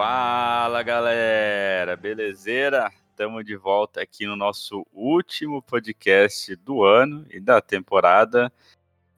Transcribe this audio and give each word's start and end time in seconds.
Fala 0.00 0.80
galera, 0.84 1.96
belezeira? 1.96 2.88
Estamos 3.10 3.44
de 3.44 3.56
volta 3.56 4.00
aqui 4.00 4.26
no 4.28 4.36
nosso 4.36 4.86
último 4.92 5.60
podcast 5.60 6.54
do 6.54 6.84
ano 6.84 7.26
e 7.28 7.40
da 7.40 7.60
temporada. 7.60 8.52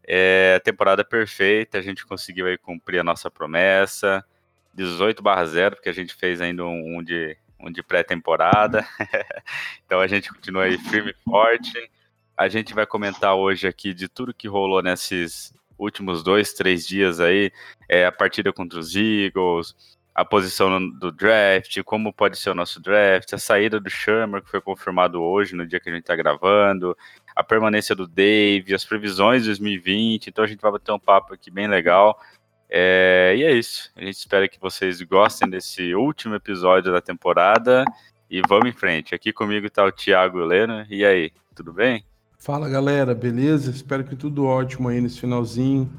É 0.03 0.59
temporada 0.61 1.05
perfeita, 1.05 1.77
a 1.77 1.83
gente 1.83 2.06
conseguiu 2.06 2.47
aí 2.47 2.56
cumprir 2.56 2.98
a 2.98 3.05
nossa 3.05 3.30
promessa. 3.30 4.25
18 4.73 5.23
barra 5.23 5.45
0, 5.45 5.77
porque 5.77 5.91
a 5.91 5.93
gente 5.93 6.15
fez 6.15 6.41
ainda 6.41 6.65
um, 6.65 6.97
um 6.97 7.03
de, 7.03 7.37
um 7.61 7.70
de 7.70 7.83
pré-temporada. 7.83 8.83
então 9.84 10.01
a 10.01 10.06
gente 10.06 10.33
continua 10.33 10.62
aí 10.62 10.78
firme 10.78 11.11
e 11.11 11.31
forte. 11.31 11.91
A 12.34 12.48
gente 12.48 12.73
vai 12.73 12.87
comentar 12.87 13.34
hoje 13.34 13.69
aqui 13.69 13.92
de 13.92 14.09
tudo 14.09 14.33
que 14.33 14.48
rolou 14.48 14.83
nesses 14.83 15.53
últimos 15.78 16.23
dois, 16.23 16.55
três 16.55 16.87
dias 16.87 17.20
aí. 17.20 17.53
É, 17.87 18.06
a 18.06 18.12
partida 18.12 18.51
contra 18.51 18.78
os 18.78 18.97
Eagles, 18.97 19.75
a 20.20 20.24
posição 20.24 20.91
do 20.91 21.10
draft, 21.10 21.83
como 21.83 22.12
pode 22.12 22.38
ser 22.38 22.51
o 22.51 22.55
nosso 22.55 22.78
draft, 22.78 23.33
a 23.33 23.38
saída 23.38 23.80
do 23.80 23.88
Shermer, 23.88 24.42
que 24.42 24.51
foi 24.51 24.61
confirmado 24.61 25.23
hoje, 25.23 25.56
no 25.56 25.66
dia 25.66 25.80
que 25.80 25.88
a 25.88 25.92
gente 25.92 26.02
está 26.02 26.15
gravando, 26.15 26.95
a 27.34 27.42
permanência 27.42 27.95
do 27.97 28.06
Dave, 28.06 28.75
as 28.75 28.84
previsões 28.84 29.42
de 29.42 29.48
2020. 29.48 30.28
Então 30.28 30.45
a 30.45 30.47
gente 30.47 30.61
vai 30.61 30.72
bater 30.72 30.92
um 30.92 30.98
papo 30.98 31.33
aqui 31.33 31.50
bem 31.50 31.67
legal. 31.67 32.20
É, 32.69 33.34
e 33.34 33.42
é 33.42 33.53
isso. 33.53 33.91
A 33.97 34.05
gente 34.05 34.17
espera 34.17 34.47
que 34.47 34.61
vocês 34.61 35.00
gostem 35.00 35.48
desse 35.48 35.95
último 35.95 36.34
episódio 36.34 36.92
da 36.92 37.00
temporada. 37.00 37.84
E 38.30 38.42
vamos 38.47 38.69
em 38.69 38.73
frente. 38.73 39.14
Aqui 39.14 39.33
comigo 39.33 39.67
está 39.67 39.84
o 39.84 39.91
Thiago 39.91 40.41
Helena. 40.41 40.86
E 40.91 41.02
aí, 41.02 41.33
tudo 41.55 41.73
bem? 41.73 42.05
Fala 42.39 42.69
galera, 42.69 43.14
beleza? 43.14 43.70
Espero 43.70 44.05
que 44.05 44.14
tudo 44.14 44.45
ótimo 44.45 44.89
aí 44.89 45.00
nesse 45.00 45.19
finalzinho. 45.19 45.91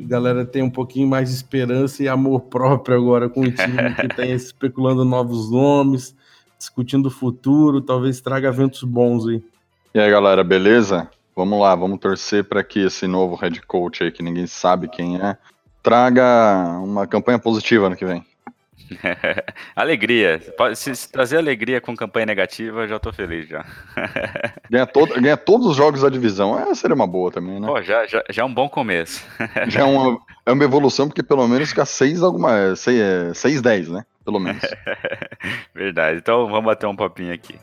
E 0.00 0.04
galera 0.04 0.46
tenha 0.46 0.64
um 0.64 0.70
pouquinho 0.70 1.06
mais 1.06 1.28
de 1.28 1.34
esperança 1.34 2.02
e 2.02 2.08
amor 2.08 2.40
próprio 2.40 2.96
agora 2.96 3.28
com 3.28 3.42
o 3.42 3.52
time 3.52 3.94
que 3.96 4.06
está 4.06 4.24
especulando 4.24 5.04
novos 5.04 5.50
nomes, 5.50 6.16
discutindo 6.58 7.06
o 7.06 7.10
futuro, 7.10 7.82
talvez 7.82 8.18
traga 8.18 8.50
ventos 8.50 8.82
bons 8.82 9.28
aí. 9.28 9.44
E 9.94 10.00
aí 10.00 10.10
galera, 10.10 10.42
beleza? 10.42 11.10
Vamos 11.36 11.60
lá, 11.60 11.74
vamos 11.74 12.00
torcer 12.00 12.44
para 12.44 12.64
que 12.64 12.78
esse 12.78 13.06
novo 13.06 13.34
head 13.34 13.60
coach 13.66 14.02
aí, 14.02 14.10
que 14.10 14.22
ninguém 14.22 14.46
sabe 14.46 14.88
quem 14.88 15.20
é, 15.20 15.36
traga 15.82 16.80
uma 16.82 17.06
campanha 17.06 17.38
positiva 17.38 17.86
ano 17.86 17.96
que 17.96 18.06
vem. 18.06 18.24
alegria. 19.74 20.40
Se, 20.74 20.94
se, 20.94 21.10
trazer 21.10 21.38
alegria 21.38 21.80
com 21.80 21.96
campanha 21.96 22.26
negativa, 22.26 22.86
já 22.86 22.98
tô 22.98 23.12
feliz 23.12 23.48
já. 23.48 23.64
ganha, 24.70 24.86
todo, 24.86 25.20
ganha 25.20 25.36
todos 25.36 25.66
os 25.66 25.76
jogos 25.76 26.02
da 26.02 26.08
divisão. 26.08 26.58
É, 26.58 26.74
seria 26.74 26.94
uma 26.94 27.06
boa 27.06 27.30
também, 27.30 27.60
né? 27.60 27.66
Pô, 27.66 27.80
já, 27.82 28.06
já, 28.06 28.22
já 28.28 28.42
é 28.42 28.44
um 28.44 28.52
bom 28.52 28.68
começo. 28.68 29.24
já 29.68 29.80
é 29.80 29.84
uma, 29.84 30.18
é 30.46 30.52
uma 30.52 30.64
evolução, 30.64 31.08
porque 31.08 31.22
pelo 31.22 31.46
menos 31.46 31.70
fica 31.70 31.84
6 31.84 32.22
alguma. 32.22 32.74
6, 32.74 33.36
6 33.36 33.62
10, 33.62 33.88
né? 33.88 34.04
Pelo 34.24 34.38
menos. 34.38 34.62
Verdade. 35.74 36.18
Então 36.18 36.48
vamos 36.48 36.64
bater 36.64 36.86
um 36.86 36.96
papinho 36.96 37.32
aqui. 37.32 37.56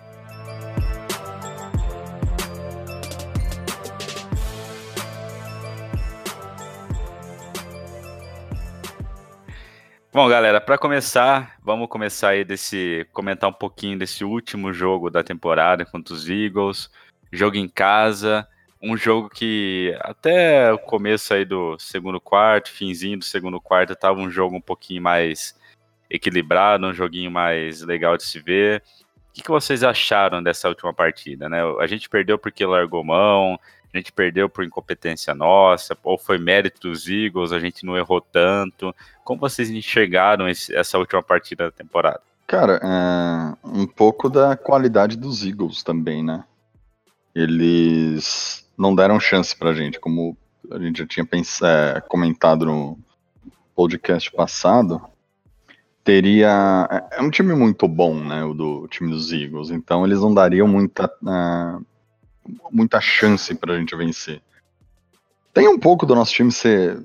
Bom, 10.18 10.28
galera, 10.28 10.60
para 10.60 10.80
começar, 10.80 11.56
vamos 11.62 11.88
começar 11.88 12.30
aí 12.30 12.44
desse 12.44 13.06
comentar 13.14 13.48
um 13.48 13.54
pouquinho 13.54 14.00
desse 14.00 14.26
último 14.26 14.74
jogo 14.74 15.12
da 15.12 15.24
temporada 15.24 15.86
contra 15.86 16.12
os 16.12 16.28
Eagles, 16.28 16.90
jogo 17.32 17.56
em 17.56 17.70
casa, 17.70 18.48
um 18.82 18.98
jogo 18.98 19.30
que 19.30 19.96
até 20.00 20.74
o 20.74 20.80
começo 20.80 21.36
aí 21.36 21.46
do 21.46 21.78
segundo 21.78 22.20
quarto, 22.20 22.72
finzinho 22.72 23.20
do 23.20 23.26
segundo 23.26 23.62
quarto, 23.62 23.96
tava 23.96 24.20
um 24.20 24.28
jogo 24.28 24.56
um 24.56 24.60
pouquinho 24.62 25.04
mais 25.04 25.56
equilibrado, 26.10 26.88
um 26.88 26.94
joguinho 26.96 27.30
mais 27.30 27.84
legal 27.84 28.18
de 28.18 28.24
se 28.24 28.40
ver. 28.40 28.82
O 29.30 29.34
que, 29.34 29.44
que 29.44 29.52
vocês 29.52 29.84
acharam 29.84 30.42
dessa 30.42 30.68
última 30.68 30.92
partida, 30.92 31.48
né? 31.48 31.60
A 31.80 31.86
gente 31.86 32.10
perdeu 32.10 32.40
porque 32.40 32.66
largou 32.66 33.04
mão, 33.04 33.60
a 33.94 33.98
gente 33.98 34.12
perdeu 34.12 34.50
por 34.50 34.64
incompetência 34.64 35.34
nossa, 35.34 35.98
ou 36.04 36.18
foi 36.18 36.38
mérito 36.38 36.82
dos 36.90 37.08
Eagles, 37.08 37.52
a 37.52 37.60
gente 37.60 37.86
não 37.86 37.98
errou 37.98 38.22
tanto. 38.22 38.94
Como 39.24 39.40
vocês 39.40 39.70
enxergaram 39.70 40.48
esse, 40.48 40.76
essa 40.76 40.98
última 40.98 41.24
partida 41.24 41.66
da 41.66 41.72
temporada? 41.72 42.22
Cara, 42.46 42.80
é 42.82 43.68
um 43.68 43.86
pouco 43.86 44.30
da 44.30 44.56
qualidade 44.56 45.18
dos 45.18 45.46
Eagles 45.46 45.84
também, 45.84 46.24
né? 46.24 46.44
Eles 47.36 48.66
não 48.78 48.96
deram 48.96 49.20
chance 49.20 49.56
pra 49.56 49.74
gente, 49.74 50.00
como 50.00 50.38
a 50.72 50.80
gente 50.80 51.00
já 51.00 51.08
tinha 51.08 51.26
pensado, 51.26 51.98
é, 51.98 52.02
comentado 52.02 52.66
no 52.66 52.98
podcast 53.76 54.32
passado. 54.32 55.02
Teria. 56.04 57.08
É 57.12 57.22
um 57.22 57.30
time 57.30 57.54
muito 57.54 57.88
bom, 57.88 58.16
né? 58.16 58.44
O 58.44 58.54
do 58.54 58.88
time 58.88 59.10
dos 59.12 59.32
Eagles. 59.34 59.70
Então 59.70 60.06
eles 60.06 60.22
não 60.22 60.34
dariam 60.34 60.68
muita. 60.68 61.06
Uh, 61.22 61.86
muita 62.72 63.00
chance 63.02 63.54
pra 63.56 63.78
gente 63.78 63.96
vencer. 63.96 64.42
Tem 65.54 65.68
um 65.68 65.80
pouco 65.80 66.06
do 66.06 66.16
nosso 66.16 66.34
time 66.34 66.52
ser 66.52 67.04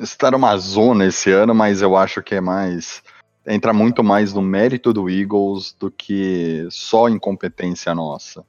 estar 0.00 0.34
uma 0.34 0.56
zona 0.56 1.06
esse 1.06 1.30
ano, 1.30 1.54
mas 1.54 1.82
eu 1.82 1.96
acho 1.96 2.22
que 2.22 2.34
é 2.34 2.40
mais 2.40 3.02
entra 3.46 3.72
muito 3.72 4.02
mais 4.02 4.32
no 4.32 4.40
mérito 4.40 4.92
do 4.92 5.10
Eagles 5.10 5.76
do 5.78 5.90
que 5.90 6.66
só 6.70 7.08
incompetência 7.08 7.94
nossa. 7.94 8.44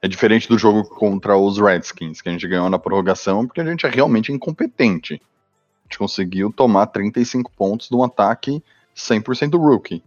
É 0.00 0.08
diferente 0.08 0.48
do 0.48 0.56
jogo 0.56 0.84
contra 0.84 1.36
os 1.36 1.58
Redskins, 1.58 2.22
que 2.22 2.28
a 2.28 2.32
gente 2.32 2.46
ganhou 2.46 2.70
na 2.70 2.78
prorrogação, 2.78 3.46
porque 3.46 3.60
a 3.60 3.64
gente 3.64 3.84
é 3.84 3.88
realmente 3.88 4.32
incompetente. 4.32 5.14
A 5.14 5.82
gente 5.84 5.98
conseguiu 5.98 6.52
tomar 6.52 6.86
35 6.86 7.50
pontos 7.52 7.88
de 7.88 7.96
um 7.96 8.04
ataque 8.04 8.62
100% 8.96 9.58
rookie. 9.58 10.02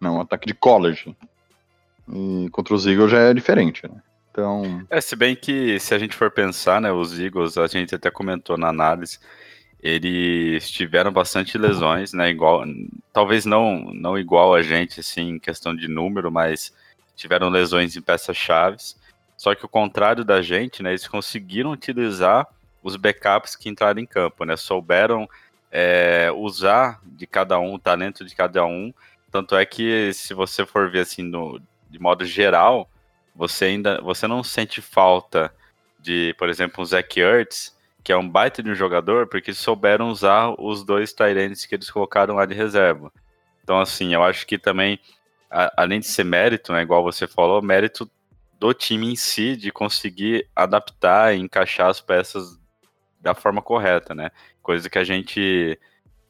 Não, 0.00 0.16
um 0.16 0.20
ataque 0.20 0.46
de 0.46 0.54
college. 0.54 1.14
E 2.12 2.48
contra 2.50 2.74
os 2.74 2.86
Eagles 2.86 3.10
já 3.10 3.18
é 3.18 3.34
diferente, 3.34 3.82
né? 3.88 4.00
Então. 4.30 4.84
É, 4.90 5.00
se 5.00 5.14
bem 5.14 5.36
que 5.36 5.78
se 5.78 5.94
a 5.94 5.98
gente 5.98 6.16
for 6.16 6.30
pensar, 6.30 6.80
né, 6.80 6.90
os 6.90 7.18
Eagles, 7.18 7.56
a 7.56 7.66
gente 7.68 7.94
até 7.94 8.10
comentou 8.10 8.58
na 8.58 8.68
análise, 8.68 9.20
eles 9.80 10.68
tiveram 10.70 11.12
bastante 11.12 11.56
lesões, 11.56 12.12
né? 12.12 12.30
Igual, 12.30 12.64
talvez 13.12 13.44
não, 13.44 13.92
não 13.94 14.18
igual 14.18 14.54
a 14.54 14.62
gente, 14.62 15.00
assim, 15.00 15.30
em 15.30 15.38
questão 15.38 15.76
de 15.76 15.86
número, 15.86 16.32
mas 16.32 16.72
tiveram 17.14 17.48
lesões 17.48 17.96
em 17.96 18.00
peças 18.00 18.36
chaves. 18.36 18.96
Só 19.36 19.54
que 19.54 19.64
o 19.64 19.68
contrário 19.68 20.24
da 20.24 20.42
gente, 20.42 20.82
né? 20.82 20.90
Eles 20.90 21.06
conseguiram 21.06 21.70
utilizar 21.70 22.46
os 22.82 22.96
backups 22.96 23.54
que 23.54 23.68
entraram 23.68 24.00
em 24.00 24.06
campo, 24.06 24.44
né? 24.44 24.56
Souberam 24.56 25.28
é, 25.70 26.30
usar 26.34 27.00
de 27.04 27.26
cada 27.26 27.58
um, 27.58 27.74
o 27.74 27.78
talento 27.78 28.24
de 28.24 28.34
cada 28.34 28.64
um. 28.64 28.92
Tanto 29.30 29.54
é 29.54 29.64
que 29.64 30.12
se 30.12 30.32
você 30.34 30.64
for 30.64 30.90
ver 30.90 31.00
assim 31.00 31.22
no, 31.22 31.60
de 31.94 32.00
modo 32.00 32.24
geral, 32.24 32.90
você 33.36 33.66
ainda 33.66 34.00
você 34.00 34.26
não 34.26 34.42
sente 34.42 34.82
falta 34.82 35.54
de, 36.00 36.34
por 36.36 36.48
exemplo, 36.48 36.82
um 36.82 36.84
Zach 36.84 37.20
Ertz, 37.20 37.72
que 38.02 38.12
é 38.12 38.16
um 38.16 38.28
baita 38.28 38.62
de 38.64 38.68
um 38.68 38.74
jogador, 38.74 39.28
porque 39.28 39.54
souberam 39.54 40.10
usar 40.10 40.60
os 40.60 40.84
dois 40.84 41.12
Tyrants 41.12 41.64
que 41.64 41.74
eles 41.76 41.88
colocaram 41.88 42.34
lá 42.34 42.44
de 42.46 42.52
reserva. 42.52 43.12
Então, 43.62 43.80
assim, 43.80 44.12
eu 44.12 44.24
acho 44.24 44.44
que 44.44 44.58
também, 44.58 44.98
a, 45.48 45.82
além 45.82 46.00
de 46.00 46.06
ser 46.06 46.24
mérito, 46.24 46.72
né, 46.72 46.82
igual 46.82 47.02
você 47.04 47.28
falou, 47.28 47.62
mérito 47.62 48.10
do 48.58 48.74
time 48.74 49.12
em 49.12 49.16
si 49.16 49.56
de 49.56 49.70
conseguir 49.70 50.48
adaptar 50.54 51.34
e 51.34 51.38
encaixar 51.38 51.88
as 51.88 52.00
peças 52.00 52.58
da 53.20 53.34
forma 53.34 53.62
correta, 53.62 54.14
né? 54.14 54.30
Coisa 54.60 54.90
que 54.90 54.98
a 54.98 55.04
gente 55.04 55.78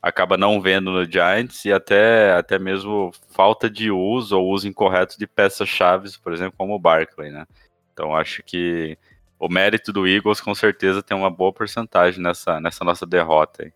acaba 0.05 0.37
não 0.37 0.61
vendo 0.61 0.91
no 0.91 1.11
Giants 1.11 1.65
e 1.65 1.73
até, 1.73 2.35
até 2.35 2.59
mesmo 2.59 3.11
falta 3.31 3.71
de 3.71 3.91
uso 3.91 4.39
ou 4.39 4.53
uso 4.53 4.69
incorreto 4.69 5.19
de 5.19 5.27
peças 5.27 5.67
chaves, 5.67 6.15
por 6.15 6.31
exemplo, 6.35 6.53
como 6.59 6.75
o 6.75 6.79
Barkley, 6.79 7.31
né? 7.31 7.47
Então 7.91 8.15
acho 8.15 8.43
que 8.43 8.99
o 9.39 9.49
mérito 9.49 9.95
do 9.95 10.07
Eagles 10.07 10.43
com 10.43 10.55
certeza 10.55 11.03
tem 11.03 11.17
uma 11.17 11.31
boa 11.31 11.55
porcentagem 11.55 12.23
nessa, 12.23 12.61
nessa 12.61 12.85
nossa 12.85 13.07
derrota 13.07 13.63
aí. 13.63 13.73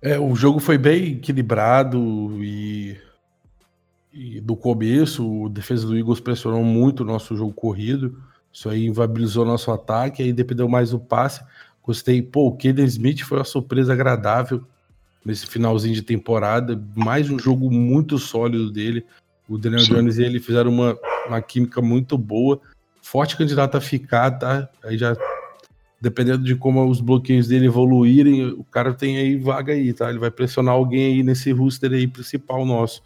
É, 0.00 0.16
o 0.16 0.36
jogo 0.36 0.60
foi 0.60 0.78
bem 0.78 1.14
equilibrado 1.14 1.98
e, 2.44 2.96
e 4.12 4.40
do 4.40 4.54
começo 4.54 5.28
o 5.28 5.48
defesa 5.48 5.84
do 5.84 5.98
Eagles 5.98 6.20
pressionou 6.20 6.62
muito 6.62 7.00
o 7.00 7.06
nosso 7.06 7.36
jogo 7.36 7.52
corrido. 7.52 8.22
Isso 8.52 8.68
aí 8.68 8.86
inviabilizou 8.86 9.44
nosso 9.44 9.72
ataque, 9.72 10.22
aí 10.22 10.32
dependeu 10.32 10.68
mais 10.68 10.90
do 10.90 11.00
passe. 11.00 11.44
Gostei, 11.82 12.22
pô, 12.22 12.46
o 12.46 12.56
Kaden 12.56 12.84
Smith 12.84 13.22
foi 13.22 13.38
uma 13.38 13.44
surpresa 13.44 13.92
agradável 13.92 14.64
nesse 15.28 15.46
finalzinho 15.46 15.94
de 15.94 16.00
temporada. 16.00 16.82
Mais 16.96 17.28
um 17.30 17.38
jogo 17.38 17.70
muito 17.70 18.18
sólido 18.18 18.70
dele. 18.72 19.04
O 19.46 19.58
Daniel 19.58 19.80
Sim. 19.82 19.92
Jones 19.94 20.16
e 20.16 20.22
ele 20.24 20.40
fizeram 20.40 20.70
uma, 20.70 20.98
uma 21.26 21.42
química 21.42 21.82
muito 21.82 22.16
boa. 22.16 22.58
Forte 23.02 23.36
candidato 23.36 23.76
a 23.76 23.80
ficar, 23.80 24.30
tá? 24.32 24.68
Aí 24.82 24.96
já. 24.96 25.14
Dependendo 26.00 26.44
de 26.44 26.54
como 26.54 26.88
os 26.88 27.00
bloqueios 27.00 27.48
dele 27.48 27.66
evoluírem, 27.66 28.46
o 28.52 28.64
cara 28.64 28.94
tem 28.94 29.18
aí 29.18 29.36
vaga 29.36 29.72
aí, 29.74 29.92
tá? 29.92 30.08
Ele 30.08 30.18
vai 30.18 30.30
pressionar 30.30 30.72
alguém 30.74 31.16
aí 31.16 31.22
nesse 31.22 31.50
roster 31.52 31.92
aí 31.92 32.06
principal 32.06 32.64
nosso. 32.64 33.02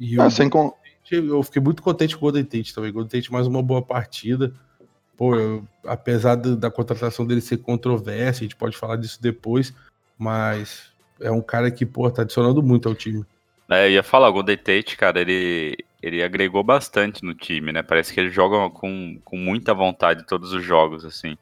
E 0.00 0.18
Ah, 0.18 0.26
o 0.26 0.30
sem 0.30 0.48
con- 0.50 0.72
eu 1.10 1.42
fiquei 1.42 1.62
muito 1.62 1.82
contente 1.82 2.14
com 2.16 2.20
o 2.26 2.32
Golden 2.32 2.44
Tate 2.44 2.74
também. 2.74 2.90
Golden 2.92 3.10
Tate 3.20 3.30
mais 3.30 3.46
uma 3.46 3.62
boa 3.62 3.82
partida. 3.82 4.52
Pô, 5.16 5.36
eu- 5.36 5.64
apesar 5.84 6.34
do- 6.36 6.56
da 6.56 6.70
contratação 6.70 7.26
dele 7.26 7.40
ser 7.42 7.58
controversa, 7.58 8.40
a 8.40 8.42
gente 8.44 8.56
pode 8.56 8.76
falar 8.76 8.96
disso 8.96 9.20
depois, 9.20 9.74
mas 10.18 10.90
é 11.20 11.30
um 11.30 11.40
cara 11.40 11.70
que, 11.70 11.84
pô, 11.84 12.10
tá 12.10 12.22
adicionando 12.22 12.62
muito 12.62 12.88
ao 12.88 12.94
time. 12.94 13.24
É, 13.70 13.86
eu 13.86 13.90
ia 13.92 14.02
falar, 14.02 14.28
o 14.28 14.32
Golden 14.32 14.56
Tate, 14.56 14.96
cara, 14.96 15.20
ele, 15.20 15.76
ele 16.02 16.22
agregou 16.22 16.62
bastante 16.64 17.24
no 17.24 17.34
time, 17.34 17.72
né? 17.72 17.82
Parece 17.82 18.12
que 18.14 18.20
ele 18.20 18.30
joga 18.30 18.70
com, 18.70 19.18
com 19.24 19.36
muita 19.36 19.74
vontade 19.74 20.26
todos 20.26 20.52
os 20.52 20.64
jogos, 20.64 21.04
assim. 21.04 21.36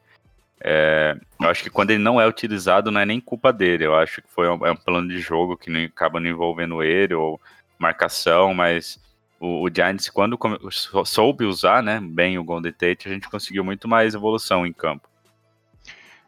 É, 0.61 1.17
eu 1.41 1.49
acho 1.49 1.63
que 1.63 1.71
quando 1.71 1.91
ele 1.91 2.03
não 2.03 2.21
é 2.21 2.27
utilizado, 2.27 2.91
não 2.91 3.01
é 3.01 3.07
nem 3.07 3.21
culpa 3.21 3.53
dele. 3.53 3.87
Eu 3.87 3.95
acho 3.95 4.23
que 4.23 4.29
foi 4.29 4.49
um, 4.49 4.67
é 4.67 4.73
um 4.73 4.77
plano 4.77 5.09
de 5.09 5.19
jogo 5.19 5.57
que 5.57 5.71
não, 5.71 5.85
acaba 5.85 6.19
não 6.19 6.29
envolvendo 6.29 6.83
ele, 6.83 7.15
ou 7.15 7.41
marcação, 7.79 8.55
mas 8.55 8.99
o, 9.39 9.65
o 9.65 9.71
Giants, 9.73 10.09
quando 10.09 10.39
soube 11.05 11.45
usar 11.45 11.83
né, 11.83 12.01
bem 12.03 12.39
o 12.39 12.45
Golden 12.45 12.73
Tate, 12.73 13.09
a 13.09 13.13
gente 13.13 13.29
conseguiu 13.29 13.63
muito 13.63 13.87
mais 13.87 14.15
evolução 14.15 14.67
em 14.67 14.73
campo. 14.73 15.09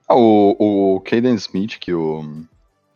Ah, 0.07 0.15
o, 0.15 0.97
o 0.97 1.01
Caden 1.01 1.35
Smith, 1.35 1.79
que 1.79 1.93
o, 1.93 2.45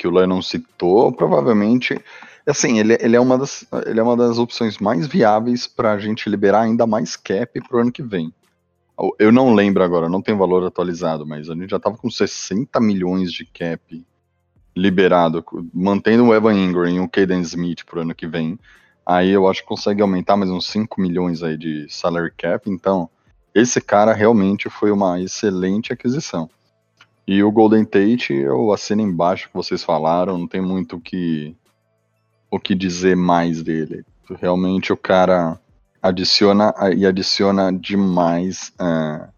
que 0.03 0.09
o 0.09 0.11
Lennon 0.11 0.43
citou, 0.43 1.13
provavelmente. 1.13 1.97
Assim, 2.45 2.81
ele, 2.81 2.99
ele, 3.01 3.15
é 3.15 3.21
uma 3.21 3.39
das, 3.39 3.65
ele 3.87 4.01
é 4.01 4.03
uma 4.03 4.17
das 4.17 4.37
opções 4.37 4.79
mais 4.79 5.07
viáveis 5.07 5.69
para 5.69 5.93
a 5.93 5.99
gente 6.01 6.29
liberar 6.29 6.63
ainda 6.63 6.89
mais 6.89 7.15
cap 7.15 7.61
pro 7.69 7.79
ano 7.79 7.93
que 7.93 8.03
vem. 8.03 8.35
Eu- 9.17 9.31
não 9.31 9.55
lembro 9.55 9.85
agora, 9.85 10.09
não 10.09 10.21
tem 10.21 10.37
valor 10.37 10.67
atualizado, 10.67 11.25
mas 11.25 11.49
a 11.49 11.55
gente 11.55 11.71
já 11.71 11.79
tava 11.79 11.97
com 11.97 12.11
60 12.11 12.81
milhões 12.81 13.33
de 13.33 13.45
cap 13.45 14.05
liberado, 14.77 15.45
mantendo 15.73 16.25
o 16.25 16.35
Evan 16.35 16.55
Ingram 16.55 16.91
e 16.91 16.99
o 16.99 17.09
Caden 17.09 17.41
Smith 17.43 17.85
pro 17.85 18.01
ano 18.01 18.15
que 18.15 18.27
vem. 18.27 18.59
Aí 19.07 19.31
eu 19.31 19.49
acho 19.49 19.63
que 19.63 19.69
consegue 19.69 20.03
aumentar 20.03 20.37
mais 20.37 20.51
uns 20.51 20.67
5 20.67 21.01
milhões 21.01 21.45
aí 21.45 21.57
de 21.57 21.87
salary 21.89 22.33
cap. 22.37 22.69
Então, 22.69 23.09
esse 23.55 23.81
cara 23.81 24.13
realmente 24.13 24.69
foi 24.69 24.91
uma 24.91 25.21
excelente 25.21 25.93
aquisição. 25.93 26.51
E 27.27 27.43
o 27.43 27.53
Golden 27.53 27.85
Tate, 27.85 28.33
eu 28.33 28.73
assino 28.73 29.03
embaixo 29.03 29.49
que 29.49 29.55
vocês 29.55 29.85
falaram, 29.85 30.39
não 30.39 30.49
tem 30.49 30.61
muito 30.61 30.97
o 30.97 31.01
que, 31.01 31.57
o 32.51 32.59
que 32.59 32.75
dizer 32.75 33.17
mais 33.17 33.63
dele. 33.63 34.05
Realmente 34.41 34.93
o 34.93 34.97
cara 34.97 35.59
adiciona 36.03 36.75
e 36.97 37.07
adiciona 37.07 37.73
demais 37.73 38.73
é, 38.81 39.29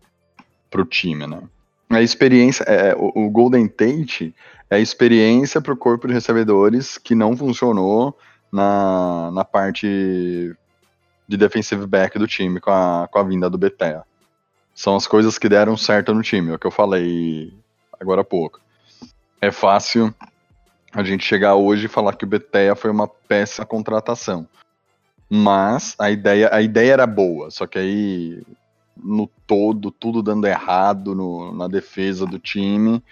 pro 0.71 0.85
time, 0.85 1.27
né? 1.27 1.43
A 1.91 2.01
experiência, 2.01 2.65
é, 2.65 2.95
o, 2.97 3.27
o 3.27 3.31
Golden 3.31 3.69
Tate 3.69 4.35
é 4.71 4.77
a 4.77 4.81
experiência 4.81 5.61
pro 5.61 5.77
corpo 5.77 6.09
de 6.09 6.15
recebedores 6.15 6.97
que 6.97 7.15
não 7.15 7.37
funcionou 7.37 8.17
na, 8.51 9.31
na 9.31 9.45
parte 9.45 10.57
de 11.29 11.37
defensive 11.37 11.87
back 11.87 12.19
do 12.19 12.27
time 12.27 12.61
com 12.61 12.71
a, 12.71 13.09
com 13.11 13.19
a 13.19 13.23
vinda 13.23 13.51
do 13.51 13.59
Betea. 13.59 14.03
São 14.75 14.97
as 14.97 15.07
coisas 15.07 15.39
que 15.39 15.49
deram 15.49 15.77
certo 15.77 16.15
no 16.15 16.23
time, 16.23 16.51
é 16.51 16.55
o 16.55 16.59
que 16.59 16.67
eu 16.67 16.71
falei 16.71 17.53
agora 18.01 18.21
há 18.21 18.25
pouco. 18.25 18.61
É 19.41 19.51
fácil 19.51 20.15
a 20.93 21.03
gente 21.03 21.25
chegar 21.25 21.55
hoje 21.55 21.87
e 21.87 21.89
falar 21.89 22.15
que 22.17 22.25
o 22.25 22.29
Betea 22.29 22.75
foi 22.75 22.91
uma 22.91 23.09
péssima 23.09 23.67
contratação. 23.67 24.47
Mas 25.29 25.95
a 25.99 26.11
ideia, 26.11 26.49
a 26.53 26.63
ideia 26.63 26.93
era 26.93 27.07
boa, 27.07 27.51
só 27.51 27.67
que 27.67 27.79
aí 27.79 28.43
no 28.97 29.27
todo, 29.47 29.91
tudo 29.91 30.23
dando 30.23 30.47
errado 30.47 31.15
no- 31.15 31.53
na 31.53 31.67
defesa 31.67 32.25
do 32.27 32.39
time. 32.39 33.03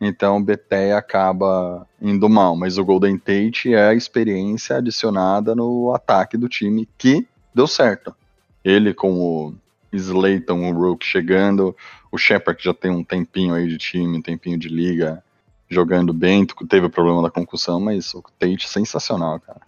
Então 0.00 0.36
o 0.36 0.42
Betea 0.42 0.98
acaba 0.98 1.86
indo 2.00 2.28
mal. 2.28 2.54
Mas 2.54 2.76
o 2.76 2.84
Golden 2.84 3.16
Tate 3.16 3.72
é 3.72 3.88
a 3.88 3.94
experiência 3.94 4.76
adicionada 4.76 5.54
no 5.54 5.94
ataque 5.94 6.36
do 6.36 6.48
time 6.48 6.86
que 6.98 7.26
deu 7.54 7.66
certo. 7.66 8.14
Ele 8.62 8.92
com 8.92 9.14
o 9.14 9.54
Slayton, 9.96 10.70
o 10.70 10.72
Rook 10.72 11.04
chegando, 11.04 11.76
o 12.10 12.18
Shepard 12.18 12.58
que 12.58 12.64
já 12.64 12.74
tem 12.74 12.90
um 12.90 13.04
tempinho 13.04 13.54
aí 13.54 13.66
de 13.66 13.78
time, 13.78 14.18
um 14.18 14.22
tempinho 14.22 14.58
de 14.58 14.68
liga, 14.68 15.22
jogando 15.68 16.12
bem, 16.12 16.46
teve 16.68 16.86
o 16.86 16.90
problema 16.90 17.22
da 17.22 17.30
concussão, 17.30 17.80
mas 17.80 18.14
o 18.14 18.22
Tate 18.38 18.68
sensacional, 18.68 19.40
cara. 19.40 19.60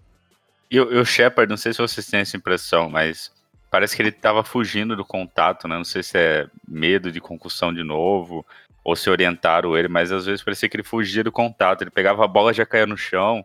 E 0.71 0.79
o, 0.79 1.01
o 1.01 1.05
Shepard, 1.05 1.51
não 1.51 1.57
sei 1.57 1.73
se 1.73 1.79
vocês 1.79 2.07
têm 2.07 2.21
essa 2.21 2.37
impressão, 2.37 2.89
mas 2.89 3.33
parece 3.71 3.97
que 3.97 4.03
ele 4.03 4.13
tava 4.13 4.45
fugindo 4.45 4.95
do 4.95 5.05
contato, 5.05 5.67
né? 5.67 5.77
Não 5.77 5.85
sei 5.85 6.03
se 6.03 6.19
é 6.19 6.47
medo 6.67 7.11
de 7.11 7.21
concussão 7.21 7.73
de 7.73 7.83
novo, 7.83 8.45
ou 8.85 8.97
se 8.97 9.11
orientaram 9.11 9.77
ele, 9.77 9.89
mas 9.89 10.11
às 10.11 10.27
vezes 10.27 10.43
parecia 10.43 10.69
que 10.69 10.77
ele 10.77 10.85
fugia 10.85 11.25
do 11.25 11.33
contato. 11.33 11.83
Ele 11.83 11.91
pegava 11.91 12.25
a 12.25 12.29
bola 12.29 12.53
e 12.53 12.55
já 12.55 12.65
caía 12.65 12.87
no 12.87 12.97
chão. 12.97 13.45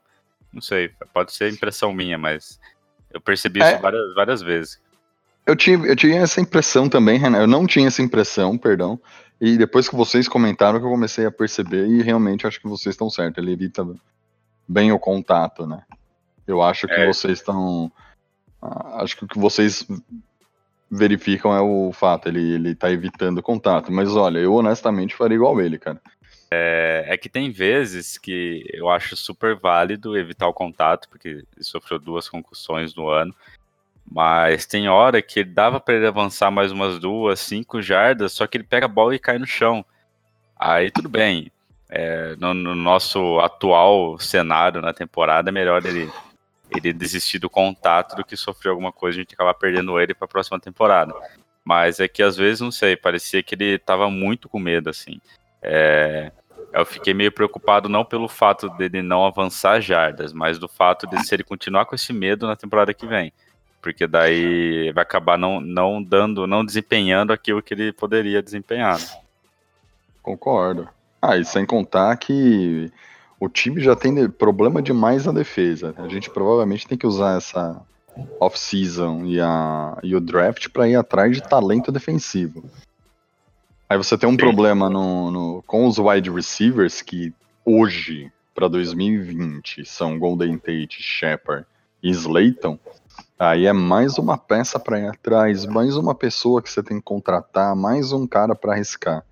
Não 0.53 0.61
sei, 0.61 0.89
pode 1.13 1.33
ser 1.33 1.51
impressão 1.51 1.91
minha, 1.93 2.17
mas 2.17 2.59
eu 3.11 3.19
percebi 3.19 3.61
É. 3.61 3.73
isso 3.73 3.81
várias, 3.81 4.13
várias 4.13 4.41
vezes. 4.41 4.79
Eu 5.45 5.55
tive, 5.55 5.89
eu 5.89 5.95
tinha 5.95 6.21
essa 6.21 6.39
impressão 6.39 6.87
também, 6.87 7.19
Renan. 7.19 7.39
Eu 7.39 7.47
não 7.47 7.67
tinha 7.67 7.87
essa 7.87 8.01
impressão, 8.01 8.57
perdão. 8.57 8.99
E 9.41 9.57
depois 9.57 9.89
que 9.89 9.95
vocês 9.95 10.27
comentaram 10.27 10.79
que 10.79 10.85
eu 10.85 10.89
comecei 10.89 11.25
a 11.25 11.31
perceber, 11.31 11.85
e 11.87 12.01
realmente 12.01 12.47
acho 12.47 12.61
que 12.61 12.67
vocês 12.67 12.93
estão 12.93 13.09
certos. 13.09 13.43
Ele 13.43 13.51
evita 13.51 13.85
bem 14.67 14.91
o 14.91 14.99
contato, 14.99 15.67
né? 15.67 15.83
Eu 16.47 16.61
acho 16.61 16.87
que 16.87 16.93
É. 16.93 17.07
vocês 17.07 17.39
estão. 17.39 17.91
ah, 18.61 19.03
Acho 19.03 19.17
que 19.17 19.25
o 19.25 19.27
que 19.27 19.39
vocês 19.39 19.85
verificam 20.89 21.53
é 21.55 21.59
o 21.59 21.91
fato, 21.91 22.27
ele, 22.27 22.53
ele 22.53 22.75
tá 22.75 22.89
evitando 22.91 23.39
o 23.39 23.43
contato. 23.43 23.91
Mas 23.91 24.15
olha, 24.15 24.39
eu 24.39 24.53
honestamente 24.53 25.15
faria 25.15 25.35
igual 25.35 25.59
ele, 25.59 25.77
cara. 25.77 25.99
É, 26.51 27.05
é 27.07 27.17
que 27.17 27.27
tem 27.27 27.51
vezes 27.51 28.17
que 28.17 28.63
eu 28.71 28.87
acho 28.87 29.17
super 29.17 29.55
válido 29.59 30.15
evitar 30.15 30.47
o 30.47 30.53
contato, 30.53 31.09
porque 31.09 31.29
ele 31.29 31.45
sofreu 31.61 31.97
duas 31.97 32.29
concussões 32.29 32.93
no 32.95 33.09
ano. 33.09 33.33
Mas 34.09 34.65
tem 34.65 34.87
hora 34.89 35.21
que 35.21 35.39
ele 35.39 35.49
dava 35.49 35.79
para 35.79 35.95
ele 35.95 36.07
avançar 36.07 36.51
mais 36.51 36.71
umas 36.71 36.99
duas, 36.99 37.39
cinco 37.39 37.81
jardas, 37.81 38.33
só 38.33 38.45
que 38.45 38.57
ele 38.57 38.63
pega 38.63 38.85
a 38.85 38.89
bola 38.89 39.15
e 39.15 39.19
cai 39.19 39.37
no 39.37 39.47
chão. 39.47 39.83
Aí 40.55 40.91
tudo 40.91 41.09
bem. 41.09 41.51
É, 41.89 42.35
no, 42.37 42.53
no 42.53 42.73
nosso 42.73 43.39
atual 43.39 44.17
cenário 44.17 44.81
na 44.81 44.93
temporada, 44.93 45.49
é 45.49 45.51
melhor 45.51 45.85
ele, 45.85 46.11
ele 46.75 46.91
desistir 46.91 47.37
do 47.37 47.49
contato 47.49 48.15
do 48.15 48.23
que 48.23 48.35
sofrer 48.35 48.71
alguma 48.71 48.91
coisa 48.91 49.17
e 49.17 49.19
a 49.19 49.23
gente 49.23 49.35
acabar 49.35 49.53
perdendo 49.53 49.99
ele 49.99 50.13
para 50.13 50.25
a 50.25 50.29
próxima 50.29 50.59
temporada. 50.59 51.13
Mas 51.63 51.99
é 51.99 52.07
que 52.07 52.23
às 52.23 52.35
vezes, 52.35 52.61
não 52.61 52.71
sei, 52.71 52.95
parecia 52.95 53.43
que 53.43 53.55
ele 53.55 53.77
tava 53.77 54.09
muito 54.09 54.49
com 54.49 54.59
medo, 54.59 54.89
assim. 54.89 55.21
É, 55.61 56.31
eu 56.73 56.85
fiquei 56.85 57.13
meio 57.13 57.31
preocupado 57.31 57.87
não 57.87 58.03
pelo 58.03 58.27
fato 58.27 58.67
dele 58.69 59.01
não 59.01 59.25
avançar 59.25 59.79
jardas, 59.79 60.33
mas 60.33 60.57
do 60.57 60.67
fato 60.67 61.05
de 61.07 61.23
se 61.23 61.35
ele 61.35 61.43
continuar 61.43 61.85
com 61.85 61.93
esse 61.93 62.11
medo 62.11 62.47
na 62.47 62.55
temporada 62.55 62.93
que 62.93 63.05
vem. 63.05 63.31
Porque 63.83 64.07
daí 64.07 64.91
vai 64.93 65.01
acabar 65.03 65.37
não, 65.37 65.59
não 65.59 66.01
dando, 66.01 66.47
não 66.47 66.63
desempenhando 66.65 67.33
aquilo 67.33 67.61
que 67.61 67.73
ele 67.73 67.91
poderia 67.91 68.41
desempenhar. 68.41 68.97
né? 68.97 69.05
Concordo. 70.23 70.87
Ah, 71.21 71.37
e 71.37 71.43
sem 71.43 71.65
contar 71.65 72.15
que 72.17 72.89
o 73.39 73.49
time 73.49 73.81
já 73.81 73.93
tem 73.95 74.29
problema 74.29 74.81
demais 74.81 75.25
na 75.25 75.33
defesa. 75.33 75.93
A 75.97 76.07
gente 76.07 76.29
provavelmente 76.29 76.87
tem 76.87 76.97
que 76.97 77.05
usar 77.05 77.35
essa 77.37 77.79
off-season 78.39 79.25
e, 79.25 79.39
a- 79.41 79.97
e 80.01 80.15
o 80.15 80.21
draft 80.21 80.69
para 80.69 80.87
ir 80.87 80.95
atrás 80.95 81.35
de 81.35 81.43
talento 81.43 81.91
defensivo. 81.91 82.63
Aí 83.89 83.97
você 83.97 84.17
tem 84.17 84.29
um 84.29 84.33
Sim. 84.33 84.37
problema 84.37 84.89
no, 84.89 85.29
no- 85.29 85.63
com 85.67 85.85
os 85.87 85.97
wide 85.97 86.29
receivers 86.29 87.01
que 87.01 87.33
hoje, 87.65 88.31
para 88.55 88.69
2020, 88.69 89.85
são 89.85 90.17
Golden 90.17 90.57
Tate, 90.57 91.01
Shepard 91.01 91.65
e 92.01 92.09
Slayton. 92.11 92.79
Aí 93.37 93.65
é 93.65 93.73
mais 93.73 94.17
uma 94.17 94.37
peça 94.37 94.79
para 94.79 94.99
ir 94.99 95.07
atrás, 95.07 95.65
mais 95.65 95.95
uma 95.97 96.15
pessoa 96.15 96.61
que 96.61 96.69
você 96.69 96.81
tem 96.83 96.97
que 96.97 97.03
contratar, 97.03 97.75
mais 97.75 98.11
um 98.11 98.25
cara 98.27 98.55
para 98.55 98.73
arriscar. 98.73 99.23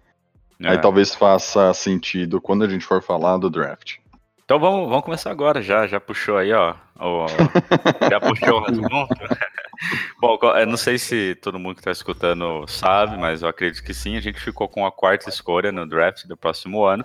Aí 0.64 0.76
É. 0.76 0.78
talvez 0.78 1.16
faça 1.16 1.74
sentido 1.74 2.40
quando 2.42 2.64
a 2.64 2.70
gente 2.70 2.86
for 2.86 3.02
falar 3.02 3.38
do 3.38 3.50
draft. 3.50 3.98
Então 4.44 4.60
vamos, 4.60 4.90
vamos 4.90 5.06
começar 5.06 5.32
agora, 5.32 5.62
já, 5.62 5.88
já 5.88 6.00
puxou 6.00 6.38
aí, 6.38 6.52
ó. 6.52 6.76
o- 7.00 7.26
já 8.12 8.20
puxou 8.20 8.62
o 8.62 8.66
assunto. 8.66 9.16
Bom, 10.22 10.38
eu 10.60 10.68
não 10.68 10.78
sei 10.78 11.00
se 11.00 11.34
todo 11.42 11.58
mundo 11.58 11.76
que 11.76 11.82
está 11.82 11.92
escutando 11.92 12.68
sabe, 12.68 13.18
mas 13.18 13.42
eu 13.42 13.48
acredito 13.50 13.84
que 13.84 13.94
sim. 13.94 14.16
A 14.18 14.22
gente 14.22 14.40
ficou 14.40 14.68
com 14.68 14.86
a 14.86 14.92
quarta 14.92 15.28
escolha 15.30 15.72
no 15.72 15.88
draft 15.88 16.26
do 16.28 16.38
próximo 16.38 16.84
ano. 16.84 17.04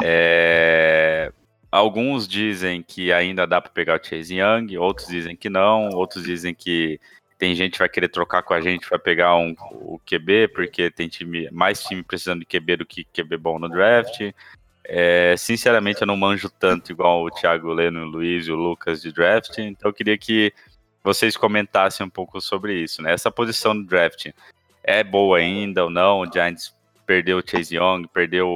É, 0.00 1.32
Alguns 1.70 2.26
dizem 2.26 2.82
que 2.82 3.12
ainda 3.12 3.46
dá 3.46 3.60
para 3.60 3.70
pegar 3.70 4.00
o 4.00 4.04
Chase 4.04 4.36
Young, 4.38 4.76
outros 4.76 5.06
dizem 5.06 5.36
que 5.36 5.48
não, 5.48 5.90
outros 5.90 6.24
dizem 6.24 6.52
que 6.54 7.00
tem 7.38 7.54
gente 7.54 7.72
que 7.72 7.78
vai 7.78 7.88
querer 7.88 8.08
trocar 8.08 8.42
com 8.42 8.52
a 8.52 8.60
gente 8.60 8.88
para 8.88 8.98
pegar 8.98 9.36
um, 9.36 9.54
o 9.72 10.00
QB, 10.04 10.48
porque 10.48 10.90
tem 10.90 11.08
time, 11.08 11.48
mais 11.50 11.82
time 11.82 12.02
precisando 12.02 12.40
de 12.40 12.46
QB 12.46 12.76
do 12.76 12.86
que 12.86 13.04
QB 13.04 13.36
bom 13.36 13.58
no 13.58 13.68
draft. 13.68 14.20
É, 14.84 15.34
sinceramente, 15.38 16.02
eu 16.02 16.06
não 16.06 16.16
manjo 16.16 16.50
tanto 16.50 16.90
igual 16.90 17.24
o 17.24 17.30
Thiago 17.30 17.72
Leno, 17.72 18.02
o 18.02 18.08
Luiz 18.08 18.46
e 18.46 18.52
o 18.52 18.56
Lucas 18.56 19.00
de 19.00 19.12
draft, 19.12 19.56
então 19.58 19.88
eu 19.88 19.94
queria 19.94 20.18
que 20.18 20.52
vocês 21.02 21.36
comentassem 21.36 22.04
um 22.04 22.10
pouco 22.10 22.40
sobre 22.40 22.74
isso, 22.74 23.00
né? 23.00 23.12
Essa 23.12 23.30
posição 23.30 23.74
do 23.74 23.86
draft 23.86 24.30
é 24.82 25.02
boa 25.02 25.38
ainda 25.38 25.84
ou 25.84 25.90
não? 25.90 26.20
O 26.20 26.30
Giants 26.30 26.74
perdeu 27.06 27.38
o 27.38 27.42
Chase 27.44 27.76
Young, 27.76 28.06
perdeu 28.12 28.48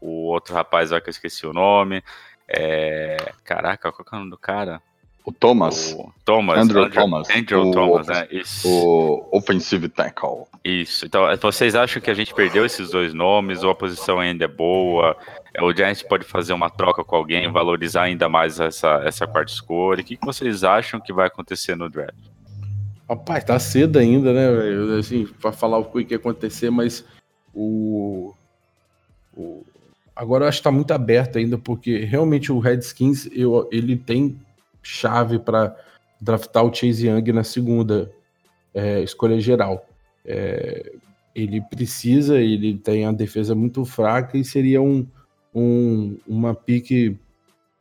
o, 0.00 0.26
outro 0.26 0.54
rapaz 0.54 0.90
lá 0.90 1.00
que 1.00 1.08
eu 1.08 1.10
esqueci 1.10 1.46
o 1.46 1.52
nome. 1.52 2.02
É, 2.48 3.32
caraca, 3.44 3.92
qual 3.92 4.06
é 4.10 4.16
o 4.16 4.18
nome 4.20 4.30
do 4.30 4.38
cara? 4.38 4.80
O 5.28 5.32
Thomas. 5.32 5.92
O 5.92 6.10
Thomas. 6.24 6.58
Andrew, 6.58 6.84
Andrew 6.84 7.02
Thomas. 7.02 7.28
Andrew 7.28 7.68
o, 7.68 7.70
Thomas, 7.70 8.06
né? 8.06 8.26
Isso. 8.30 8.66
O 8.66 9.28
offensive 9.30 9.86
tackle. 9.90 10.44
Isso. 10.64 11.04
Então, 11.04 11.26
vocês 11.42 11.74
acham 11.74 12.00
que 12.00 12.10
a 12.10 12.14
gente 12.14 12.32
perdeu 12.32 12.64
esses 12.64 12.90
dois 12.90 13.12
nomes 13.12 13.62
ou 13.62 13.70
a 13.70 13.74
posição 13.74 14.18
ainda 14.18 14.46
é 14.46 14.48
boa? 14.48 15.14
É, 15.52 15.62
o 15.62 15.70
Giants 15.70 16.02
pode 16.02 16.24
fazer 16.24 16.54
uma 16.54 16.70
troca 16.70 17.04
com 17.04 17.14
alguém, 17.14 17.52
valorizar 17.52 18.04
ainda 18.04 18.26
mais 18.26 18.58
essa, 18.58 19.02
essa 19.04 19.26
quarta 19.26 19.52
escolha? 19.52 20.00
O 20.00 20.04
que, 20.04 20.16
que 20.16 20.24
vocês 20.24 20.64
acham 20.64 20.98
que 20.98 21.12
vai 21.12 21.26
acontecer 21.26 21.76
no 21.76 21.90
draft? 21.90 22.16
Rapaz, 23.06 23.44
tá 23.44 23.58
cedo 23.58 23.98
ainda, 23.98 24.32
né? 24.32 24.98
Assim, 24.98 25.26
para 25.42 25.52
falar 25.52 25.76
o 25.76 25.84
que 25.84 26.06
ia 26.10 26.16
acontecer, 26.16 26.70
mas 26.70 27.04
o, 27.52 28.32
o 29.36 29.62
agora 30.18 30.44
eu 30.44 30.48
acho 30.48 30.58
que 30.58 30.64
tá 30.64 30.72
muito 30.72 30.90
aberto 30.92 31.38
ainda, 31.38 31.56
porque 31.56 31.98
realmente 31.98 32.50
o 32.50 32.58
Redskins 32.58 33.28
eu, 33.32 33.68
ele 33.70 33.96
tem 33.96 34.36
chave 34.82 35.38
para 35.38 35.76
draftar 36.20 36.64
o 36.64 36.74
Chase 36.74 37.06
Young 37.06 37.32
na 37.32 37.44
segunda 37.44 38.10
é, 38.74 39.00
escolha 39.00 39.40
geral. 39.40 39.88
É, 40.24 40.92
ele 41.34 41.60
precisa, 41.60 42.40
ele 42.40 42.76
tem 42.76 43.06
a 43.06 43.12
defesa 43.12 43.54
muito 43.54 43.84
fraca 43.84 44.36
e 44.36 44.44
seria 44.44 44.82
um, 44.82 45.06
um 45.54 46.16
uma 46.26 46.52
pique 46.52 47.16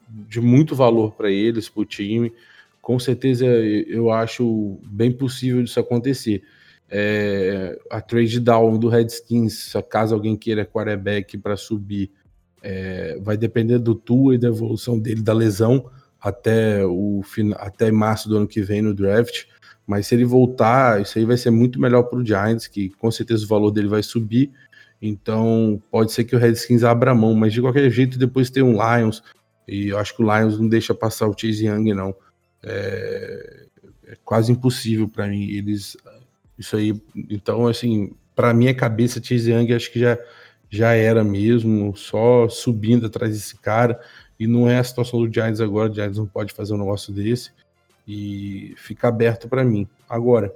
de 0.08 0.39
muito 0.39 0.75
valor 0.75 1.13
para 1.13 1.32
eles, 1.32 1.67
para 1.67 1.82
o 1.82 1.86
time. 1.86 2.32
Com 2.84 3.00
certeza 3.00 3.48
eu 3.48 4.12
acho 4.12 4.77
bem 4.84 5.12
possível 5.12 5.63
isso 5.63 5.79
acontecer. 5.79 6.44
É, 6.88 7.77
a 7.89 8.00
trade 8.00 8.39
down 8.39 8.77
do 8.77 8.89
Redskins, 8.89 9.74
caso 9.89 10.13
alguém 10.13 10.38
queira 10.38 10.65
quarterback 10.65 11.36
para 11.38 11.58
subir, 11.58 12.12
é, 12.70 13.18
vai 13.22 13.38
depender 13.38 13.80
do 13.80 13.96
Tua 13.96 14.36
e 14.36 14.38
da 14.38 14.50
evolução 14.50 15.00
dele 15.00 15.22
da 15.22 15.32
lesão 15.32 15.90
até 16.20 16.86
o 16.86 17.22
até 17.56 17.90
março 17.90 18.28
do 18.28 18.36
ano 18.36 18.48
que 18.48 18.62
vem 18.62 18.82
no 18.82 18.94
draft. 18.94 19.46
Mas 19.86 20.08
se 20.08 20.16
ele 20.16 20.26
voltar, 20.26 21.02
isso 21.02 21.18
aí 21.18 21.24
vai 21.24 21.38
ser 21.38 21.50
muito 21.50 21.80
melhor 21.80 22.04
para 22.04 22.20
o 22.20 22.26
Giants, 22.26 22.68
que 22.68 22.90
com 22.90 23.10
certeza 23.10 23.46
o 23.46 23.48
valor 23.48 23.72
dele 23.72 23.88
vai 23.88 24.04
subir. 24.04 24.52
Então 25.02 25.82
pode 25.90 26.12
ser 26.12 26.26
que 26.26 26.36
o 26.36 26.40
Redskins 26.40 26.84
abra 26.84 27.16
mão, 27.16 27.34
mas 27.34 27.54
de 27.54 27.62
qualquer 27.62 27.90
jeito 27.90 28.20
depois 28.20 28.50
tem 28.50 28.64
um 28.64 28.74
Lions 28.74 29.24
e 29.66 29.88
eu 29.88 29.98
acho 29.98 30.14
que 30.14 30.22
o 30.22 30.26
Lions 30.26 30.60
não 30.60 30.68
deixa 30.68 30.94
passar 30.94 31.28
o 31.28 31.36
Chase 31.38 31.68
Young 31.68 31.94
não. 31.94 32.14
É, 32.62 33.66
é 34.08 34.18
quase 34.26 34.52
impossível 34.52 35.08
para 35.08 35.28
mim 35.28 35.50
eles 35.52 35.96
isso 36.58 36.76
aí. 36.76 37.02
Então 37.30 37.66
assim, 37.66 38.12
para 38.36 38.54
minha 38.54 38.74
cabeça 38.74 39.24
Chase 39.24 39.52
Young 39.52 39.72
acho 39.72 39.90
que 39.90 40.00
já 40.00 40.18
já 40.70 40.94
era 40.94 41.24
mesmo, 41.24 41.96
só 41.96 42.50
subindo 42.50 43.06
atrás 43.06 43.34
desse 43.34 43.58
cara. 43.58 44.00
E 44.40 44.46
não 44.46 44.70
é 44.70 44.78
a 44.78 44.84
situação 44.84 45.20
do 45.20 45.34
Giants 45.34 45.62
agora, 45.62 45.92
o 45.92 45.94
Giants 45.94 46.18
não 46.18 46.28
pode 46.28 46.54
fazer 46.54 46.74
um 46.74 46.78
negócio 46.78 47.14
desse 47.14 47.52
e 48.08 48.74
fica 48.78 49.08
aberto 49.08 49.50
para 49.50 49.64
mim. 49.64 49.88
Agora, 50.08 50.54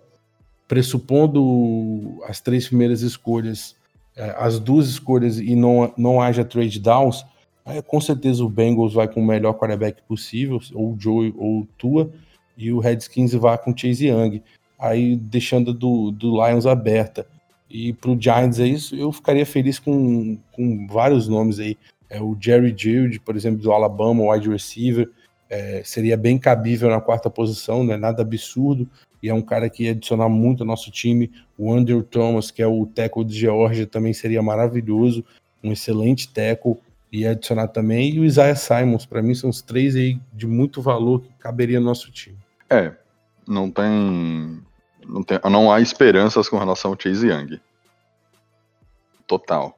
pressupondo 0.68 2.24
as 2.26 2.40
três 2.40 2.68
primeiras 2.68 3.02
escolhas, 3.02 3.76
é, 4.16 4.36
as 4.38 4.60
duas 4.60 4.88
escolhas 4.88 5.40
e 5.40 5.56
não, 5.56 5.94
não 5.98 6.22
haja 6.22 6.46
trade 6.46 6.80
downs, 6.80 7.26
com 7.88 8.02
certeza 8.02 8.44
o 8.44 8.50
Bengals 8.50 8.94
vai 8.94 9.08
com 9.08 9.22
o 9.22 9.26
melhor 9.26 9.54
quarterback 9.54 10.02
possível, 10.04 10.60
ou 10.74 10.94
o 10.94 10.98
Joe 11.00 11.34
ou 11.38 11.68
Tua, 11.78 12.12
e 12.58 12.72
o 12.72 12.80
Redskins 12.80 13.34
vai 13.34 13.58
com 13.58 13.76
Chase 13.76 14.08
Young, 14.08 14.42
aí 14.80 15.16
deixando 15.16 15.74
do, 15.74 16.12
do 16.12 16.32
Lions 16.32 16.66
aberta. 16.66 17.26
E 17.72 17.94
pro 17.94 18.20
Giants 18.20 18.60
é 18.60 18.68
isso, 18.68 18.96
eu 18.96 19.12
ficaria 19.12 19.46
feliz 19.46 19.80
com, 19.80 20.38
com 20.52 20.88
vários 20.88 21.28
nomes 21.28 21.60
aí 21.60 21.78
é, 22.12 22.22
o 22.22 22.36
Jerry 22.38 22.76
Jude, 22.78 23.22
por 23.22 23.38
exemplo, 23.38 23.62
do 23.62 23.72
Alabama, 23.72 24.34
wide 24.34 24.50
receiver, 24.50 25.10
é, 25.50 25.82
seria 25.86 26.18
bem 26.18 26.38
cabível 26.38 26.90
na 26.90 27.00
quarta 27.00 27.30
posição, 27.30 27.86
não 27.86 27.94
é 27.94 27.98
nada 27.98 28.22
absurdo, 28.22 28.88
e 29.24 29.30
é 29.30 29.34
um 29.34 29.42
cara 29.42 29.70
que 29.70 29.86
ia 29.86 29.92
adicionar 29.92 30.28
muito 30.28 30.62
ao 30.62 30.68
nosso 30.68 30.92
time. 30.92 31.32
O 31.58 31.74
Andrew 31.74 32.04
Thomas, 32.04 32.52
que 32.52 32.62
é 32.62 32.68
o 32.68 32.86
tackle 32.86 33.24
de 33.24 33.40
Georgia, 33.40 33.88
também 33.88 34.12
seria 34.12 34.42
maravilhoso, 34.42 35.24
um 35.64 35.72
excelente 35.72 36.28
tackle, 36.28 36.76
ia 37.10 37.32
adicionar 37.32 37.70
também. 37.70 38.14
E 38.14 38.20
o 38.20 38.26
Isaiah 38.26 38.56
Simons, 38.56 39.06
para 39.06 39.22
mim, 39.22 39.34
são 39.34 39.50
os 39.50 39.62
três 39.62 39.96
aí 39.96 40.20
de 40.34 40.46
muito 40.46 40.82
valor 40.82 41.22
que 41.22 41.30
caberia 41.40 41.80
no 41.80 41.86
nosso 41.86 42.12
time. 42.12 42.38
É, 42.70 42.92
não 43.48 43.72
tem, 43.72 44.60
não 45.08 45.24
tem. 45.24 45.40
Não 45.50 45.72
há 45.72 45.82
esperanças 45.82 46.48
com 46.50 46.58
relação 46.58 46.92
ao 46.92 47.00
Chase 47.00 47.28
Young. 47.28 47.60
Total. 49.28 49.78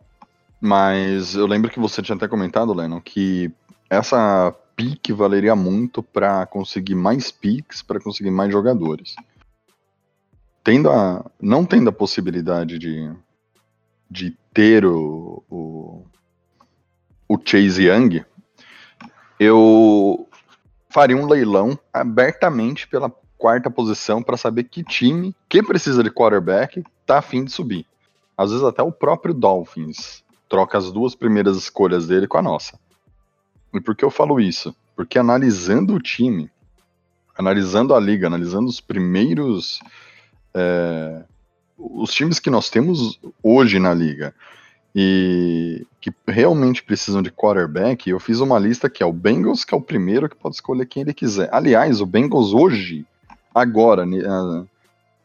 Mas 0.60 1.36
eu 1.36 1.46
lembro 1.46 1.70
que 1.70 1.80
você 1.80 2.02
tinha 2.02 2.16
até 2.16 2.28
comentado, 2.28 2.74
Lennon, 2.74 3.02
que 3.02 3.52
essa 3.90 4.56
pique 4.76 5.14
valeria 5.14 5.56
muito 5.56 6.02
para 6.02 6.46
conseguir 6.46 6.96
mais 6.96 7.32
piques, 7.32 7.82
para 7.82 8.00
conseguir 8.00 8.32
mais 8.32 8.52
jogadores. 8.52 9.16
Tendo 10.64 10.90
a, 10.90 11.26
não 11.42 11.66
tendo 11.66 11.90
a 11.90 11.94
possibilidade 11.94 12.80
de, 12.80 13.12
de 14.10 14.38
ter 14.54 14.86
o, 14.86 15.44
o, 15.50 16.06
o 17.28 17.38
Chase 17.44 17.84
Young, 17.84 18.24
eu 19.40 20.28
faria 20.90 21.18
um 21.18 21.28
leilão 21.28 21.78
abertamente 21.92 22.88
pela 22.88 23.14
quarta 23.44 23.70
posição 23.70 24.24
para 24.24 24.38
saber 24.38 24.64
que 24.64 24.86
time 24.86 25.36
que 25.50 25.62
precisa 25.62 26.02
de 26.02 26.10
quarterback 26.10 26.82
tá 27.06 27.18
afim 27.18 27.44
de 27.44 27.52
subir. 27.52 27.86
Às 28.38 28.52
vezes 28.52 28.64
até 28.64 28.82
o 28.82 28.90
próprio 28.90 29.34
Dolphins 29.34 30.24
troca 30.48 30.78
as 30.78 30.90
duas 30.94 31.14
primeiras 31.14 31.58
escolhas 31.58 32.08
dele 32.08 32.26
com 32.26 32.38
a 32.38 32.42
nossa. 32.42 32.80
E 33.74 33.82
por 33.82 33.98
que 33.98 34.06
eu 34.06 34.10
falo 34.10 34.40
isso? 34.40 34.74
Porque 34.96 35.20
analisando 35.20 35.94
o 35.94 36.00
time, 36.00 36.50
analisando 37.38 37.94
a 37.94 38.00
liga, 38.00 38.28
analisando 38.28 38.70
os 38.70 38.80
primeiros. 38.80 39.82
É, 40.54 41.26
os 41.78 42.14
times 42.14 42.40
que 42.40 42.50
nós 42.50 42.70
temos 42.70 43.20
hoje 43.44 43.78
na 43.78 43.94
liga 43.94 44.34
e 44.96 45.86
que 46.00 46.14
realmente 46.26 46.82
precisam 46.82 47.22
de 47.22 47.30
quarterback, 47.30 48.10
eu 48.10 48.22
fiz 48.22 48.40
uma 48.40 48.58
lista 48.58 48.90
que 48.90 49.04
é 49.04 49.06
o 49.06 49.12
Bengals, 49.12 49.66
que 49.66 49.74
é 49.74 49.78
o 49.78 49.82
primeiro 49.82 50.30
que 50.30 50.36
pode 50.38 50.56
escolher 50.56 50.86
quem 50.86 51.02
ele 51.02 51.14
quiser. 51.14 51.50
Aliás, 51.52 52.00
o 52.00 52.06
Bengals 52.06 52.54
hoje, 52.54 53.06
agora, 53.54 54.06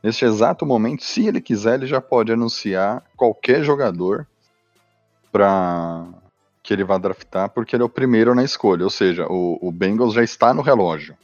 neste 0.03 0.25
exato 0.25 0.67
momento, 0.67 1.05
se 1.05 1.27
ele 1.27 1.41
quiser, 1.41 1.75
ele 1.75 1.87
já 1.87 2.01
pode 2.01 2.33
anunciar 2.33 3.03
qualquer 3.17 3.63
jogador 3.63 4.27
para 5.31 6.07
que 6.63 6.73
ele 6.73 6.85
vai 6.85 6.99
draftar, 6.99 7.49
porque 7.49 7.75
ele 7.75 7.83
é 7.83 7.87
o 7.87 7.89
primeiro 7.89 8.35
na 8.35 8.45
escolha. 8.45 8.85
Ou 8.85 8.91
seja, 8.91 9.27
o, 9.27 9.59
o 9.61 9.73
Bengals 9.73 10.15
já 10.15 10.23
está 10.23 10.53
no 10.53 10.63
relógio. 10.63 11.17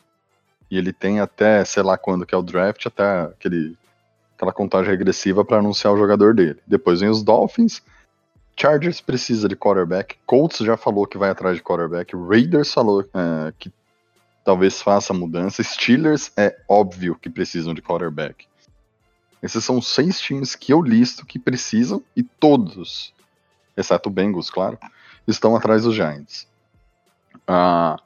E 0.70 0.78
ele 0.78 0.92
tem 0.92 1.20
até, 1.20 1.64
sei 1.64 1.82
lá 1.82 1.98
quando 1.98 2.24
que 2.24 2.34
é 2.34 2.38
o 2.38 2.42
draft, 2.42 2.86
até 2.86 3.22
aquele, 3.22 3.76
aquela 4.36 4.52
contagem 4.52 4.90
regressiva 4.90 5.44
para 5.44 5.58
anunciar 5.58 5.92
o 5.92 5.98
jogador 5.98 6.34
dele. 6.34 6.58
Depois 6.66 7.00
vem 7.00 7.10
os 7.10 7.22
Dolphins. 7.22 7.82
Chargers 8.56 9.00
precisa 9.00 9.48
de 9.48 9.56
quarterback. 9.56 10.16
Colts 10.24 10.58
já 10.58 10.76
falou 10.76 11.06
que 11.06 11.18
vai 11.18 11.30
atrás 11.30 11.56
de 11.56 11.62
quarterback. 11.62 12.16
Raiders 12.16 12.72
falou 12.72 13.02
é, 13.02 13.52
que 13.58 13.70
talvez 14.44 14.82
faça 14.82 15.12
mudança. 15.12 15.62
Steelers 15.62 16.30
é 16.36 16.56
óbvio 16.68 17.16
que 17.16 17.30
precisam 17.30 17.74
de 17.74 17.82
quarterback. 17.82 18.46
Esses 19.42 19.64
são 19.64 19.80
seis 19.82 20.20
times 20.20 20.54
que 20.54 20.72
eu 20.72 20.80
listo 20.80 21.26
que 21.26 21.38
precisam 21.38 22.02
e 22.16 22.22
todos 22.22 23.14
exceto 23.76 24.08
o 24.08 24.12
Bengals, 24.12 24.50
claro, 24.50 24.78
estão 25.26 25.56
atrás 25.56 25.82
dos 25.82 25.94
Giants. 25.94 26.46
Ah, 27.46 27.96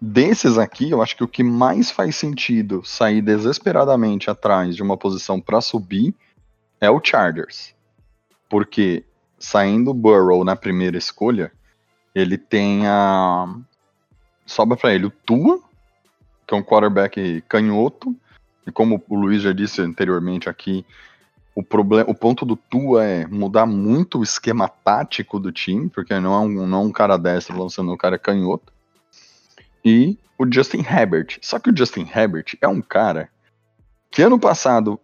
desses 0.00 0.58
aqui, 0.58 0.90
eu 0.90 1.02
acho 1.02 1.16
que 1.16 1.24
o 1.24 1.28
que 1.28 1.42
mais 1.42 1.90
faz 1.90 2.16
sentido 2.16 2.82
sair 2.84 3.22
desesperadamente 3.22 4.30
atrás 4.30 4.74
de 4.74 4.82
uma 4.82 4.96
posição 4.96 5.40
para 5.40 5.60
subir 5.60 6.14
é 6.80 6.90
o 6.90 7.00
Chargers. 7.02 7.74
Porque 8.48 9.04
saindo 9.38 9.94
Burrow 9.94 10.44
na 10.44 10.56
primeira 10.56 10.98
escolha, 10.98 11.52
ele 12.14 12.38
tem 12.38 12.86
a. 12.86 13.46
Sobra 14.46 14.76
para 14.76 14.94
ele 14.94 15.06
o 15.06 15.10
Tua, 15.10 15.60
que 16.46 16.54
é 16.54 16.56
um 16.56 16.62
quarterback 16.62 17.42
canhoto, 17.48 18.14
e 18.66 18.72
como 18.72 19.02
o 19.08 19.16
Luiz 19.16 19.42
já 19.42 19.52
disse 19.52 19.82
anteriormente 19.82 20.48
aqui, 20.48 20.86
o, 21.54 21.62
problema, 21.62 22.10
o 22.10 22.14
ponto 22.14 22.44
do 22.44 22.56
Tua 22.56 23.04
é 23.04 23.26
mudar 23.26 23.66
muito 23.66 24.18
o 24.18 24.22
esquema 24.22 24.68
tático 24.68 25.40
do 25.40 25.50
time, 25.50 25.88
porque 25.88 26.18
não 26.20 26.34
é 26.34 26.38
um, 26.38 26.66
não 26.66 26.82
é 26.82 26.84
um 26.84 26.92
cara 26.92 27.16
destro 27.16 27.58
lançando 27.58 27.92
um 27.92 27.96
cara 27.96 28.18
canhoto. 28.18 28.72
E 29.84 30.18
o 30.38 30.44
Justin 30.50 30.80
Herbert. 30.80 31.38
Só 31.40 31.58
que 31.58 31.70
o 31.70 31.76
Justin 31.76 32.08
Herbert 32.14 32.56
é 32.60 32.68
um 32.68 32.82
cara 32.82 33.30
que 34.10 34.22
ano 34.22 34.38
passado 34.38 35.00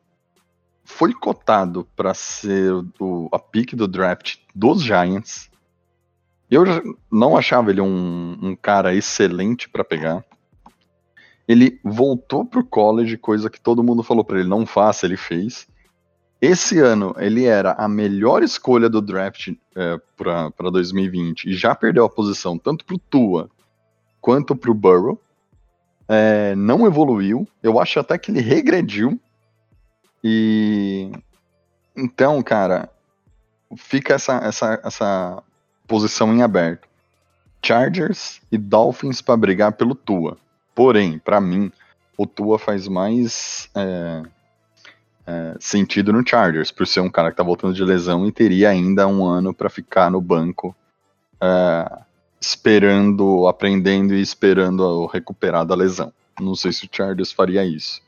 foi 0.85 1.13
cotado 1.15 1.87
para 1.97 2.13
ser 2.13 2.73
o, 3.01 3.29
a 3.33 3.39
pick 3.39 3.75
do 3.75 3.89
draft 3.89 4.37
dos 4.55 4.83
Giants. 4.83 5.51
Eu 6.53 6.65
não 7.11 7.35
achava 7.35 7.71
ele 7.71 7.81
um, 7.81 8.39
um 8.43 8.55
cara 8.55 8.95
excelente 8.95 9.71
para 9.71 9.83
pegar. 9.83 10.23
Ele 11.49 11.81
voltou 11.83 12.45
pro 12.45 12.63
college, 12.63 13.17
coisa 13.17 13.49
que 13.49 13.59
todo 13.59 13.83
mundo 13.83 14.03
falou 14.03 14.23
para 14.23 14.39
ele 14.39 14.49
não 14.51 14.67
faça, 14.67 15.07
ele 15.07 15.17
fez. 15.17 15.67
Esse 16.43 16.79
ano 16.79 17.15
ele 17.17 17.47
era 17.47 17.73
a 17.73 17.89
melhor 17.89 18.43
escolha 18.43 18.91
do 18.91 19.01
draft 19.01 19.55
é, 19.75 19.99
para 20.15 20.71
2020 20.71 21.47
e 21.47 21.55
já 21.55 21.75
perdeu 21.75 22.05
a 22.05 22.11
posição 22.11 22.59
tanto 22.59 22.85
pro 22.85 22.99
Tua 22.99 23.49
quanto 24.21 24.55
pro 24.55 24.75
Burrow. 24.75 25.19
É, 26.07 26.55
não 26.55 26.87
evoluiu. 26.87 27.49
Eu 27.63 27.81
acho 27.81 27.99
até 27.99 28.19
que 28.19 28.31
ele 28.31 28.43
regrediu. 28.43 29.19
E 30.23 31.11
então, 31.97 32.43
cara, 32.43 32.91
fica 33.75 34.13
essa, 34.13 34.35
essa, 34.45 34.81
essa 34.85 35.43
posição 35.93 36.35
em 36.35 36.41
aberto. 36.41 36.89
Chargers 37.63 38.41
e 38.51 38.57
Dolphins 38.57 39.21
para 39.21 39.37
brigar 39.37 39.73
pelo 39.73 39.95
Tua. 39.95 40.39
Porém, 40.75 41.19
para 41.19 41.39
mim, 41.39 41.71
o 42.17 42.27
Tua 42.27 42.59
faz 42.59 42.89
mais 42.89 43.69
é, 43.75 44.23
é, 45.27 45.55
sentido 45.61 46.11
no 46.11 46.27
Chargers, 46.27 46.71
por 46.71 46.87
ser 46.87 47.01
um 47.01 47.11
cara 47.11 47.31
que 47.31 47.37
tá 47.37 47.43
voltando 47.43 47.75
de 47.75 47.85
lesão 47.85 48.27
e 48.27 48.33
teria 48.33 48.71
ainda 48.71 49.07
um 49.07 49.23
ano 49.23 49.53
para 49.53 49.69
ficar 49.69 50.11
no 50.11 50.19
banco, 50.19 50.75
é, 51.39 51.99
esperando, 52.41 53.47
aprendendo 53.47 54.15
e 54.15 54.23
esperando 54.23 55.05
recuperar 55.05 55.67
da 55.67 55.75
lesão. 55.75 56.11
Não 56.41 56.55
sei 56.55 56.73
se 56.73 56.87
o 56.87 56.89
Chargers 56.91 57.33
faria 57.33 57.67
isso. 57.67 58.01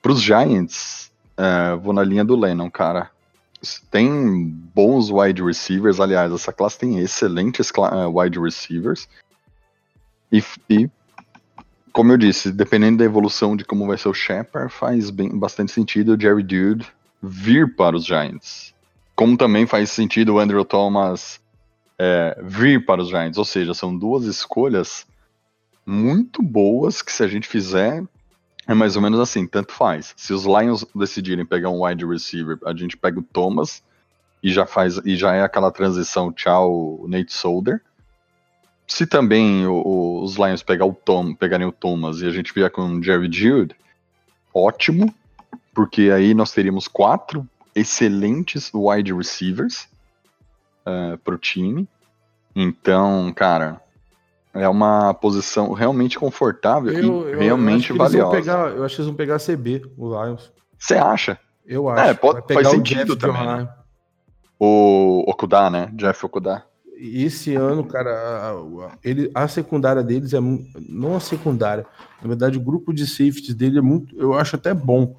Para 0.00 0.12
os 0.12 0.22
Giants, 0.22 1.12
é, 1.36 1.76
vou 1.76 1.92
na 1.92 2.02
linha 2.02 2.24
do 2.24 2.34
Lennon, 2.34 2.70
cara. 2.70 3.10
Tem 3.90 4.44
bons 4.74 5.10
wide 5.10 5.42
receivers, 5.42 5.98
aliás, 5.98 6.32
essa 6.32 6.52
classe 6.52 6.78
tem 6.78 6.98
excelentes 6.98 7.70
é, 7.70 8.06
wide 8.06 8.38
receivers. 8.38 9.08
E, 10.30 10.42
e 10.70 10.88
como 11.92 12.12
eu 12.12 12.16
disse, 12.16 12.52
dependendo 12.52 12.98
da 12.98 13.04
evolução 13.04 13.56
de 13.56 13.64
como 13.64 13.86
vai 13.86 13.98
ser 13.98 14.08
o 14.08 14.14
Shepard, 14.14 14.72
faz 14.72 15.10
bem, 15.10 15.36
bastante 15.36 15.72
sentido 15.72 16.14
o 16.14 16.20
Jerry 16.20 16.42
Dude 16.42 16.86
vir 17.20 17.74
para 17.74 17.96
os 17.96 18.04
Giants. 18.04 18.74
Como 19.16 19.36
também 19.36 19.66
faz 19.66 19.90
sentido 19.90 20.34
o 20.34 20.38
Andrew 20.38 20.64
Thomas 20.64 21.40
é, 21.98 22.40
vir 22.44 22.86
para 22.86 23.02
os 23.02 23.08
Giants. 23.08 23.38
Ou 23.38 23.44
seja, 23.44 23.74
são 23.74 23.96
duas 23.96 24.24
escolhas 24.24 25.04
muito 25.84 26.42
boas 26.42 27.02
que 27.02 27.10
se 27.10 27.24
a 27.24 27.26
gente 27.26 27.48
fizer 27.48 28.04
é 28.68 28.74
mais 28.74 28.94
ou 28.94 29.02
menos 29.02 29.18
assim, 29.18 29.46
tanto 29.46 29.72
faz. 29.72 30.14
Se 30.16 30.32
os 30.32 30.44
Lions 30.44 30.84
decidirem 30.94 31.44
pegar 31.44 31.70
um 31.70 31.84
wide 31.84 32.06
receiver, 32.06 32.58
a 32.64 32.72
gente 32.72 32.96
pega 32.96 33.18
o 33.18 33.22
Thomas 33.22 33.82
e 34.42 34.52
já 34.52 34.64
faz 34.66 34.98
e 35.04 35.16
já 35.16 35.34
é 35.34 35.42
aquela 35.42 35.72
transição 35.72 36.32
tchau 36.32 37.04
Nate 37.08 37.32
Solder 37.32 37.82
se 38.88 39.06
também 39.06 39.66
o, 39.66 40.22
os 40.22 40.36
Lions 40.36 40.62
pegar 40.62 40.86
o 40.86 40.94
Tom, 40.94 41.34
pegarem 41.34 41.66
o 41.66 41.72
Thomas 41.72 42.22
e 42.22 42.26
a 42.26 42.30
gente 42.30 42.54
vier 42.54 42.70
com 42.70 42.82
o 42.88 43.02
Jerry 43.02 43.30
Jude, 43.30 43.76
ótimo, 44.52 45.14
porque 45.74 46.10
aí 46.10 46.32
nós 46.32 46.50
teríamos 46.50 46.88
quatro 46.88 47.46
excelentes 47.74 48.70
wide 48.72 49.12
receivers 49.12 49.82
uh, 50.86 51.12
eh, 51.12 51.16
para 51.22 51.34
o 51.34 51.38
time. 51.38 51.86
Então, 52.56 53.30
cara, 53.36 53.80
é 54.54 54.68
uma 54.68 55.14
posição 55.14 55.72
realmente 55.72 56.18
confortável 56.18 56.92
eu, 56.92 57.30
e 57.30 57.36
realmente 57.36 57.90
eu 57.90 57.96
valiosa. 57.96 58.36
Pegar, 58.36 58.68
eu 58.70 58.84
acho 58.84 58.96
que 58.96 59.00
eles 59.00 59.08
vão 59.08 59.16
pegar 59.16 59.36
a 59.36 59.38
CB, 59.38 59.90
o 59.96 60.08
Lions. 60.08 60.52
Você 60.78 60.94
acha? 60.94 61.38
Eu 61.66 61.88
acho. 61.88 62.10
É, 62.10 62.14
pode, 62.14 62.54
faz 62.54 62.68
sentido 62.68 63.16
também. 63.16 63.46
Né? 63.46 63.68
O 64.58 65.24
Okuda, 65.28 65.70
né? 65.70 65.90
Jeff 65.94 66.24
Okuda 66.24 66.64
esse 67.00 67.54
ano, 67.54 67.84
cara, 67.84 68.54
ele, 69.04 69.30
a 69.32 69.46
secundária 69.46 70.02
deles 70.02 70.34
é 70.34 70.40
não 70.40 71.14
a 71.14 71.20
secundária, 71.20 71.86
na 72.20 72.26
verdade 72.26 72.58
o 72.58 72.60
grupo 72.60 72.92
de 72.92 73.06
safeties 73.06 73.54
dele 73.54 73.78
é 73.78 73.80
muito, 73.80 74.16
eu 74.18 74.34
acho 74.34 74.56
até 74.56 74.74
bom, 74.74 75.14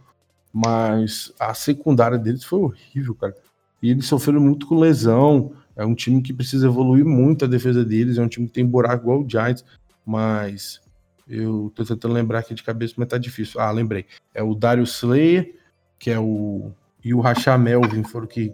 mas 0.51 1.31
a 1.39 1.53
secundária 1.53 2.17
deles 2.17 2.43
foi 2.43 2.59
horrível, 2.59 3.15
cara. 3.15 3.35
E 3.81 3.91
eles 3.91 4.07
sofreram 4.07 4.41
muito 4.41 4.67
com 4.67 4.77
lesão. 4.77 5.53
É 5.79 5.85
um 5.85 5.95
time 5.95 6.21
que 6.21 6.33
precisa 6.33 6.67
evoluir 6.67 7.05
muito 7.05 7.45
a 7.45 7.47
defesa 7.47 7.85
deles, 7.85 8.17
é 8.17 8.21
um 8.21 8.27
time 8.27 8.47
que 8.47 8.53
tem 8.53 8.65
buraco 8.65 9.03
igual 9.03 9.21
o 9.21 9.29
Giants, 9.29 9.63
mas 10.05 10.81
eu 11.25 11.71
tô 11.73 11.85
tentando 11.85 12.13
lembrar 12.13 12.39
aqui 12.39 12.53
de 12.53 12.63
cabeça, 12.63 12.95
mas 12.97 13.07
tá 13.07 13.17
difícil. 13.17 13.61
Ah, 13.61 13.71
lembrei. 13.71 14.05
É 14.33 14.43
o 14.43 14.53
Darius 14.53 14.97
Slayer, 14.97 15.55
que 15.97 16.11
é 16.11 16.19
o 16.19 16.71
e 17.03 17.13
o 17.13 17.21
Racham 17.21 17.57
Melvin 17.57 18.03
foram 18.03 18.27
que 18.27 18.53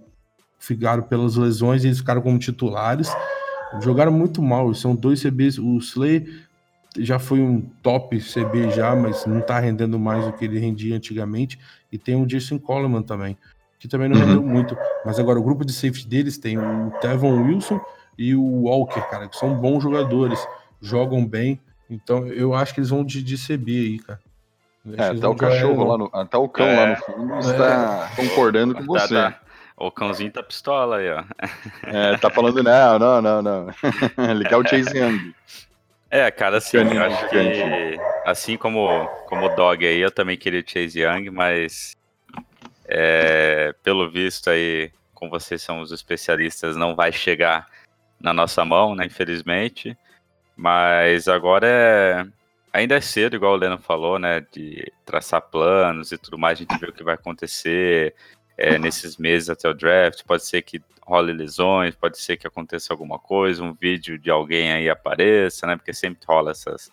ficaram 0.60 1.02
pelas 1.02 1.36
lesões 1.36 1.84
e 1.84 1.88
eles 1.88 1.98
ficaram 1.98 2.22
como 2.22 2.38
titulares. 2.38 3.10
Jogaram 3.82 4.12
muito 4.12 4.40
mal, 4.40 4.72
são 4.76 4.96
dois 4.96 5.24
CBs. 5.24 5.58
O 5.58 5.78
Slay 5.78 6.28
já 6.98 7.18
foi 7.18 7.42
um 7.42 7.62
top 7.82 8.20
CB 8.20 8.70
já, 8.70 8.96
mas 8.96 9.26
não 9.26 9.42
tá 9.42 9.60
rendendo 9.60 9.98
mais 9.98 10.26
do 10.26 10.34
que 10.34 10.46
ele 10.46 10.60
rendia 10.60 10.96
antigamente. 10.96 11.60
E 11.92 11.98
tem 11.98 12.16
o 12.16 12.26
Jason 12.28 12.60
Coleman 12.60 13.02
também, 13.02 13.36
que 13.86 13.92
também 13.92 14.10
não 14.10 14.18
uhum. 14.18 14.26
rendeu 14.26 14.42
muito. 14.44 14.78
Mas 15.06 15.20
agora 15.20 15.40
o 15.40 15.44
grupo 15.44 15.64
de 15.64 15.72
safety 15.72 16.08
deles 16.08 16.38
tem 16.38 16.58
o 16.58 16.92
Tevon 17.00 17.44
Wilson 17.44 17.80
e 18.18 18.36
o 18.36 18.64
Walker, 18.64 19.02
cara, 19.10 19.28
que 19.30 19.38
são 19.38 19.54
bons 19.54 19.84
jogadores, 19.84 20.46
jogam 20.82 21.26
bem. 21.26 21.60
Então 21.90 22.28
eu 22.28 22.54
acho 22.54 22.74
que 22.74 22.80
eles 22.80 22.90
vão 22.90 23.04
de, 23.04 23.22
de 23.22 23.38
CB 23.38 23.72
aí, 23.72 24.00
cara. 24.00 24.20
É, 24.98 25.18
até 25.18 25.28
o 25.28 25.36
cachorro 25.36 25.84
lá 25.84 25.98
no, 25.98 26.10
até 26.14 26.38
o 26.38 26.48
cão 26.48 26.66
é, 26.66 26.76
lá 26.76 26.88
no 26.88 26.96
fundo 26.98 27.40
está 27.40 28.10
é, 28.12 28.16
concordando 28.16 28.76
com 28.76 28.94
tá, 28.94 29.00
você. 29.00 29.14
Tá. 29.14 29.40
O 29.78 29.92
cãozinho 29.92 30.32
tá 30.32 30.42
pistola 30.42 30.98
aí, 30.98 31.10
ó. 31.12 31.24
É, 31.84 32.18
tá 32.18 32.30
falando, 32.30 32.64
não, 32.64 33.00
não, 33.00 33.22
não, 33.22 33.42
não. 33.42 33.68
Ele 34.30 34.46
quer 34.46 34.56
o 34.56 34.66
Chase 34.66 34.90
Young. 34.98 35.34
É, 36.10 36.32
cara, 36.32 36.58
assim, 36.58 36.78
eu 36.78 37.04
acho 37.04 37.30
que 37.30 38.00
assim 38.26 38.58
como, 38.58 39.06
como 39.28 39.48
o 39.48 39.56
Dog 39.56 39.86
aí, 39.86 40.00
eu 40.00 40.12
também 40.12 40.38
queria 40.38 40.62
o 40.62 40.64
Chase 40.66 41.02
Young, 41.02 41.30
mas 41.30 41.96
é, 42.88 43.74
pelo 43.84 44.10
visto 44.10 44.50
aí, 44.50 44.92
com 45.14 45.30
vocês 45.30 45.62
são 45.62 45.82
os 45.82 45.92
especialistas, 45.92 46.76
não 46.76 46.96
vai 46.96 47.12
chegar 47.12 47.68
na 48.20 48.34
nossa 48.34 48.64
mão, 48.64 48.96
né, 48.96 49.06
infelizmente. 49.06 49.98
Mas 50.56 51.28
agora 51.28 51.68
é, 51.68 52.26
ainda 52.72 52.96
é 52.96 53.02
cedo, 53.02 53.36
igual 53.36 53.54
o 53.54 53.58
Leno 53.58 53.78
falou, 53.78 54.18
né, 54.18 54.46
de 54.52 54.92
traçar 55.06 55.42
planos 55.42 56.12
e 56.12 56.18
tudo 56.18 56.38
mais, 56.38 56.58
a 56.58 56.62
gente 56.62 56.78
vê 56.80 56.88
o 56.88 56.94
que 56.94 57.04
vai 57.04 57.16
acontecer, 57.16 58.16
é, 58.58 58.78
nesses 58.78 59.18
meses 59.18 59.50
até 59.50 59.68
o 59.68 59.74
draft. 59.74 60.24
Pode 60.24 60.46
ser 60.46 60.62
que 60.62 60.82
role 61.06 61.34
lesões, 61.34 61.96
pode 61.96 62.18
ser 62.18 62.38
que 62.38 62.48
aconteça 62.48 62.92
alguma 62.92 63.20
coisa, 63.20 63.64
um 63.64 63.74
vídeo 63.74 64.18
de 64.18 64.32
alguém 64.32 64.72
aí 64.72 64.90
apareça, 64.90 65.68
né? 65.68 65.76
Porque 65.76 65.94
sempre 65.94 66.26
rola 66.28 66.52
essas. 66.52 66.92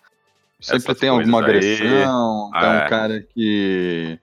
Sempre 0.59 0.95
tem 0.95 1.09
alguma 1.09 1.39
agressão, 1.39 2.51
tem 2.53 2.69
um 2.69 2.75
é. 2.75 2.89
cara 2.89 3.21
que, 3.21 4.17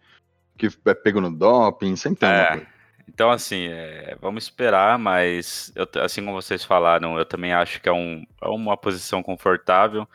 que 0.68 0.88
é 0.88 0.94
pego 0.94 1.20
no 1.20 1.31
doping, 1.31 1.96
sempre 1.96 2.20
tem 2.20 2.29
é. 2.29 2.66
Então, 3.09 3.31
assim, 3.31 3.66
é, 3.66 4.16
vamos 4.20 4.44
esperar, 4.44 4.96
mas 4.99 5.73
eu, 5.75 5.87
assim 6.01 6.25
como 6.25 6.40
vocês 6.40 6.64
falaram, 6.64 7.18
eu 7.18 7.25
também 7.25 7.53
acho 7.53 7.81
que 7.81 7.88
é, 7.88 7.92
um, 7.92 8.25
é 8.40 8.49
uma 8.49 8.77
posição 8.77 9.20
confortável. 9.23 10.09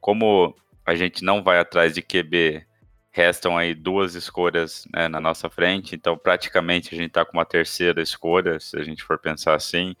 Como 0.00 0.54
a 0.84 0.94
gente 0.94 1.24
não 1.24 1.42
vai 1.42 1.58
atrás 1.58 1.92
de 1.92 2.02
QB 2.02 2.64
restam 3.10 3.56
aí 3.56 3.74
duas 3.74 4.14
escolhas 4.14 4.86
né, 4.94 5.08
na 5.08 5.18
nossa 5.18 5.48
frente, 5.48 5.94
então 5.94 6.18
praticamente 6.18 6.94
a 6.94 6.98
gente 6.98 7.08
está 7.08 7.24
com 7.24 7.32
uma 7.32 7.46
terceira 7.46 8.02
escolha, 8.02 8.60
se 8.60 8.78
a 8.78 8.84
gente 8.84 9.02
for 9.02 9.18
pensar 9.18 9.54
assim. 9.54 9.96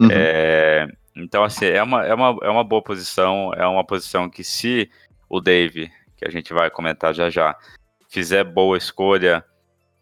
Uhum. 0.00 0.08
É, 0.10 0.88
então, 1.16 1.42
assim, 1.42 1.66
é 1.66 1.82
uma, 1.82 2.06
é, 2.06 2.14
uma, 2.14 2.38
é 2.42 2.48
uma 2.48 2.62
boa 2.62 2.80
posição, 2.80 3.52
é 3.54 3.66
uma 3.66 3.84
posição 3.84 4.30
que 4.30 4.44
se 4.44 4.88
o 5.28 5.40
Dave, 5.40 5.90
que 6.16 6.24
a 6.24 6.30
gente 6.30 6.54
vai 6.54 6.70
comentar 6.70 7.12
já 7.12 7.28
já, 7.28 7.56
fizer 8.14 8.44
boa 8.44 8.78
escolha, 8.78 9.44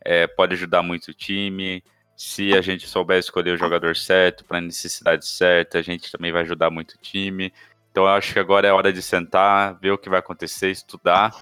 é, 0.04 0.26
pode 0.26 0.52
ajudar 0.52 0.82
muito 0.82 1.08
o 1.08 1.14
time. 1.14 1.82
Se 2.14 2.52
a 2.52 2.60
gente 2.60 2.86
souber 2.86 3.18
escolher 3.18 3.52
o 3.52 3.56
jogador 3.56 3.96
certo, 3.96 4.44
para 4.44 4.58
a 4.58 4.60
necessidade 4.60 5.26
certa, 5.26 5.78
a 5.78 5.82
gente 5.82 6.12
também 6.12 6.30
vai 6.30 6.42
ajudar 6.42 6.68
muito 6.68 6.92
o 6.92 6.98
time. 6.98 7.50
Então, 7.90 8.04
eu 8.04 8.10
acho 8.10 8.34
que 8.34 8.38
agora 8.38 8.68
é 8.68 8.72
hora 8.72 8.92
de 8.92 9.00
sentar, 9.00 9.78
ver 9.80 9.92
o 9.92 9.98
que 9.98 10.10
vai 10.10 10.18
acontecer, 10.18 10.70
estudar 10.70 11.34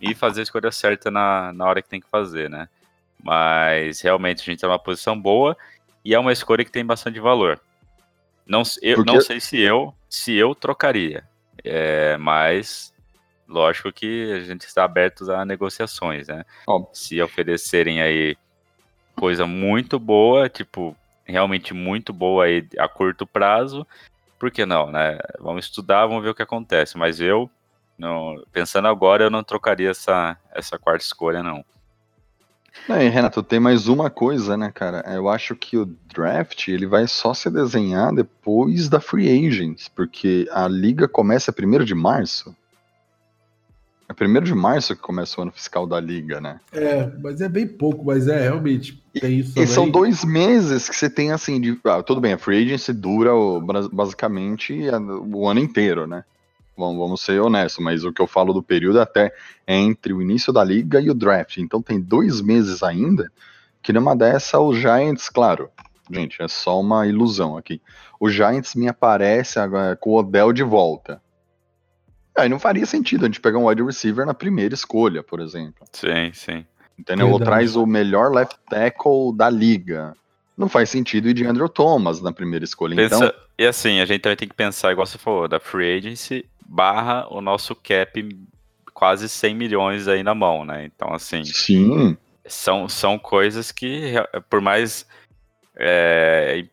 e 0.00 0.12
fazer 0.12 0.40
a 0.40 0.42
escolha 0.42 0.72
certa 0.72 1.08
na, 1.08 1.52
na 1.52 1.64
hora 1.64 1.80
que 1.80 1.88
tem 1.88 2.00
que 2.00 2.10
fazer, 2.10 2.50
né? 2.50 2.68
Mas 3.22 4.00
realmente 4.00 4.42
a 4.42 4.44
gente 4.44 4.58
tá 4.58 4.66
numa 4.66 4.78
posição 4.78 5.18
boa 5.20 5.56
e 6.04 6.14
é 6.14 6.18
uma 6.18 6.32
escolha 6.32 6.64
que 6.64 6.72
tem 6.72 6.84
bastante 6.84 7.20
valor. 7.20 7.60
Não, 8.44 8.62
eu, 8.82 8.96
Porque... 8.96 9.12
não 9.12 9.20
sei 9.20 9.38
se 9.38 9.60
eu 9.60 9.94
se 10.08 10.34
eu 10.34 10.52
trocaria, 10.52 11.22
é, 11.62 12.16
mas 12.16 12.92
lógico 13.48 13.92
que 13.92 14.32
a 14.32 14.40
gente 14.40 14.62
está 14.62 14.84
aberto 14.84 15.30
a 15.32 15.44
negociações, 15.44 16.28
né? 16.28 16.44
Se 16.92 17.20
oferecerem 17.22 18.00
aí 18.00 18.36
coisa 19.16 19.46
muito 19.46 19.98
boa, 19.98 20.48
tipo, 20.48 20.96
realmente 21.24 21.74
muito 21.74 22.12
boa 22.12 22.44
aí 22.44 22.66
a 22.78 22.88
curto 22.88 23.26
prazo, 23.26 23.86
por 24.38 24.50
que 24.50 24.64
não, 24.64 24.90
né? 24.90 25.18
Vamos 25.40 25.64
estudar, 25.64 26.06
vamos 26.06 26.22
ver 26.22 26.30
o 26.30 26.34
que 26.34 26.42
acontece. 26.42 26.96
Mas 26.96 27.20
eu 27.20 27.50
não, 27.98 28.40
pensando 28.52 28.86
agora, 28.86 29.24
eu 29.24 29.30
não 29.30 29.42
trocaria 29.42 29.90
essa, 29.90 30.36
essa 30.54 30.78
quarta 30.78 31.04
escolha, 31.04 31.42
não. 31.42 31.64
É, 32.88 33.08
Renato, 33.08 33.42
tem 33.42 33.58
mais 33.58 33.88
uma 33.88 34.08
coisa, 34.08 34.56
né, 34.56 34.70
cara? 34.72 35.02
Eu 35.12 35.28
acho 35.28 35.56
que 35.56 35.76
o 35.76 35.84
draft 35.84 36.68
ele 36.68 36.86
vai 36.86 37.08
só 37.08 37.34
se 37.34 37.50
desenhar 37.50 38.14
depois 38.14 38.88
da 38.88 39.00
free 39.00 39.28
agents, 39.48 39.88
porque 39.88 40.48
a 40.52 40.68
liga 40.68 41.08
começa 41.08 41.52
1 41.52 41.84
de 41.84 41.94
março. 41.94 42.54
É 44.08 44.24
1 44.24 44.40
de 44.42 44.54
março 44.54 44.96
que 44.96 45.02
começa 45.02 45.38
o 45.38 45.42
ano 45.42 45.52
fiscal 45.52 45.86
da 45.86 46.00
liga, 46.00 46.40
né? 46.40 46.60
É, 46.72 47.10
mas 47.22 47.40
é 47.42 47.48
bem 47.48 47.66
pouco, 47.66 48.06
mas 48.06 48.26
é 48.26 48.40
realmente 48.40 49.02
tem 49.12 49.40
isso. 49.40 49.50
E 49.50 49.54
também. 49.54 49.66
são 49.66 49.90
dois 49.90 50.24
meses 50.24 50.88
que 50.88 50.96
você 50.96 51.10
tem 51.10 51.30
assim 51.30 51.60
de. 51.60 51.78
Ah, 51.84 52.02
tudo 52.02 52.20
bem, 52.20 52.32
a 52.32 52.38
free 52.38 52.64
agency 52.64 52.92
dura 52.94 53.34
o- 53.34 53.60
basicamente 53.92 54.74
o 55.30 55.46
ano 55.46 55.60
inteiro, 55.60 56.06
né? 56.06 56.24
Vamos, 56.76 56.96
vamos 56.96 57.20
ser 57.20 57.40
honestos, 57.40 57.84
mas 57.84 58.04
o 58.04 58.12
que 58.12 58.22
eu 58.22 58.26
falo 58.26 58.52
do 58.52 58.62
período 58.62 59.00
até 59.00 59.32
é 59.66 59.76
entre 59.76 60.12
o 60.12 60.22
início 60.22 60.52
da 60.52 60.64
liga 60.64 61.00
e 61.00 61.10
o 61.10 61.14
draft. 61.14 61.58
Então 61.58 61.82
tem 61.82 62.00
dois 62.00 62.40
meses 62.40 62.82
ainda 62.82 63.30
que 63.82 63.92
numa 63.92 64.16
dessa 64.16 64.58
o 64.58 64.72
Giants, 64.74 65.28
claro, 65.28 65.68
gente, 66.10 66.40
é 66.40 66.48
só 66.48 66.80
uma 66.80 67.06
ilusão 67.06 67.56
aqui. 67.56 67.80
O 68.18 68.30
Giants 68.30 68.74
me 68.74 68.88
aparece 68.88 69.58
agora 69.58 69.96
com 69.96 70.10
o 70.10 70.16
Odell 70.18 70.52
de 70.52 70.62
volta. 70.62 71.20
Aí 72.38 72.48
não 72.48 72.58
faria 72.58 72.86
sentido 72.86 73.24
a 73.24 73.26
gente 73.26 73.40
pegar 73.40 73.58
um 73.58 73.66
wide 73.66 73.82
receiver 73.82 74.24
na 74.24 74.34
primeira 74.34 74.72
escolha, 74.72 75.22
por 75.22 75.40
exemplo. 75.40 75.86
Sim, 75.92 76.30
sim. 76.32 76.64
Entendeu? 76.98 77.30
Ou 77.30 77.38
traz 77.38 77.76
o 77.76 77.86
melhor 77.86 78.32
left 78.32 78.56
tackle 78.68 79.32
da 79.34 79.50
liga. 79.50 80.14
Não 80.56 80.68
faz 80.68 80.90
sentido 80.90 81.28
ir 81.28 81.34
de 81.34 81.44
Andrew 81.44 81.68
Thomas 81.68 82.20
na 82.20 82.32
primeira 82.32 82.64
escolha. 82.64 82.96
Pensa, 82.96 83.16
Então, 83.16 83.32
E 83.58 83.66
assim, 83.66 84.00
a 84.00 84.04
gente 84.04 84.20
também 84.20 84.36
tem 84.36 84.48
que 84.48 84.54
pensar, 84.54 84.92
igual 84.92 85.06
você 85.06 85.18
falou, 85.18 85.46
da 85.46 85.60
free 85.60 85.98
agency 85.98 86.44
barra 86.66 87.26
o 87.30 87.40
nosso 87.40 87.74
cap 87.74 88.28
quase 88.92 89.28
100 89.28 89.54
milhões 89.54 90.08
aí 90.08 90.22
na 90.22 90.34
mão, 90.34 90.64
né? 90.64 90.84
Então, 90.84 91.14
assim, 91.14 91.44
sim, 91.44 92.16
são, 92.44 92.88
são 92.88 93.18
coisas 93.18 93.70
que, 93.70 94.14
por 94.50 94.60
mais 94.60 95.06
é, 95.76 96.64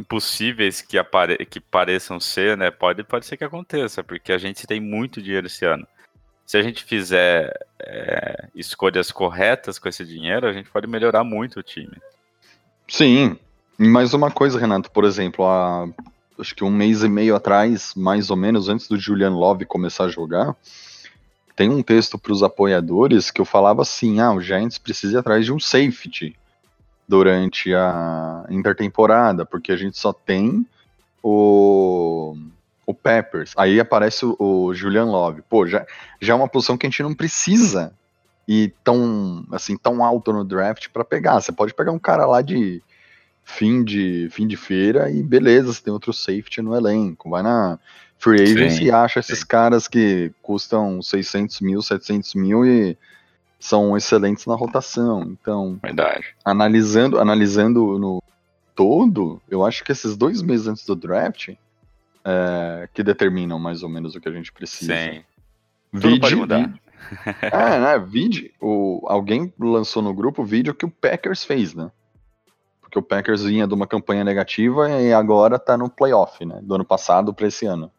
impossíveis 0.00 0.80
que, 0.80 0.98
apare 0.98 1.36
que 1.46 1.60
pareçam 1.60 2.18
ser, 2.18 2.56
né? 2.56 2.70
Pode, 2.70 3.04
pode 3.04 3.26
ser 3.26 3.36
que 3.36 3.44
aconteça, 3.44 4.02
porque 4.02 4.32
a 4.32 4.38
gente 4.38 4.66
tem 4.66 4.80
muito 4.80 5.22
dinheiro 5.22 5.46
esse 5.46 5.64
ano. 5.64 5.86
Se 6.44 6.56
a 6.56 6.62
gente 6.62 6.82
fizer 6.82 7.52
é, 7.78 8.48
escolhas 8.54 9.12
corretas 9.12 9.78
com 9.78 9.88
esse 9.88 10.04
dinheiro, 10.04 10.48
a 10.48 10.52
gente 10.52 10.68
pode 10.68 10.86
melhorar 10.86 11.22
muito 11.22 11.60
o 11.60 11.62
time. 11.62 11.96
sim. 12.88 13.38
E 13.78 13.88
mais 13.88 14.12
uma 14.12 14.30
coisa, 14.30 14.58
Renato, 14.58 14.90
por 14.90 15.04
exemplo, 15.04 15.44
há, 15.46 15.88
acho 16.38 16.54
que 16.54 16.64
um 16.64 16.70
mês 16.70 17.02
e 17.02 17.08
meio 17.08 17.34
atrás, 17.34 17.94
mais 17.94 18.30
ou 18.30 18.36
menos, 18.36 18.68
antes 18.68 18.88
do 18.88 18.98
Julian 18.98 19.30
Love 19.30 19.64
começar 19.64 20.04
a 20.04 20.08
jogar, 20.08 20.54
tem 21.56 21.70
um 21.70 21.82
texto 21.82 22.18
para 22.18 22.32
os 22.32 22.42
apoiadores 22.42 23.30
que 23.30 23.40
eu 23.40 23.44
falava 23.44 23.82
assim: 23.82 24.20
ah, 24.20 24.32
o 24.32 24.40
Giants 24.40 24.76
precisa 24.76 25.14
ir 25.14 25.18
atrás 25.18 25.44
de 25.44 25.52
um 25.52 25.60
safety 25.60 26.36
durante 27.10 27.74
a 27.74 28.46
intertemporada, 28.48 29.44
porque 29.44 29.72
a 29.72 29.76
gente 29.76 29.98
só 29.98 30.12
tem 30.12 30.64
o, 31.20 32.36
o 32.86 32.94
Peppers. 32.94 33.52
Aí 33.56 33.80
aparece 33.80 34.24
o, 34.24 34.36
o 34.38 34.72
Julian 34.72 35.06
Love. 35.06 35.42
Pô, 35.42 35.66
já, 35.66 35.84
já 36.20 36.34
é 36.34 36.36
uma 36.36 36.46
posição 36.46 36.78
que 36.78 36.86
a 36.86 36.88
gente 36.88 37.02
não 37.02 37.12
precisa 37.12 37.92
ir 38.46 38.72
tão, 38.84 39.44
assim, 39.50 39.76
tão 39.76 40.04
alto 40.04 40.32
no 40.32 40.44
draft 40.44 40.86
para 40.90 41.04
pegar. 41.04 41.40
Você 41.40 41.50
pode 41.50 41.74
pegar 41.74 41.90
um 41.90 41.98
cara 41.98 42.24
lá 42.26 42.42
de 42.42 42.80
fim 43.44 43.82
de 43.82 44.28
fim 44.30 44.46
de 44.46 44.56
feira 44.56 45.10
e 45.10 45.20
beleza, 45.20 45.72
você 45.72 45.82
tem 45.82 45.92
outro 45.92 46.12
safety 46.12 46.62
no 46.62 46.76
elenco. 46.76 47.28
Vai 47.28 47.42
na 47.42 47.76
free 48.20 48.40
agency 48.40 48.76
Sim, 48.76 48.84
e 48.84 48.90
acha 48.92 49.18
esses 49.18 49.40
sim. 49.40 49.46
caras 49.46 49.88
que 49.88 50.30
custam 50.40 51.02
600 51.02 51.60
mil, 51.60 51.82
700 51.82 52.36
mil 52.36 52.64
e 52.64 52.96
são 53.60 53.94
excelentes 53.96 54.46
na 54.46 54.54
rotação. 54.56 55.22
Então, 55.22 55.78
Verdade. 55.82 56.34
analisando, 56.44 57.20
analisando 57.20 57.98
no 57.98 58.22
todo, 58.74 59.40
eu 59.50 59.64
acho 59.64 59.84
que 59.84 59.92
esses 59.92 60.16
dois 60.16 60.40
meses 60.40 60.66
antes 60.66 60.86
do 60.86 60.96
draft 60.96 61.50
é, 62.24 62.88
que 62.94 63.02
determinam 63.02 63.58
mais 63.58 63.82
ou 63.82 63.88
menos 63.90 64.14
o 64.14 64.20
que 64.20 64.28
a 64.28 64.32
gente 64.32 64.50
precisa. 64.50 64.94
Sim. 64.96 65.22
Tudo 65.92 66.18
pode 66.18 66.34
mudar. 66.36 66.66
vide- 66.66 66.80
é, 67.42 67.78
né? 67.78 67.98
Vide, 67.98 68.54
o, 68.60 69.02
alguém 69.06 69.52
lançou 69.58 70.02
no 70.02 70.14
grupo 70.14 70.42
o 70.42 70.44
vídeo 70.46 70.74
que 70.74 70.86
o 70.86 70.90
Packers 70.90 71.44
fez, 71.44 71.74
né? 71.74 71.90
Porque 72.80 72.98
o 72.98 73.02
Packers 73.02 73.42
vinha 73.44 73.66
de 73.66 73.74
uma 73.74 73.86
campanha 73.86 74.24
negativa 74.24 74.90
e 74.90 75.12
agora 75.12 75.58
tá 75.58 75.76
no 75.76 75.88
playoff, 75.90 76.44
né? 76.44 76.60
Do 76.62 76.74
ano 76.74 76.84
passado 76.84 77.32
para 77.34 77.46
esse 77.46 77.66
ano. 77.66 77.90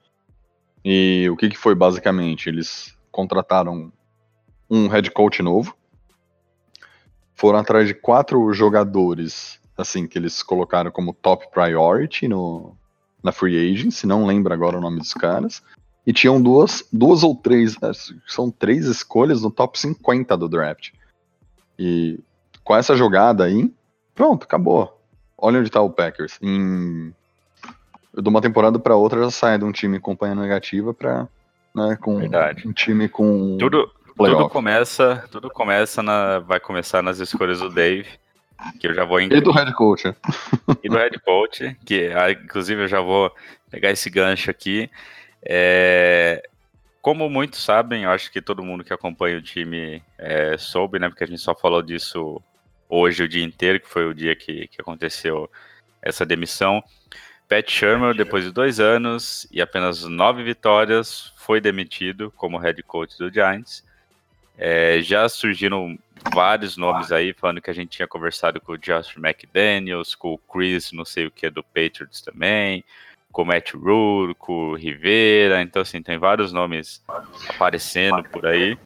E 0.84 1.30
o 1.32 1.38
que, 1.38 1.50
que 1.50 1.58
foi 1.58 1.76
basicamente? 1.76 2.50
Eles 2.50 2.98
contrataram 3.12 3.92
um 4.72 4.88
head 4.88 5.12
coach 5.12 5.44
novo, 5.44 5.76
foram 7.36 7.60
atrás 7.60 7.88
de 7.88 7.94
quatro 7.94 8.54
jogadores, 8.54 9.60
assim, 9.78 10.08
que 10.08 10.18
eles 10.18 10.42
colocaram 10.42 10.90
como 10.90 11.14
top 11.14 11.52
priority 11.52 12.26
no, 12.30 12.74
na 13.22 13.34
free 13.34 13.58
agency, 13.72 14.08
não 14.08 14.26
lembro 14.26 14.54
agora 14.54 14.78
o 14.78 14.82
nome 14.82 15.00
dos 15.00 15.14
caras, 15.14 15.62
e 16.08 16.14
tinham 16.14 16.42
duas, 16.42 16.88
duas 16.92 17.22
ou 17.22 17.36
três, 17.36 17.78
né, 17.82 17.92
são 18.26 18.50
três 18.50 18.86
escolhas 18.86 19.42
no 19.42 19.52
top 19.52 19.78
50 19.78 20.38
do 20.38 20.48
draft. 20.48 20.92
E 21.78 22.18
com 22.64 22.76
essa 22.76 22.96
jogada 22.96 23.44
aí, 23.44 23.74
pronto, 24.16 24.46
acabou. 24.46 24.98
Olha 25.38 25.60
onde 25.60 25.70
tá 25.70 25.82
o 25.82 25.90
Packers. 25.90 26.38
Em, 26.42 27.14
de 28.18 28.30
uma 28.30 28.42
temporada 28.42 28.80
para 28.80 28.96
outra 28.96 29.24
já 29.24 29.32
sai 29.32 29.58
de 29.58 29.66
um 29.66 29.72
time 29.72 30.00
com 30.00 30.12
campanha 30.12 30.36
negativa 30.36 30.94
para 30.94 31.28
né, 31.74 31.98
com 32.00 32.18
Verdade. 32.18 32.68
um 32.68 32.74
time 32.74 33.08
com 33.08 33.58
Tudo. 33.58 33.90
Tudo 34.16 34.50
começa, 34.50 35.28
tudo 35.32 35.50
começa 35.50 36.02
na, 36.04 36.40
vai 36.40 36.60
começar 36.60 37.02
nas 37.02 37.20
escolhas 37.20 37.60
do 37.60 37.70
Dave, 37.70 38.08
que 38.80 38.88
eu 38.88 38.94
já 38.94 39.06
vou 39.06 39.20
E 39.20 39.42
do 39.42 39.52
head 39.52 39.74
coach. 39.74 40.14
e 40.84 40.90
do 40.90 40.98
head 40.98 41.20
coach, 41.20 41.78
que 41.86 42.12
ah, 42.16 42.32
inclusive 42.32 42.84
eu 42.84 42.88
já 42.88 43.02
vou 43.02 43.34
pegar 43.70 43.92
esse 43.92 44.10
gancho 44.10 44.52
aqui. 44.52 44.90
É, 45.44 46.48
como 47.02 47.30
muitos 47.30 47.64
sabem, 47.64 48.04
eu 48.04 48.12
acho 48.12 48.32
que 48.32 48.42
todo 48.42 48.64
mundo 48.64 48.84
que 48.84 48.94
acompanha 48.94 49.38
o 49.38 49.42
time 49.42 50.04
é, 50.18 50.56
soube, 50.58 51.00
né? 51.00 51.10
Porque 51.10 51.24
a 51.24 51.28
gente 51.28 51.42
só 51.42 51.56
falou 51.56 51.82
disso 51.82 52.42
hoje 52.88 53.24
o 53.24 53.28
dia 53.28 53.44
inteiro, 53.44 53.80
que 53.80 53.88
foi 53.88 54.06
o 54.06 54.14
dia 54.14 54.36
que, 54.36 54.68
que 54.68 54.82
aconteceu 54.82 55.50
essa 56.02 56.26
demissão. 56.26 56.84
Pat 57.48 57.70
Shermer, 57.70 58.16
depois 58.16 58.44
de 58.44 58.52
dois 58.52 58.80
anos 58.80 59.48
e 59.52 59.62
apenas 59.62 60.04
nove 60.06 60.44
vitórias, 60.44 61.34
foi 61.36 61.60
demitido 61.60 62.32
como 62.32 62.58
head 62.58 62.82
coach 62.84 63.18
do 63.18 63.32
Giants. 63.32 63.84
É, 64.58 65.02
já 65.02 65.28
surgiram 65.28 65.98
vários 66.34 66.78
nomes 66.78 67.12
aí, 67.12 67.34
falando 67.34 67.62
que 67.62 67.70
a 67.70 67.74
gente 67.74 67.90
tinha 67.90 68.08
conversado 68.08 68.62
com 68.62 68.74
o 68.74 68.78
Josh 68.78 69.16
McDaniels, 69.18 70.14
com 70.16 70.34
o 70.34 70.38
Chris, 70.38 70.92
não 70.92 71.06
sei 71.06 71.26
o 71.26 71.32
que, 71.32 71.50
do 71.50 71.64
Patriots 71.64 72.22
também, 72.22 72.84
com 73.32 73.42
o 73.42 73.46
Matt 73.46 73.74
Rule, 73.74 74.36
com 74.36 74.70
o 74.70 74.76
Rivera, 74.76 75.62
então 75.62 75.82
assim, 75.82 76.02
tem 76.02 76.18
vários 76.18 76.52
nomes 76.52 77.04
aparecendo 77.50 78.24
por 78.26 78.46
aí. 78.46 78.78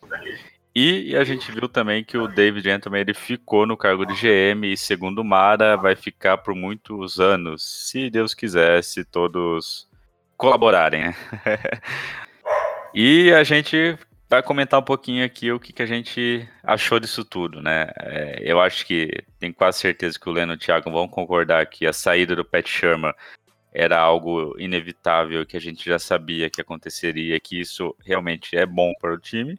E 0.74 1.16
a 1.16 1.24
gente 1.24 1.50
viu 1.52 1.70
também 1.70 2.04
que 2.04 2.18
o 2.18 2.28
David 2.28 2.64
Gentleman 2.64 3.00
ele 3.00 3.14
ficou 3.14 3.66
no 3.66 3.78
cargo 3.78 4.06
de 4.06 4.14
GM 4.14 4.66
e 4.66 4.76
segundo 4.76 5.24
Mara 5.24 5.78
vai 5.78 5.96
ficar 5.96 6.38
por 6.40 6.54
muitos 6.54 7.18
anos, 7.18 7.64
se 7.90 8.10
Deus 8.10 8.34
quiser, 8.34 8.84
se 8.84 9.06
todos 9.06 9.88
colaborarem, 10.36 11.06
né? 11.06 11.16
e 12.94 13.32
a 13.32 13.42
gente 13.44 13.98
vai 14.36 14.44
comentar 14.44 14.80
um 14.80 14.84
pouquinho 14.84 15.26
aqui 15.26 15.52
o 15.52 15.60
que, 15.60 15.72
que 15.72 15.82
a 15.82 15.86
gente 15.86 16.48
achou 16.62 17.00
disso 17.00 17.24
tudo, 17.24 17.62
né? 17.62 17.90
É, 17.98 18.40
eu 18.44 18.60
acho 18.60 18.86
que 18.86 19.24
tenho 19.40 19.54
quase 19.54 19.80
certeza 19.80 20.20
que 20.20 20.30
o 20.30 20.32
Leno 20.32 20.54
e 20.54 20.56
o 20.56 20.60
Thiago 20.60 20.92
vão 20.92 21.08
concordar 21.08 21.66
que 21.68 21.88
a 21.88 21.94
saída 21.94 22.36
do 22.36 22.44
Pat 22.44 22.68
Sherman 22.68 23.14
era 23.74 23.98
algo 23.98 24.56
inevitável, 24.60 25.46
que 25.46 25.56
a 25.56 25.60
gente 25.60 25.86
já 25.86 25.98
sabia 25.98 26.50
que 26.50 26.60
aconteceria, 26.60 27.40
que 27.40 27.60
isso 27.60 27.96
realmente 28.06 28.58
é 28.58 28.66
bom 28.66 28.94
para 29.00 29.14
o 29.14 29.18
time. 29.18 29.58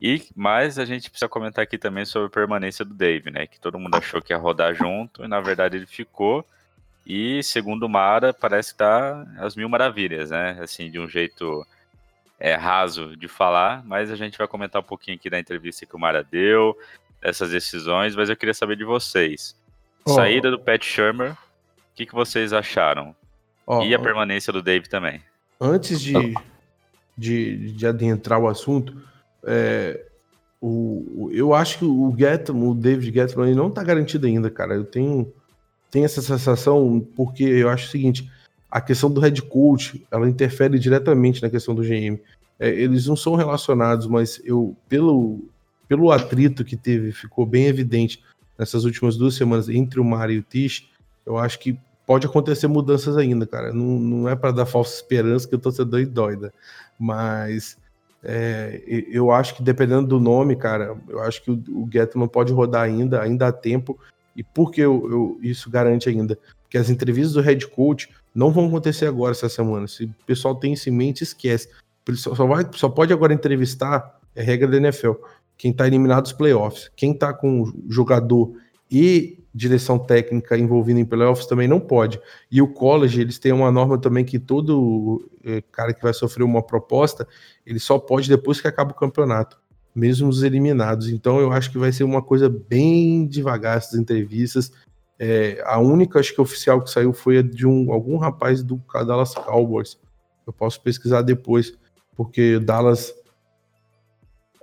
E 0.00 0.26
mas 0.34 0.78
a 0.78 0.84
gente 0.84 1.08
precisa 1.08 1.28
comentar 1.28 1.62
aqui 1.62 1.78
também 1.78 2.04
sobre 2.04 2.26
a 2.26 2.30
permanência 2.30 2.84
do 2.84 2.94
Dave, 2.94 3.30
né? 3.30 3.46
Que 3.46 3.60
todo 3.60 3.78
mundo 3.78 3.94
achou 3.94 4.20
que 4.20 4.32
ia 4.32 4.38
rodar 4.38 4.74
junto 4.74 5.24
e 5.24 5.28
na 5.28 5.40
verdade 5.40 5.76
ele 5.76 5.86
ficou. 5.86 6.44
E 7.06 7.42
segundo 7.44 7.84
o 7.84 7.88
Mara, 7.88 8.34
parece 8.34 8.72
que 8.72 8.78
tá 8.78 9.24
às 9.38 9.54
mil 9.54 9.68
maravilhas, 9.68 10.30
né? 10.30 10.58
Assim, 10.60 10.90
de 10.90 10.98
um 10.98 11.08
jeito 11.08 11.64
é, 12.38 12.54
raso 12.54 13.16
de 13.16 13.26
falar, 13.26 13.84
mas 13.84 14.10
a 14.10 14.16
gente 14.16 14.38
vai 14.38 14.46
comentar 14.46 14.80
um 14.80 14.84
pouquinho 14.84 15.16
aqui 15.16 15.28
da 15.28 15.38
entrevista 15.38 15.84
que 15.84 15.96
o 15.96 15.98
Mara 15.98 16.22
deu, 16.22 16.76
dessas 17.20 17.50
decisões, 17.50 18.14
mas 18.14 18.28
eu 18.28 18.36
queria 18.36 18.54
saber 18.54 18.76
de 18.76 18.84
vocês. 18.84 19.56
Ó. 20.04 20.14
Saída 20.14 20.50
do 20.50 20.58
Pat 20.58 20.82
Shermer, 20.84 21.32
o 21.32 21.36
que, 21.94 22.06
que 22.06 22.14
vocês 22.14 22.52
acharam? 22.52 23.14
Ó, 23.66 23.82
e 23.82 23.94
a 23.94 23.98
permanência 23.98 24.52
do 24.52 24.62
Dave 24.62 24.88
também. 24.88 25.20
antes 25.60 26.00
de, 26.00 26.34
de, 27.16 27.72
de 27.72 27.86
adentrar 27.86 28.38
o 28.38 28.48
assunto, 28.48 28.96
é, 29.44 30.06
o, 30.60 31.30
eu 31.32 31.52
acho 31.52 31.78
que 31.78 31.84
o 31.84 32.14
Gettman, 32.16 32.70
o 32.70 32.74
David 32.74 33.12
Gettman, 33.12 33.48
ele 33.48 33.56
não 33.56 33.70
tá 33.70 33.82
garantido 33.82 34.26
ainda, 34.26 34.50
cara. 34.50 34.74
Eu 34.74 34.84
tenho, 34.84 35.32
tenho 35.90 36.04
essa 36.04 36.22
sensação 36.22 37.00
porque 37.16 37.44
eu 37.44 37.68
acho 37.68 37.88
o 37.88 37.90
seguinte, 37.90 38.30
a 38.70 38.80
questão 38.80 39.10
do 39.10 39.20
head 39.20 39.40
coach, 39.42 40.06
ela 40.10 40.28
interfere 40.28 40.78
diretamente 40.78 41.42
na 41.42 41.50
questão 41.50 41.74
do 41.74 41.82
GM. 41.82 42.18
É, 42.58 42.68
eles 42.68 43.06
não 43.06 43.16
são 43.16 43.34
relacionados, 43.34 44.06
mas 44.06 44.40
eu, 44.44 44.76
pelo, 44.88 45.48
pelo 45.88 46.10
atrito 46.10 46.64
que 46.64 46.76
teve, 46.76 47.12
ficou 47.12 47.46
bem 47.46 47.66
evidente 47.66 48.22
nessas 48.58 48.84
últimas 48.84 49.16
duas 49.16 49.34
semanas 49.34 49.68
entre 49.68 50.00
o 50.00 50.04
Mara 50.04 50.32
e 50.32 50.38
o 50.38 50.42
Tish, 50.42 50.90
eu 51.24 51.38
acho 51.38 51.58
que 51.58 51.78
pode 52.06 52.26
acontecer 52.26 52.66
mudanças 52.66 53.16
ainda, 53.16 53.46
cara. 53.46 53.72
Não, 53.72 53.98
não 53.98 54.28
é 54.28 54.34
para 54.34 54.50
dar 54.50 54.66
falsa 54.66 54.94
esperança 54.94 55.46
que 55.46 55.54
eu 55.54 55.58
tô 55.58 55.70
sendo 55.70 56.06
doida, 56.06 56.52
mas 56.98 57.78
é, 58.22 58.82
eu 58.86 59.30
acho 59.30 59.54
que 59.54 59.62
dependendo 59.62 60.08
do 60.08 60.20
nome, 60.20 60.56
cara, 60.56 60.96
eu 61.08 61.20
acho 61.22 61.42
que 61.42 61.50
o, 61.50 61.62
o 61.68 61.88
Getman 61.90 62.26
pode 62.26 62.52
rodar 62.52 62.82
ainda, 62.82 63.22
ainda 63.22 63.46
há 63.46 63.52
tempo. 63.52 63.98
E 64.34 64.42
por 64.42 64.70
que 64.70 64.80
eu, 64.80 65.08
eu, 65.10 65.38
isso 65.42 65.70
garante 65.70 66.08
ainda? 66.08 66.38
Porque 66.62 66.78
as 66.78 66.90
entrevistas 66.90 67.32
do 67.32 67.40
head 67.40 67.66
coach 67.68 68.08
não 68.38 68.52
vão 68.52 68.66
acontecer 68.68 69.06
agora 69.06 69.32
essa 69.32 69.48
semana. 69.48 69.88
Se 69.88 70.04
o 70.04 70.14
pessoal 70.24 70.54
tem 70.54 70.72
isso 70.72 70.88
em 70.88 70.92
mente, 70.92 71.24
esquece. 71.24 71.68
Só, 72.14 72.36
só, 72.36 72.46
vai, 72.46 72.64
só 72.72 72.88
pode 72.88 73.12
agora 73.12 73.34
entrevistar, 73.34 74.16
é 74.32 74.42
regra 74.44 74.68
da 74.68 74.76
NFL, 74.76 75.14
quem 75.56 75.72
está 75.72 75.88
eliminado 75.88 76.22
dos 76.22 76.32
playoffs. 76.32 76.88
Quem 76.94 77.10
está 77.10 77.34
com 77.34 77.72
jogador 77.88 78.52
e 78.88 79.40
direção 79.52 79.98
técnica 79.98 80.56
envolvida 80.56 81.00
em 81.00 81.04
playoffs 81.04 81.48
também 81.48 81.66
não 81.66 81.80
pode. 81.80 82.20
E 82.48 82.62
o 82.62 82.72
college, 82.72 83.20
eles 83.20 83.40
têm 83.40 83.50
uma 83.50 83.72
norma 83.72 83.98
também 83.98 84.24
que 84.24 84.38
todo 84.38 85.28
é, 85.44 85.60
cara 85.72 85.92
que 85.92 86.00
vai 86.00 86.14
sofrer 86.14 86.44
uma 86.44 86.62
proposta, 86.62 87.26
ele 87.66 87.80
só 87.80 87.98
pode 87.98 88.28
depois 88.28 88.60
que 88.60 88.68
acaba 88.68 88.92
o 88.92 88.94
campeonato, 88.94 89.58
mesmo 89.92 90.28
os 90.28 90.44
eliminados. 90.44 91.08
Então 91.08 91.40
eu 91.40 91.50
acho 91.50 91.72
que 91.72 91.78
vai 91.78 91.90
ser 91.90 92.04
uma 92.04 92.22
coisa 92.22 92.48
bem 92.48 93.26
devagar 93.26 93.78
essas 93.78 93.98
entrevistas. 93.98 94.70
É, 95.18 95.62
a 95.66 95.78
única, 95.78 96.20
acho 96.20 96.34
que 96.34 96.40
oficial 96.40 96.80
que 96.80 96.90
saiu 96.90 97.12
foi 97.12 97.38
a 97.38 97.42
de 97.42 97.66
um, 97.66 97.92
algum 97.92 98.16
rapaz 98.16 98.62
do 98.62 98.80
Dallas 98.92 99.34
Cowboys. 99.34 99.98
Eu 100.46 100.52
posso 100.52 100.80
pesquisar 100.80 101.22
depois, 101.22 101.72
porque 102.16 102.58
Dallas 102.58 103.12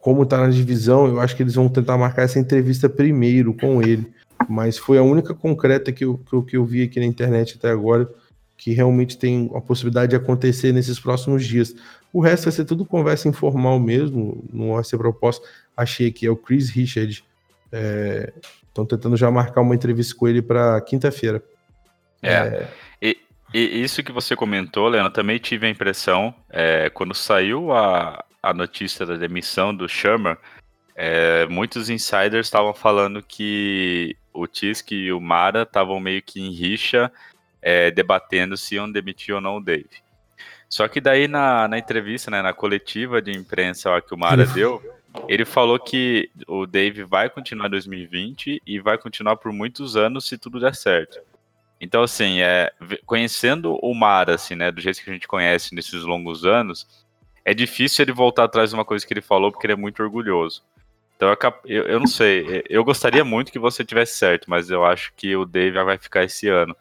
como 0.06 0.22
está 0.22 0.38
na 0.38 0.50
divisão, 0.50 1.08
eu 1.08 1.20
acho 1.20 1.36
que 1.36 1.42
eles 1.42 1.56
vão 1.56 1.68
tentar 1.68 1.98
marcar 1.98 2.22
essa 2.22 2.38
entrevista 2.38 2.88
primeiro 2.88 3.56
com 3.56 3.82
ele. 3.82 4.14
Mas 4.48 4.78
foi 4.78 5.00
a 5.00 5.02
única 5.02 5.34
concreta 5.34 5.92
que 5.92 6.06
eu, 6.06 6.20
que 6.20 6.34
eu, 6.34 6.44
que 6.44 6.58
eu 6.58 6.64
vi 6.64 6.84
aqui 6.84 7.00
na 7.00 7.08
internet 7.08 7.56
até 7.58 7.72
agora 7.72 8.08
que 8.56 8.72
realmente 8.72 9.18
tem 9.18 9.50
a 9.56 9.60
possibilidade 9.60 10.12
de 10.12 10.16
acontecer 10.16 10.72
nesses 10.72 11.00
próximos 11.00 11.46
dias. 11.46 11.76
O 12.14 12.22
resto 12.22 12.44
vai 12.44 12.54
ser 12.54 12.66
tudo 12.66 12.86
conversa 12.86 13.28
informal 13.28 13.80
mesmo, 13.80 14.44
não 14.54 14.74
vai 14.74 14.84
ser 14.84 14.98
proposta. 14.98 15.46
Achei 15.76 16.12
que 16.12 16.26
é 16.26 16.30
o 16.30 16.38
Chris 16.38 16.70
Richard. 16.70 17.24
Estão 18.76 18.86
tentando 18.86 19.16
já 19.16 19.32
marcar 19.32 19.62
uma 19.62 19.74
entrevista 19.74 20.14
com 20.14 20.28
ele 20.28 20.42
para 20.42 20.82
quinta-feira. 20.82 21.42
É. 22.22 22.34
é. 22.34 22.68
E, 23.02 23.18
e, 23.54 23.82
isso 23.82 24.04
que 24.04 24.12
você 24.12 24.36
comentou, 24.36 24.90
Leandro, 24.90 25.14
também 25.14 25.40
tive 25.40 25.66
a 25.66 25.70
impressão, 25.70 26.36
é, 26.50 26.90
quando 26.90 27.14
saiu 27.14 27.72
a, 27.72 28.22
a 28.44 28.54
notícia 28.54 29.06
da 29.06 29.16
demissão 29.16 29.74
do 29.74 29.88
Shermer, 29.88 30.38
é, 30.94 31.46
muitos 31.46 31.90
insiders 31.90 32.48
estavam 32.48 32.74
falando 32.74 33.24
que 33.24 34.18
o 34.34 34.46
Tisk 34.46 34.92
e 34.92 35.10
o 35.14 35.22
Mara 35.22 35.62
estavam 35.62 35.98
meio 35.98 36.22
que 36.22 36.42
em 36.42 36.52
rixa, 36.52 37.10
é, 37.62 37.90
debatendo 37.92 38.58
se 38.58 38.76
iam 38.76 38.92
demitir 38.92 39.34
ou 39.34 39.40
não 39.40 39.56
o 39.56 39.64
Dave. 39.64 40.04
Só 40.68 40.86
que 40.90 41.00
daí 41.00 41.30
na, 41.30 41.66
na 41.70 41.78
entrevista, 41.78 42.30
né, 42.30 42.42
na 42.42 42.52
coletiva 42.52 43.22
de 43.22 43.32
imprensa 43.32 43.90
ó, 43.90 44.02
que 44.02 44.14
o 44.14 44.18
Mara 44.18 44.46
deu, 44.46 44.84
ele 45.28 45.46
falou 45.46 45.80
que 45.80 46.30
o 46.48 46.66
Dave 46.66 47.04
vai 47.04 47.30
continuar 47.30 47.68
em 47.68 47.72
2020 47.72 48.62
e 48.66 48.80
vai 48.80 48.98
continuar 48.98 49.38
por 49.38 49.52
muitos 49.52 49.96
anos 49.96 50.28
se 50.28 50.38
tudo 50.38 50.60
der 50.60 50.76
certo. 50.76 51.20
Então, 51.80 52.04
assim, 52.04 52.42
é, 52.42 52.72
conhecendo 53.06 53.78
o 53.82 53.94
Mara, 53.94 54.36
assim, 54.36 54.56
né, 54.56 54.72
do 54.72 54.82
jeito 54.82 55.04
que 55.04 55.10
a 55.10 55.14
gente 55.14 55.28
conhece 55.28 55.76
nesses 55.76 56.04
longos 56.04 56.46
anos, 56.46 57.06
é 57.44 57.54
difícil 57.54 58.04
ele 58.04 58.12
voltar 58.12 58.46
atrás 58.46 58.70
de 58.70 58.76
uma 58.76 58.86
coisa 58.86 59.06
que 59.06 59.14
ele 59.14 59.22
falou, 59.22 59.52
porque 59.52 59.68
ele 59.68 59.74
é 59.74 59.78
muito 59.78 60.02
orgulhoso. 60.02 60.64
Então 61.16 61.30
eu, 61.66 61.84
eu, 61.84 62.00
não 62.00 62.08
sei, 62.08 62.64
eu 62.70 62.84
gostaria 62.84 63.24
muito 63.24 63.52
que 63.52 63.60
você 63.60 63.86
tivesse 63.86 64.18
certo, 64.18 64.50
mas 64.50 64.70
eu 64.70 64.84
acho 64.84 65.14
que 65.16 65.36
o 65.36 65.46
Dave 65.46 65.82
vai 65.84 65.98
ficar 65.98 66.24
esse 66.24 66.50
ano. 66.50 66.76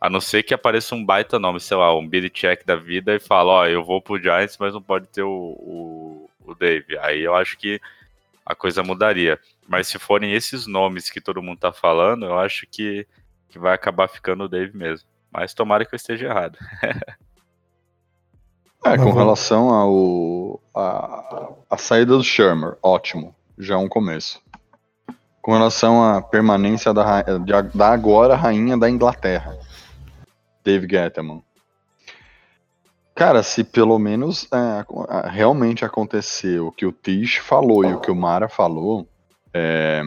A 0.00 0.10
não 0.10 0.20
ser 0.20 0.42
que 0.42 0.54
apareça 0.54 0.94
um 0.94 1.04
baita 1.04 1.38
nome, 1.38 1.58
sei 1.58 1.76
lá, 1.76 1.96
um 1.96 2.06
Billy 2.06 2.30
Check 2.30 2.64
da 2.64 2.76
vida 2.76 3.14
e 3.14 3.18
fala, 3.18 3.52
ó, 3.52 3.66
eu 3.66 3.82
vou 3.82 4.00
pro 4.00 4.20
Giants, 4.20 4.56
mas 4.58 4.74
não 4.74 4.82
pode 4.82 5.08
ter 5.08 5.22
o, 5.22 6.28
o 6.52 6.54
Dave. 6.54 6.98
Aí 6.98 7.22
eu 7.22 7.34
acho 7.34 7.56
que 7.58 7.80
a 8.44 8.54
coisa 8.54 8.82
mudaria. 8.82 9.38
Mas 9.66 9.88
se 9.88 9.98
forem 9.98 10.32
esses 10.32 10.66
nomes 10.66 11.10
que 11.10 11.20
todo 11.20 11.42
mundo 11.42 11.58
tá 11.58 11.72
falando, 11.72 12.24
eu 12.24 12.38
acho 12.38 12.66
que, 12.70 13.06
que 13.48 13.58
vai 13.58 13.74
acabar 13.74 14.08
ficando 14.08 14.44
o 14.44 14.48
Dave 14.48 14.76
mesmo. 14.76 15.06
Mas 15.30 15.52
tomara 15.52 15.84
que 15.84 15.94
eu 15.94 15.96
esteja 15.96 16.26
errado. 16.26 16.58
É, 18.84 18.96
com 18.96 19.10
relação 19.10 19.70
ao 19.70 20.60
a, 20.72 21.48
a 21.68 21.76
saída 21.76 22.16
do 22.16 22.22
Shermer, 22.22 22.76
ótimo, 22.80 23.34
já 23.58 23.74
é 23.74 23.76
um 23.76 23.88
começo. 23.88 24.40
Com 25.42 25.52
relação 25.52 26.02
à 26.02 26.22
permanência 26.22 26.94
da, 26.94 27.22
da 27.74 27.92
agora 27.92 28.36
rainha 28.36 28.78
da 28.78 28.88
Inglaterra, 28.88 29.58
Dave 30.64 30.86
Gettman. 30.88 31.42
Cara, 33.18 33.42
se 33.42 33.64
pelo 33.64 33.98
menos 33.98 34.46
é, 34.52 35.28
realmente 35.28 35.84
acontecer 35.84 36.60
o 36.60 36.70
que 36.70 36.86
o 36.86 36.92
Tish 36.92 37.38
falou 37.38 37.84
e 37.84 37.92
o 37.92 37.98
que 37.98 38.12
o 38.12 38.14
Mara 38.14 38.48
falou, 38.48 39.08
é, 39.52 40.04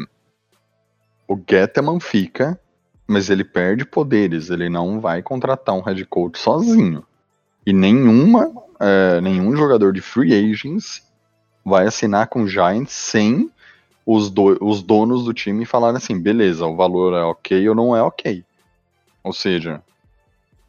o 1.27 1.37
Gettman 1.37 1.99
fica, 1.99 2.57
mas 3.05 3.29
ele 3.29 3.43
perde 3.43 3.83
poderes, 3.83 4.49
ele 4.49 4.69
não 4.69 5.01
vai 5.01 5.21
contratar 5.21 5.75
um 5.75 5.81
head 5.81 6.05
coach 6.05 6.39
sozinho. 6.39 7.03
E 7.65 7.73
nenhuma, 7.73 8.49
é, 8.79 9.19
nenhum 9.19 9.57
jogador 9.57 9.91
de 9.91 9.99
free 9.99 10.33
agents 10.33 11.05
vai 11.65 11.87
assinar 11.87 12.27
com 12.27 12.43
o 12.43 12.47
Giants 12.47 12.93
sem 12.93 13.51
os, 14.05 14.29
do, 14.29 14.57
os 14.65 14.81
donos 14.81 15.25
do 15.25 15.33
time 15.33 15.65
falarem 15.65 15.97
assim, 15.97 16.17
beleza, 16.17 16.65
o 16.65 16.77
valor 16.77 17.13
é 17.13 17.23
ok 17.23 17.67
ou 17.67 17.75
não 17.75 17.93
é 17.93 18.01
ok. 18.01 18.41
Ou 19.21 19.33
seja, 19.33 19.83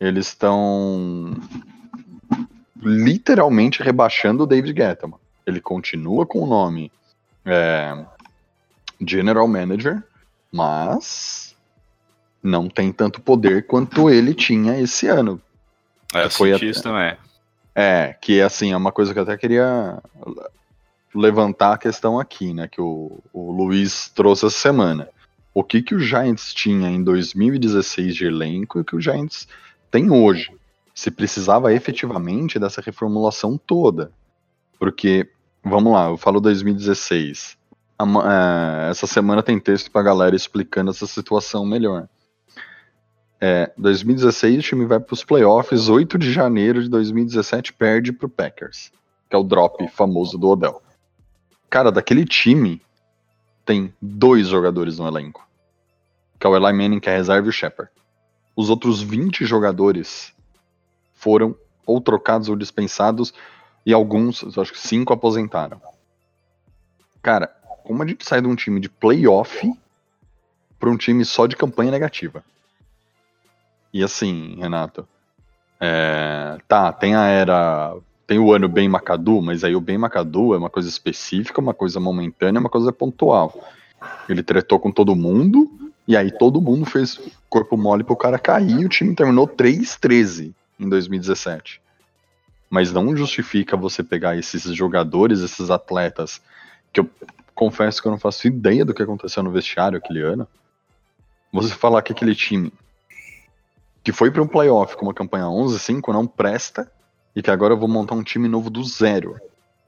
eles 0.01 0.27
estão 0.27 1.37
literalmente 2.83 3.83
rebaixando 3.83 4.43
o 4.43 4.47
David 4.47 4.73
Guetta. 4.73 5.09
Ele 5.47 5.61
continua 5.61 6.27
com 6.27 6.41
o 6.41 6.47
nome 6.47 6.91
é, 7.45 8.05
General 9.01 9.47
Manager, 9.47 10.03
mas 10.51 11.57
não 12.43 12.69
tem 12.69 12.93
tanto 12.93 13.21
poder 13.21 13.67
quanto 13.67 14.11
ele 14.11 14.35
tinha 14.35 14.79
esse 14.81 15.07
ano. 15.07 15.41
É, 16.13 16.29
foi 16.29 16.53
até, 16.53 16.67
isso 16.67 16.83
também. 16.83 17.17
É, 17.75 18.15
que 18.21 18.41
assim, 18.41 18.73
é 18.73 18.77
uma 18.77 18.93
coisa 18.93 19.13
que 19.13 19.19
eu 19.19 19.23
até 19.23 19.37
queria 19.37 19.99
levantar 21.15 21.75
a 21.75 21.79
questão 21.79 22.19
aqui, 22.19 22.53
né, 22.53 22.69
que 22.69 22.81
o, 22.81 23.21
o 23.33 23.53
Luiz 23.53 24.11
trouxe 24.15 24.47
essa 24.47 24.59
semana. 24.59 25.09
O 25.55 25.63
que 25.63 25.83
que 25.83 25.95
o 25.95 26.01
Giants 26.01 26.55
tinha 26.55 26.89
em 26.89 27.03
2016 27.03 28.15
de 28.15 28.27
elenco 28.27 28.79
e 28.79 28.81
o 28.81 28.85
que 28.85 28.97
o 28.97 29.01
Giants 29.01 29.47
tem 29.91 30.11
hoje? 30.11 30.51
Se 30.95 31.11
precisava 31.11 31.73
efetivamente 31.73 32.59
dessa 32.59 32.81
reformulação 32.81 33.59
toda. 33.59 34.13
Porque, 34.79 35.29
vamos 35.65 35.93
lá, 35.93 36.09
eu 36.09 36.17
falo 36.17 36.41
2016. 36.41 37.57
A, 37.99 38.05
é, 38.05 38.91
essa 38.91 39.07
semana 39.07 39.43
tem 39.43 39.59
texto 39.59 39.91
pra 39.91 40.03
galera 40.03 40.35
explicando 40.35 40.91
essa 40.91 41.07
situação 41.07 41.65
melhor. 41.65 42.09
É, 43.45 43.73
2016 43.77 44.59
o 44.59 44.63
time 44.63 44.87
vai 44.87 45.01
para 45.01 45.15
os 45.15 45.25
playoffs, 45.25 45.89
8 45.89 46.17
de 46.17 46.31
janeiro 46.31 46.81
de 46.81 46.89
2017 46.89 47.73
perde 47.73 48.13
para 48.13 48.27
o 48.27 48.29
Packers, 48.29 48.93
que 49.29 49.35
é 49.35 49.39
o 49.39 49.43
drop 49.43 49.85
famoso 49.89 50.39
do 50.39 50.49
Odell. 50.49 50.81
Cara, 51.69 51.91
daquele 51.91 52.25
time 52.25 52.81
tem 53.65 53.93
dois 54.01 54.47
jogadores 54.47 54.99
no 54.99 55.09
elenco, 55.09 55.45
que 56.39 56.47
é 56.47 56.51
o 56.51 56.57
Eli 56.57 56.73
Manning, 56.73 57.01
que 57.01 57.09
é 57.09 57.17
reserva 57.17 57.47
e 57.47 57.51
o 57.51 57.53
Shepard. 57.53 57.91
Os 58.55 58.71
outros 58.71 59.03
20 59.03 59.45
jogadores 59.45 60.33
foram 61.23 61.55
ou 61.87 62.01
trocados 62.01 62.49
ou 62.49 62.57
dispensados 62.57 63.33
e 63.87 63.93
alguns, 63.93 64.59
acho 64.59 64.73
que 64.73 64.79
cinco 64.79 65.13
aposentaram. 65.13 65.81
Cara, 67.23 67.47
como 67.85 68.03
a 68.03 68.07
gente 68.07 68.27
sai 68.27 68.41
de 68.41 68.49
um 68.49 68.57
time 68.57 68.81
de 68.81 68.89
playoff 68.89 69.73
para 70.81 70.91
um 70.91 70.97
time 70.97 71.25
só 71.25 71.47
de 71.47 71.55
campanha 71.55 71.93
negativa? 71.93 72.45
E 73.93 74.03
assim, 74.03 74.57
Renato, 74.59 75.07
é, 75.81 76.59
tá, 76.67 76.93
tem 76.93 77.15
a 77.15 77.27
era. 77.27 77.95
Tem 78.27 78.39
o 78.39 78.53
ano 78.53 78.69
bem 78.69 78.89
Macadu, 78.89 79.43
mas 79.43 79.63
aí 79.63 79.77
o 79.77 79.81
bem 79.81 79.99
Macadu 79.99 80.55
é 80.55 80.59
uma 80.59 80.71
coisa 80.71 80.89
específica, 80.89 81.61
uma 81.61 81.75
coisa 81.75 82.01
momentânea, 82.01 82.61
uma 82.61 82.71
coisa 82.71 82.93
pontual. 82.93 83.53
Ele 84.29 84.43
tretou 84.43 84.79
com 84.81 84.91
todo 84.91 85.15
mundo, 85.15 85.71
e 86.09 86.17
aí 86.17 86.31
todo 86.31 86.61
mundo 86.61 86.87
fez 86.87 87.21
corpo 87.51 87.77
mole 87.77 88.03
pro 88.03 88.17
cara 88.17 88.39
cair, 88.39 88.81
e 88.81 88.85
o 88.85 88.89
time 88.89 89.15
terminou 89.15 89.47
3-13 89.47 90.55
em 90.83 90.89
2017. 90.89 91.81
Mas 92.69 92.93
não 92.93 93.17
justifica 93.17 93.77
você 93.77 94.03
pegar 94.03 94.37
esses 94.37 94.63
jogadores, 94.75 95.41
esses 95.41 95.71
atletas, 95.71 96.41
que 96.93 97.01
eu 97.01 97.11
confesso 97.55 98.01
que 98.01 98.09
eu 98.09 98.13
não 98.13 98.19
faço 98.19 98.47
ideia 98.47 98.85
do 98.85 98.95
que 98.95 99.03
aconteceu 99.03 99.43
no 99.43 99.51
vestiário 99.51 99.99
aquele 99.99 100.21
ano. 100.21 100.49
Você 101.53 101.75
falar 101.75 102.03
que 102.03 102.13
aquele 102.13 102.35
time 102.35 102.73
que 104.03 104.13
foi 104.13 104.31
para 104.31 104.43
um 104.43 104.49
playoff 104.49 104.97
com 104.97 105.07
uma 105.07 105.15
campanha 105.15 105.45
11-5 105.45 106.13
não 106.13 106.27
presta 106.27 106.91
e 107.37 107.43
que 107.43 107.51
agora 107.51 107.75
eu 107.75 107.79
vou 107.79 107.89
montar 107.89 108.15
um 108.15 108.23
time 108.23 108.49
novo 108.49 108.69
do 108.69 108.83
zero. 108.83 109.39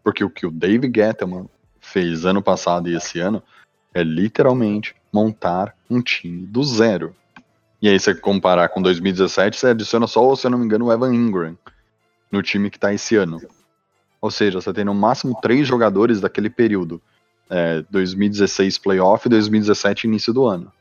Porque 0.03 0.23
o 0.23 0.31
que 0.31 0.47
o 0.47 0.51
Dave 0.51 0.91
Gettleman 0.95 1.49
fez 1.81 2.25
ano 2.25 2.43
passado 2.43 2.89
e 2.89 2.95
esse 2.95 3.19
ano 3.19 3.43
é 3.93 4.03
literalmente 4.03 4.95
montar 5.13 5.75
um 5.89 6.01
time 6.01 6.47
do 6.47 6.63
zero. 6.63 7.15
E 7.85 7.89
aí, 7.91 8.01
você 8.01 8.15
comparar 8.15 8.71
com 8.71 8.81
2017, 8.81 9.59
você 9.59 9.67
adiciona 9.67 10.07
só, 10.07 10.35
se 10.35 10.47
eu 10.47 10.51
não 10.51 10.57
me 10.57 10.65
engano, 10.65 10.87
o 10.87 10.93
Evan 10.93 11.15
Ingram 11.15 11.55
no 12.33 12.43
time 12.43 12.71
que 12.71 12.79
tá 12.79 12.95
esse 12.95 13.15
ano. 13.15 13.43
Ou 14.23 14.31
seja, 14.31 14.59
você 14.59 14.73
tem 14.73 14.87
no 14.87 14.95
máximo 14.95 15.39
três 15.43 15.69
jogadores 15.69 16.19
daquele 16.19 16.49
período. 16.49 16.99
É, 17.51 17.83
2016 17.91 18.79
playoff 18.79 19.27
e 19.27 19.29
2017 19.29 20.07
início 20.07 20.33
do 20.33 20.47
ano. 20.47 20.73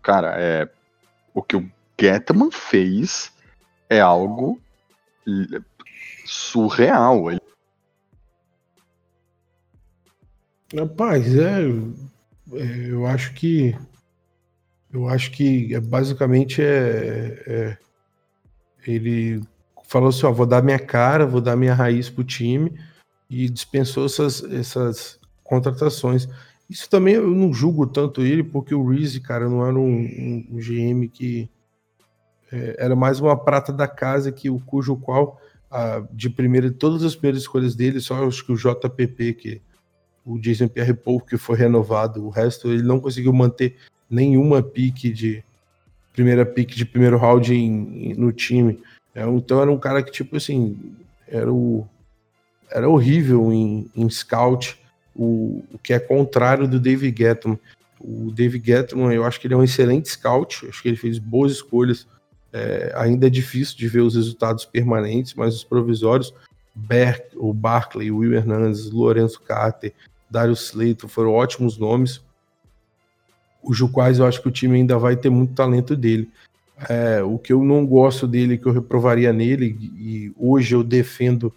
Cara, 0.00 0.34
é, 0.38 0.66
o 1.34 1.42
que 1.42 1.56
o 1.56 1.70
Getman 2.00 2.50
fez 2.50 3.30
é 3.90 4.00
algo 4.00 4.58
surreal. 6.24 7.30
Ele... 7.30 7.40
Rapaz, 10.74 11.36
é, 11.36 11.60
é, 12.54 12.90
eu 12.90 13.06
acho 13.06 13.34
que 13.34 13.76
eu 14.94 15.08
acho 15.08 15.32
que 15.32 15.74
é, 15.74 15.80
basicamente 15.80 16.62
é, 16.62 17.42
é, 17.46 17.78
ele 18.86 19.42
falou 19.82 20.08
assim, 20.08 20.24
ó, 20.24 20.32
vou 20.32 20.46
dar 20.46 20.62
minha 20.62 20.78
cara, 20.78 21.26
vou 21.26 21.40
dar 21.40 21.56
minha 21.56 21.74
raiz 21.74 22.08
pro 22.08 22.22
time 22.22 22.72
e 23.28 23.48
dispensou 23.50 24.06
essas, 24.06 24.44
essas 24.44 25.18
contratações. 25.42 26.28
Isso 26.70 26.88
também 26.88 27.14
eu 27.14 27.28
não 27.28 27.52
julgo 27.52 27.86
tanto 27.86 28.22
ele, 28.22 28.44
porque 28.44 28.74
o 28.74 28.86
Reese, 28.88 29.20
cara, 29.20 29.48
não 29.48 29.66
era 29.66 29.76
um, 29.76 29.96
um, 29.96 30.46
um 30.52 30.58
GM 30.58 31.08
que 31.08 31.50
é, 32.52 32.76
era 32.78 32.94
mais 32.94 33.20
uma 33.20 33.36
prata 33.36 33.72
da 33.72 33.88
casa 33.88 34.30
que 34.30 34.48
o 34.48 34.60
cujo 34.60 34.96
qual 34.96 35.40
a, 35.70 36.04
de 36.12 36.30
primeira 36.30 36.70
todas 36.70 37.02
as 37.02 37.16
primeiras 37.16 37.42
escolhas 37.42 37.74
dele, 37.74 38.00
só 38.00 38.26
acho 38.26 38.46
que 38.46 38.52
o 38.52 38.56
JPP 38.56 39.34
que 39.34 39.62
o 40.24 40.38
Jason 40.38 40.68
Pierre-Paul 40.68 41.20
que 41.20 41.36
foi 41.36 41.56
renovado, 41.56 42.24
o 42.24 42.30
resto 42.30 42.70
ele 42.70 42.82
não 42.82 43.00
conseguiu 43.00 43.32
manter 43.32 43.76
nenhuma 44.10 44.62
pique 44.62 45.10
de 45.10 45.42
primeira 46.12 46.46
pique 46.46 46.76
de 46.76 46.84
primeiro 46.84 47.18
round 47.18 47.52
em, 47.52 48.10
em, 48.10 48.14
no 48.14 48.32
time. 48.32 48.80
É, 49.14 49.26
então 49.26 49.60
era 49.60 49.70
um 49.70 49.78
cara 49.78 50.02
que 50.02 50.10
tipo 50.10 50.36
assim 50.36 50.94
era 51.28 51.52
o 51.52 51.86
era 52.70 52.88
horrível 52.88 53.52
em, 53.52 53.88
em 53.94 54.10
scout, 54.10 54.78
o, 55.14 55.64
o 55.72 55.78
que 55.78 55.92
é 55.92 55.98
contrário 55.98 56.66
do 56.66 56.80
David 56.80 57.16
Gettman. 57.16 57.58
O 58.00 58.32
David 58.32 58.66
Gettman, 58.66 59.14
eu 59.14 59.24
acho 59.24 59.40
que 59.40 59.46
ele 59.46 59.54
é 59.54 59.56
um 59.56 59.62
excelente 59.62 60.08
scout, 60.08 60.66
acho 60.68 60.82
que 60.82 60.88
ele 60.88 60.96
fez 60.96 61.18
boas 61.18 61.52
escolhas. 61.52 62.06
É, 62.52 62.92
ainda 62.96 63.26
é 63.26 63.30
difícil 63.30 63.76
de 63.76 63.88
ver 63.88 64.00
os 64.00 64.14
resultados 64.14 64.64
permanentes, 64.64 65.34
mas 65.34 65.54
os 65.54 65.64
provisórios, 65.64 66.34
Berk, 66.74 67.28
o 67.36 67.52
Barkley, 67.52 68.10
Will 68.10 68.34
Hernandez, 68.34 68.90
Lorenzo 68.90 69.40
Carter, 69.40 69.92
Darius 70.30 70.70
Slayton 70.70 71.08
foram 71.08 71.32
ótimos 71.32 71.78
nomes, 71.78 72.20
os 73.64 73.80
quais 73.90 74.18
eu 74.18 74.26
acho 74.26 74.40
que 74.40 74.48
o 74.48 74.52
time 74.52 74.76
ainda 74.76 74.98
vai 74.98 75.16
ter 75.16 75.30
muito 75.30 75.54
talento 75.54 75.96
dele. 75.96 76.30
É, 76.88 77.22
o 77.22 77.38
que 77.38 77.52
eu 77.52 77.62
não 77.62 77.86
gosto 77.86 78.26
dele, 78.26 78.58
que 78.58 78.66
eu 78.66 78.72
reprovaria 78.72 79.32
nele, 79.32 79.76
e 79.96 80.32
hoje 80.36 80.74
eu 80.74 80.82
defendo, 80.82 81.52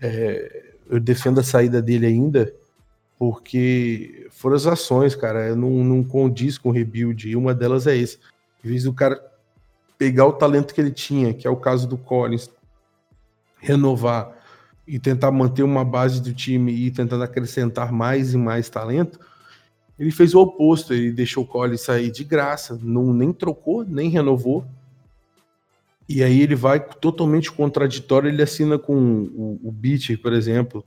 é, 0.00 0.74
eu 0.88 1.00
defendo 1.00 1.40
a 1.40 1.42
saída 1.42 1.80
dele 1.80 2.06
ainda, 2.06 2.52
porque 3.18 4.28
foram 4.30 4.56
as 4.56 4.66
ações, 4.66 5.14
cara, 5.14 5.54
não, 5.56 5.70
não 5.84 6.04
condiz 6.04 6.56
com 6.56 6.68
o 6.68 6.72
rebuild, 6.72 7.28
e 7.28 7.36
uma 7.36 7.54
delas 7.54 7.86
é 7.86 7.96
esse. 7.96 8.18
Em 8.64 8.68
vez 8.68 8.84
do 8.84 8.92
cara 8.92 9.20
pegar 9.98 10.26
o 10.26 10.32
talento 10.32 10.74
que 10.74 10.80
ele 10.80 10.90
tinha, 10.90 11.34
que 11.34 11.46
é 11.46 11.50
o 11.50 11.56
caso 11.56 11.86
do 11.86 11.98
Collins, 11.98 12.50
renovar 13.58 14.32
e 14.86 14.98
tentar 14.98 15.30
manter 15.30 15.62
uma 15.62 15.84
base 15.84 16.20
do 16.20 16.32
time 16.32 16.72
e 16.72 16.90
tentando 16.90 17.22
acrescentar 17.22 17.92
mais 17.92 18.32
e 18.32 18.38
mais 18.38 18.68
talento, 18.68 19.20
ele 20.00 20.10
fez 20.10 20.34
o 20.34 20.40
oposto, 20.40 20.94
ele 20.94 21.12
deixou 21.12 21.44
o 21.44 21.46
Collins 21.46 21.82
sair 21.82 22.10
de 22.10 22.24
graça, 22.24 22.80
não 22.82 23.12
nem 23.12 23.34
trocou, 23.34 23.84
nem 23.84 24.08
renovou. 24.08 24.64
E 26.08 26.24
aí 26.24 26.40
ele 26.40 26.54
vai 26.54 26.80
totalmente 26.80 27.52
contraditório, 27.52 28.30
ele 28.30 28.42
assina 28.42 28.78
com 28.78 28.94
o, 28.94 29.60
o 29.62 29.74
por 30.22 30.32
exemplo, 30.32 30.82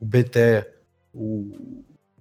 o 0.00 0.04
Beté, 0.04 0.74
o, 1.14 1.52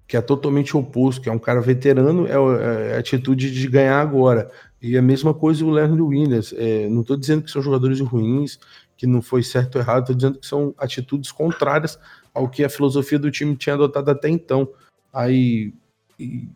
que 0.07 0.15
é 0.15 0.21
totalmente 0.21 0.77
oposto, 0.77 1.21
que 1.21 1.27
é 1.27 1.31
um 1.31 1.39
cara 1.39 1.59
veterano, 1.59 2.27
é, 2.27 2.91
é 2.91 2.95
a 2.97 2.99
atitude 2.99 3.49
de 3.49 3.67
ganhar 3.67 3.99
agora. 3.99 4.51
E 4.79 4.95
a 4.95 5.01
mesma 5.01 5.33
coisa 5.33 5.65
o 5.65 5.71
Leonard 5.71 6.01
Williams. 6.03 6.53
É, 6.55 6.87
não 6.87 7.01
estou 7.01 7.17
dizendo 7.17 7.41
que 7.41 7.49
são 7.49 7.63
jogadores 7.63 7.99
ruins, 7.99 8.59
que 8.95 9.07
não 9.07 9.23
foi 9.23 9.41
certo 9.41 9.77
ou 9.77 9.81
errado, 9.81 10.01
estou 10.01 10.15
dizendo 10.15 10.37
que 10.37 10.45
são 10.45 10.75
atitudes 10.77 11.31
contrárias 11.31 11.97
ao 12.31 12.47
que 12.47 12.63
a 12.63 12.69
filosofia 12.69 13.17
do 13.17 13.31
time 13.31 13.55
tinha 13.55 13.73
adotado 13.73 14.11
até 14.11 14.29
então. 14.29 14.69
Aí 15.11 15.73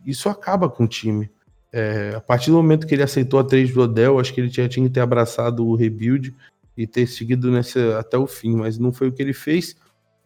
isso 0.06 0.30
acaba 0.30 0.69
com 0.69 0.86
o 0.86 0.88
time. 0.88 1.30
É, 1.71 2.13
a 2.15 2.21
partir 2.21 2.51
do 2.51 2.58
momento 2.58 2.88
que 2.88 2.95
ele 2.95 3.04
aceitou 3.04 3.39
a 3.39 3.43
trade 3.43 3.73
do 3.73 3.82
Odell, 3.82 4.19
acho 4.19 4.34
que 4.34 4.39
ele 4.39 4.49
já 4.49 4.67
tinha 4.67 4.88
que 4.88 4.93
ter 4.93 5.01
abraçado 5.01 5.67
o 5.67 5.75
rebuild 5.75 6.34
e 6.78 6.88
ter 6.88 7.08
seguido 7.08 7.51
nessa 7.51 7.99
até 7.99 8.17
o 8.17 8.28
fim, 8.28 8.56
mas 8.56 8.78
não 8.78 8.93
foi 8.93 9.10
o 9.10 9.12
que 9.12 9.21
ele 9.21 9.34
fez. 9.34 9.75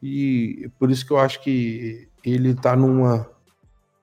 E 0.01 0.69
por 0.77 0.91
isso 0.91 1.05
que 1.05 1.11
eu 1.11 1.19
acho 1.19 1.41
que 1.41 2.07
ele 2.23 2.53
tá 2.53 2.75
numa. 2.75 3.27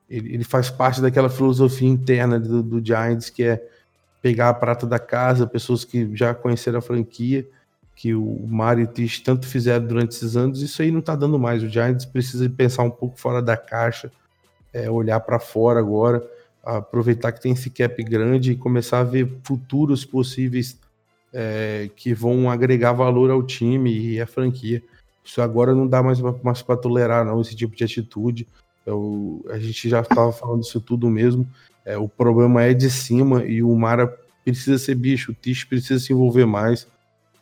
Ele, 0.09 0.35
ele 0.35 0.45
faz 0.45 0.71
parte 0.71 1.01
daquela 1.01 1.29
filosofia 1.29 1.89
interna 1.89 2.39
do, 2.39 2.63
do 2.63 2.85
Giants 2.85 3.31
que 3.31 3.43
é 3.43 3.63
pegar 4.23 4.49
a 4.49 4.55
prata 4.55 4.87
da 4.87 4.99
casa, 4.99 5.47
pessoas 5.47 5.85
que 5.85 6.15
já 6.17 6.35
conheceram 6.35 6.79
a 6.79 6.83
franquia, 6.83 7.47
que 7.95 8.15
o 8.15 8.47
Mario 8.47 8.83
e 8.83 8.85
o 8.85 8.93
Tish 8.93 9.21
tanto 9.21 9.47
fizeram 9.47 9.87
durante 9.87 10.17
esses 10.17 10.37
anos, 10.37 10.61
isso 10.63 10.83
aí 10.83 10.91
não 10.91 11.01
tá 11.01 11.15
dando 11.15 11.39
mais. 11.39 11.63
O 11.63 11.69
Giants 11.69 12.05
precisa 12.05 12.49
pensar 12.51 12.83
um 12.83 12.91
pouco 12.91 13.19
fora 13.19 13.41
da 13.41 13.57
caixa, 13.57 14.11
é, 14.77 14.91
olhar 14.91 15.21
para 15.21 15.39
fora 15.39 15.81
agora, 15.81 16.23
aproveitar 16.63 17.33
que 17.33 17.41
tem 17.41 17.53
esse 17.53 17.71
cap 17.71 18.03
grande 18.03 18.53
e 18.53 18.57
começar 18.57 19.01
a 19.01 19.05
ver 19.05 19.39
futuros 19.43 20.05
possíveis 20.05 20.79
é, 21.33 21.89
que 21.97 22.13
vão 22.13 22.51
agregar 22.51 22.93
valor 22.93 23.31
ao 23.31 23.43
time 23.43 23.91
e 23.91 24.21
à 24.21 24.27
franquia. 24.27 24.83
Isso 25.25 25.41
agora 25.41 25.75
não 25.75 25.87
dá 25.87 26.03
mais, 26.03 26.21
mais 26.21 26.61
para 26.63 26.77
tolerar, 26.77 27.25
não, 27.25 27.41
esse 27.41 27.57
tipo 27.57 27.75
de 27.75 27.85
atitude. 27.85 28.47
Eu, 28.85 29.45
a 29.49 29.59
gente 29.59 29.89
já 29.89 30.01
estava 30.01 30.31
falando 30.31 30.63
isso 30.63 30.81
tudo 30.81 31.09
mesmo. 31.09 31.49
É, 31.85 31.97
o 31.97 32.09
problema 32.09 32.63
é 32.63 32.75
de 32.75 32.91
cima 32.91 33.45
e 33.45 33.63
o 33.63 33.75
Mara 33.75 34.07
precisa 34.45 34.79
ser 34.79 34.95
bicho, 34.95 35.33
o 35.33 35.35
Tish 35.35 35.65
precisa 35.65 35.99
se 35.99 36.13
envolver 36.13 36.47
mais. 36.47 36.87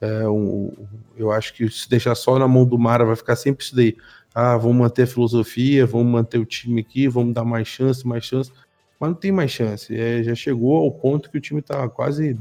É, 0.00 0.28
um, 0.28 0.72
eu 1.16 1.32
acho 1.32 1.54
que 1.54 1.68
se 1.68 1.88
deixar 1.88 2.14
só 2.14 2.38
na 2.38 2.46
mão 2.46 2.64
do 2.64 2.78
Mara 2.78 3.04
vai 3.04 3.16
ficar 3.16 3.36
sempre 3.36 3.64
isso 3.64 3.74
daí. 3.74 3.96
Ah, 4.34 4.56
vamos 4.56 4.76
manter 4.76 5.02
a 5.02 5.06
filosofia, 5.06 5.86
vamos 5.86 6.12
manter 6.12 6.38
o 6.38 6.44
time 6.44 6.80
aqui, 6.80 7.06
vamos 7.06 7.32
dar 7.32 7.44
mais 7.44 7.68
chance, 7.68 8.06
mais 8.06 8.24
chance. 8.24 8.50
Mas 8.98 9.10
não 9.10 9.16
tem 9.16 9.30
mais 9.30 9.50
chance. 9.50 9.94
É, 9.94 10.22
já 10.22 10.34
chegou 10.34 10.76
ao 10.76 10.90
ponto 10.90 11.30
que 11.30 11.38
o 11.38 11.40
time 11.40 11.62
tá 11.62 11.88
quase 11.88 12.36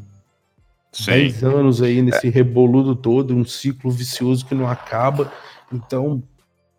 Sim. 0.92 1.12
10 1.12 1.44
anos 1.44 1.82
aí 1.82 2.02
nesse 2.02 2.28
é. 2.28 2.30
reboludo 2.30 2.96
todo, 2.96 3.36
um 3.36 3.46
ciclo 3.46 3.92
vicioso 3.92 4.46
que 4.46 4.56
não 4.56 4.68
acaba. 4.68 5.32
Então, 5.72 6.24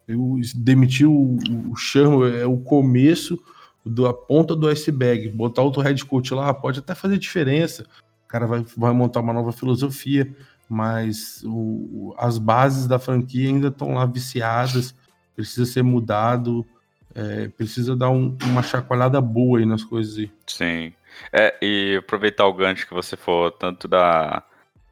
eu 0.06 0.40
demitir 0.54 1.08
o, 1.08 1.36
o 1.36 2.26
é 2.26 2.46
o 2.46 2.58
começo 2.58 3.38
da 3.84 4.12
ponta 4.12 4.54
do 4.54 4.68
iceberg. 4.68 5.28
Botar 5.28 5.62
outro 5.62 5.82
head 5.82 6.04
coach 6.04 6.32
lá 6.32 6.52
pode 6.54 6.78
até 6.78 6.94
fazer 6.94 7.18
diferença. 7.18 7.86
O 8.24 8.28
cara 8.28 8.46
vai, 8.46 8.64
vai 8.76 8.92
montar 8.92 9.20
uma 9.20 9.32
nova 9.32 9.52
filosofia, 9.52 10.34
mas 10.68 11.42
o, 11.44 12.14
as 12.16 12.38
bases 12.38 12.86
da 12.86 12.98
franquia 12.98 13.48
ainda 13.48 13.68
estão 13.68 13.94
lá 13.94 14.06
viciadas. 14.06 14.94
Precisa 15.34 15.64
ser 15.64 15.82
mudado. 15.82 16.66
É, 17.14 17.48
precisa 17.48 17.94
dar 17.94 18.10
um, 18.10 18.36
uma 18.44 18.62
chacoalhada 18.62 19.20
boa 19.20 19.58
aí 19.58 19.66
nas 19.66 19.84
coisas. 19.84 20.28
Sim. 20.46 20.92
É, 21.32 21.56
e 21.62 21.96
aproveitar 21.98 22.46
o 22.46 22.52
gancho 22.52 22.86
que 22.86 22.94
você 22.94 23.16
for 23.16 23.52
tanto 23.52 23.86
da, 23.86 24.42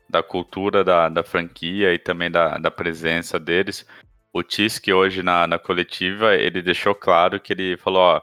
da 0.09 0.23
cultura 0.23 0.85
da, 0.85 1.09
da 1.09 1.25
franquia 1.25 1.93
e 1.93 1.99
também 1.99 2.31
da, 2.31 2.59
da 2.59 2.71
presença 2.71 3.41
deles. 3.41 3.87
O 4.33 4.43
Tisk 4.43 4.91
hoje 4.93 5.23
na, 5.23 5.47
na 5.47 5.59
coletiva, 5.59 6.35
ele 6.37 6.63
deixou 6.63 6.95
claro 6.95 7.41
que 7.41 7.53
ele 7.53 7.77
falou, 7.77 8.01
ó, 8.01 8.23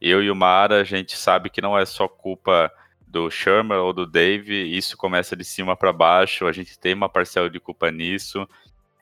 eu 0.00 0.22
e 0.22 0.30
o 0.30 0.36
Mara, 0.36 0.80
a 0.80 0.84
gente 0.84 1.16
sabe 1.16 1.48
que 1.48 1.62
não 1.62 1.78
é 1.78 1.84
só 1.86 2.06
culpa 2.08 2.70
do 3.06 3.30
Shermer 3.30 3.78
ou 3.78 3.92
do 3.92 4.04
Dave, 4.06 4.54
isso 4.76 4.96
começa 4.96 5.34
de 5.34 5.44
cima 5.44 5.76
para 5.76 5.92
baixo, 5.92 6.46
a 6.46 6.52
gente 6.52 6.78
tem 6.78 6.92
uma 6.92 7.08
parcela 7.08 7.48
de 7.48 7.58
culpa 7.58 7.90
nisso. 7.90 8.46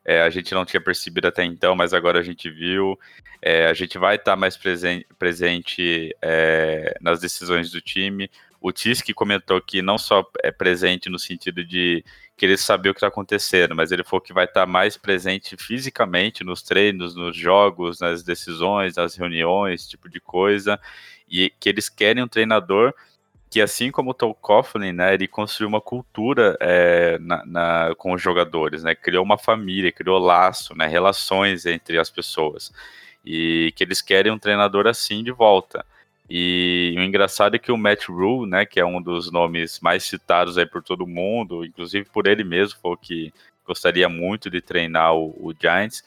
É, 0.05 0.21
a 0.23 0.31
gente 0.31 0.53
não 0.53 0.65
tinha 0.65 0.81
percebido 0.81 1.27
até 1.27 1.45
então, 1.45 1.75
mas 1.75 1.95
agora 1.95 2.19
a 2.19 2.23
gente 2.23 2.51
viu. 2.51 2.99
É, 3.41 3.67
a 3.67 3.75
gente 3.75 3.99
vai 3.99 4.17
estar 4.17 4.33
tá 4.33 4.37
mais 4.37 4.57
presen 4.57 5.05
presente 5.19 6.15
é, 6.21 6.97
nas 7.01 7.21
decisões 7.21 7.71
do 7.71 7.81
time. 7.81 8.31
O 8.61 8.73
Tisk 8.73 9.13
comentou 9.13 9.61
que 9.61 9.83
não 9.83 9.99
só 9.99 10.27
é 10.43 10.51
presente 10.51 11.11
no 11.11 11.19
sentido 11.19 11.65
de 11.65 12.05
querer 12.37 12.57
saber 12.57 12.91
o 12.91 12.95
que 12.95 12.99
está 12.99 13.09
acontecendo, 13.09 13.75
mas 13.75 13.93
ele 13.93 14.03
falou 14.03 14.21
que 14.21 14.33
vai 14.33 14.47
estar 14.47 14.63
tá 14.63 14.67
mais 14.67 14.97
presente 14.97 15.57
fisicamente 15.57 16.43
nos 16.43 16.63
treinos, 16.63 17.15
nos 17.15 17.37
jogos, 17.37 18.01
nas 18.01 18.23
decisões, 18.23 18.97
nas 18.97 19.17
reuniões, 19.17 19.83
esse 19.83 19.91
tipo 19.91 20.09
de 20.09 20.21
coisa, 20.21 20.81
e 21.29 21.51
que 21.61 21.69
eles 21.69 21.89
querem 21.89 22.23
um 22.23 22.29
treinador 22.29 22.95
que 23.55 23.63
assim 23.63 23.93
como 23.93 24.11
o 24.11 24.15
Tom 24.15 24.37
né, 24.93 25.15
ele 25.15 25.29
construiu 25.29 25.69
uma 25.69 25.81
cultura 25.81 26.57
é, 26.59 27.17
na, 27.21 27.47
na, 27.47 27.95
com 27.97 28.13
os 28.13 28.21
jogadores, 28.21 28.83
né, 28.83 28.97
criou 28.97 29.23
uma 29.23 29.39
família, 29.39 29.93
criou 29.93 30.19
laço, 30.19 30.77
né, 30.77 30.89
relações 30.89 31.65
entre 31.65 31.97
as 31.97 32.11
pessoas. 32.11 32.73
e 33.25 33.73
que 33.77 33.85
eles 33.85 34.03
querem 34.03 34.33
um 34.33 34.41
treinador 34.41 34.89
assim 34.89 35.23
de 35.23 35.31
volta. 35.31 35.87
E 36.29 36.97
o 36.99 37.03
engraçado 37.03 37.55
é 37.55 37.59
que 37.61 37.71
o 37.71 37.77
Matt 37.79 38.09
Rule, 38.09 38.51
né, 38.51 38.67
que 38.67 38.81
é 38.81 38.85
um 38.85 39.01
dos 39.01 39.31
nomes 39.31 39.79
mais 39.79 40.03
citados 40.03 40.59
aí 40.59 40.67
por 40.67 40.83
todo 40.83 41.07
mundo, 41.07 41.65
inclusive 41.65 42.09
por 42.13 42.27
ele 42.27 42.43
mesmo, 42.43 42.81
foi 42.83 42.91
o 42.95 42.97
que 42.97 43.33
gostaria 43.65 44.09
muito 44.09 44.51
de 44.51 44.61
treinar 44.61 45.15
o, 45.15 45.29
o 45.39 45.55
Giants. 45.57 46.03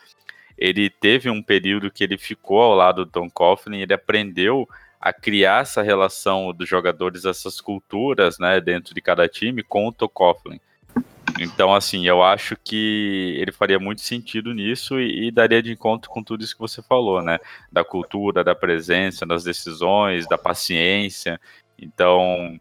Ele 0.57 0.89
teve 0.89 1.29
um 1.29 1.41
período 1.41 1.89
que 1.89 2.03
ele 2.03 2.17
ficou 2.17 2.59
ao 2.59 2.75
lado 2.75 3.05
do 3.05 3.11
Tom 3.11 3.29
Coughlin, 3.29 3.79
ele 3.79 3.93
aprendeu 3.93 4.67
a 4.99 5.13
criar 5.13 5.61
essa 5.61 5.81
relação 5.81 6.53
dos 6.53 6.67
jogadores, 6.67 7.25
essas 7.25 7.61
culturas, 7.61 8.39
né, 8.39 8.59
dentro 8.59 8.93
de 8.93 9.01
cada 9.01 9.27
time 9.27 9.63
com 9.63 9.87
o 9.87 9.91
Tom 9.91 10.07
Coughlin. 10.07 10.59
Então, 11.39 11.73
assim, 11.75 12.07
eu 12.07 12.23
acho 12.23 12.55
que 12.55 13.35
ele 13.39 13.51
faria 13.51 13.77
muito 13.77 14.01
sentido 14.01 14.53
nisso 14.53 14.99
e, 14.99 15.27
e, 15.27 15.31
daria 15.31 15.61
de 15.61 15.71
encontro 15.71 16.09
com 16.09 16.23
tudo 16.23 16.43
isso 16.43 16.55
que 16.55 16.61
você 16.61 16.81
falou, 16.81 17.21
né? 17.21 17.37
Da 17.71 17.83
cultura, 17.83 18.43
da 18.43 18.55
presença, 18.55 19.25
das 19.25 19.43
decisões, 19.43 20.27
da 20.27 20.37
paciência. 20.37 21.39
Então, 21.77 22.59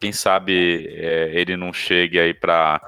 quem 0.00 0.12
sabe 0.12 0.86
é, 0.90 1.32
ele 1.34 1.56
não 1.56 1.72
chegue 1.72 2.18
aí 2.18 2.34
para 2.34 2.80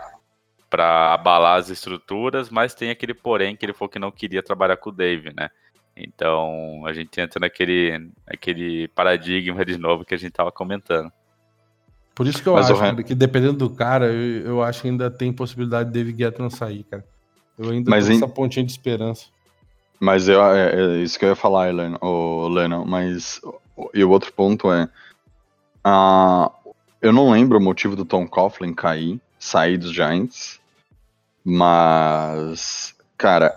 para 0.68 1.14
abalar 1.14 1.59
as 1.59 1.70
estruturas, 1.70 2.51
mas 2.51 2.74
tem 2.74 2.90
aquele 2.90 3.14
porém 3.14 3.57
que 3.57 3.64
ele 3.64 3.72
falou 3.72 3.88
que 3.88 4.01
não 4.01 4.11
queria 4.11 4.42
trabalhar 4.42 4.76
com 4.76 4.90
o 4.90 4.92
Dave, 4.92 5.32
né? 5.32 5.49
Então 5.97 6.84
a 6.86 6.92
gente 6.92 7.18
entra 7.18 7.40
naquele, 7.40 8.11
naquele 8.26 8.88
paradigma 8.88 9.64
de 9.64 9.78
novo 9.78 10.05
que 10.05 10.14
a 10.14 10.18
gente 10.18 10.30
estava 10.30 10.53
comentando. 10.53 11.11
Por 12.14 12.26
isso 12.26 12.42
que 12.42 12.49
eu 12.49 12.55
Mas 12.55 12.70
acho 12.70 12.80
cara, 12.80 13.03
que 13.03 13.14
dependendo 13.14 13.55
do 13.55 13.70
cara, 13.70 14.07
eu, 14.07 14.47
eu, 14.47 14.62
acho 14.62 14.82
que 14.82 14.88
ainda 14.88 15.11
tem 15.11 15.32
possibilidade 15.32 15.90
de 15.90 15.94
David 15.94 16.16
Guetta 16.16 16.42
não 16.42 16.51
sair, 16.51 16.84
cara. 16.84 17.05
Eu 17.59 17.70
ainda 17.70 17.90
Mas 17.90 18.07
tenho 18.07 18.16
em... 18.16 18.22
essa 18.22 18.28
pontinha 18.28 18.64
de 18.64 18.72
esperança. 18.72 19.26
Mas 20.01 20.28
eu, 20.28 20.42
é, 20.42 20.74
é, 20.74 20.97
isso 21.03 21.18
que 21.18 21.24
eu 21.24 21.30
ia 21.30 21.36
falar, 21.36 21.68
Helena, 21.68 21.99
oh, 22.03 22.49
Lena, 22.49 22.84
mas 22.84 23.40
e 23.94 24.05
o 24.05 24.11
outro 24.11 24.32
ponto 24.32 24.70
é 24.70 24.84
uh, 25.86 26.51
eu 27.01 27.12
não 27.12 27.30
lembro 27.30 27.59
o 27.59 27.62
motivo 27.62 27.97
do 27.97 28.05
Tom 28.05 28.26
Coughlin 28.26 28.74
cair, 28.74 29.20
sair 29.38 29.78
dos 29.78 29.92
Giants, 29.92 30.61
mas 31.44 32.94
cara, 33.16 33.55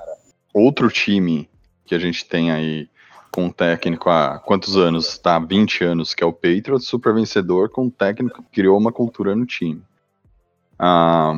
outro 0.54 0.90
time 0.90 1.49
que 1.90 1.96
a 1.96 2.00
gente 2.00 2.24
tem 2.24 2.52
aí 2.52 2.88
com 3.32 3.46
um 3.46 3.52
técnico 3.52 4.12
há 4.12 4.38
quantos 4.38 4.78
anos? 4.78 5.18
Tá, 5.18 5.40
20 5.40 5.84
anos, 5.84 6.14
que 6.14 6.24
é 6.24 6.28
o 6.28 6.32
Patriots, 6.32 6.86
super 6.86 7.16
vencedor, 7.16 7.70
com 7.70 7.86
um 7.86 7.90
técnico 7.90 8.44
que 8.44 8.50
criou 8.52 8.78
uma 8.78 8.92
cultura 8.92 9.36
no 9.36 9.44
time. 9.44 9.82
Ah, 10.78 11.34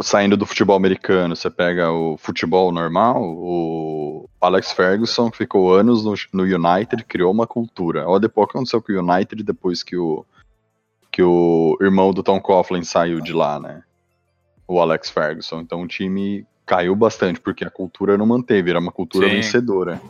saindo 0.00 0.34
do 0.34 0.46
futebol 0.46 0.74
americano, 0.74 1.36
você 1.36 1.50
pega 1.50 1.92
o 1.92 2.16
futebol 2.16 2.72
normal, 2.72 3.22
o 3.22 4.26
Alex 4.40 4.72
Ferguson, 4.72 5.30
que 5.30 5.36
ficou 5.36 5.74
anos 5.74 6.02
no, 6.02 6.14
no 6.32 6.44
United, 6.44 7.04
criou 7.04 7.30
uma 7.30 7.46
cultura. 7.46 8.08
Olha 8.08 8.20
depois 8.20 8.46
que 8.46 8.56
aconteceu 8.56 8.80
com 8.80 8.92
o 8.92 8.98
United 8.98 9.42
depois 9.42 9.82
que 9.82 9.94
o, 9.94 10.24
que 11.10 11.22
o 11.22 11.76
irmão 11.82 12.14
do 12.14 12.22
Tom 12.22 12.40
Coughlin 12.40 12.82
saiu 12.82 13.20
de 13.20 13.34
lá, 13.34 13.60
né? 13.60 13.82
O 14.66 14.80
Alex 14.80 15.10
Ferguson. 15.10 15.60
Então 15.60 15.82
o 15.82 15.86
time 15.86 16.46
caiu 16.72 16.96
bastante, 16.96 17.38
porque 17.38 17.66
a 17.66 17.70
cultura 17.70 18.16
não 18.16 18.24
manteve, 18.24 18.70
era 18.70 18.78
uma 18.78 18.90
cultura 18.90 19.28
Sim. 19.28 19.34
vencedora. 19.34 20.00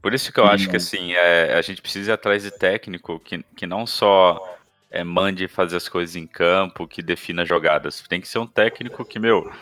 Por 0.00 0.14
isso 0.14 0.32
que 0.32 0.40
eu 0.40 0.46
acho 0.46 0.70
que 0.70 0.76
assim, 0.76 1.12
é, 1.12 1.52
a 1.52 1.60
gente 1.60 1.82
precisa 1.82 2.10
ir 2.10 2.14
atrás 2.14 2.42
de 2.42 2.50
técnico 2.50 3.20
que, 3.20 3.44
que 3.54 3.66
não 3.66 3.86
só 3.86 4.58
é, 4.90 5.04
mande 5.04 5.46
fazer 5.46 5.76
as 5.76 5.90
coisas 5.90 6.16
em 6.16 6.26
campo, 6.26 6.88
que 6.88 7.02
defina 7.02 7.44
jogadas. 7.44 8.02
Tem 8.08 8.18
que 8.18 8.26
ser 8.26 8.38
um 8.38 8.46
técnico 8.46 9.04
que, 9.04 9.18
meu, 9.18 9.52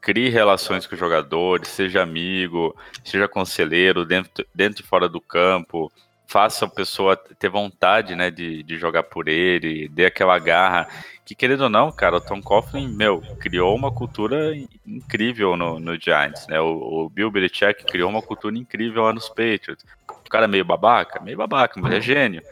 crie 0.00 0.28
relações 0.28 0.88
com 0.88 0.96
os 0.96 0.98
jogadores, 0.98 1.68
seja 1.68 2.02
amigo, 2.02 2.74
seja 3.04 3.28
conselheiro, 3.28 4.04
dentro, 4.04 4.44
dentro 4.52 4.82
e 4.82 4.86
fora 4.86 5.08
do 5.08 5.20
campo, 5.20 5.92
faça 6.26 6.64
a 6.64 6.68
pessoa 6.68 7.16
ter 7.16 7.48
vontade, 7.48 8.14
né, 8.14 8.30
de, 8.30 8.62
de 8.62 8.76
jogar 8.76 9.04
por 9.04 9.28
ele, 9.28 9.88
dê 9.88 10.06
aquela 10.06 10.38
garra. 10.38 10.88
Que 11.24 11.34
querendo 11.34 11.62
ou 11.62 11.68
não, 11.68 11.90
cara, 11.90 12.16
o 12.16 12.20
Tom 12.20 12.40
Coughlin, 12.40 12.88
meu, 12.88 13.20
criou 13.40 13.74
uma 13.74 13.90
cultura 13.90 14.54
incrível 14.86 15.56
no, 15.56 15.80
no 15.80 15.98
Giants, 15.98 16.46
né? 16.46 16.60
O, 16.60 17.04
o 17.04 17.08
Bill 17.08 17.30
Belichick 17.30 17.84
criou 17.84 18.08
uma 18.08 18.22
cultura 18.22 18.56
incrível 18.56 19.02
lá 19.02 19.12
nos 19.12 19.28
Patriots. 19.28 19.84
O 20.08 20.28
cara 20.28 20.44
é 20.44 20.48
meio 20.48 20.64
babaca, 20.64 21.20
meio 21.20 21.36
babaca, 21.36 21.80
mas 21.80 21.92
é 21.94 22.00
gênio. 22.00 22.42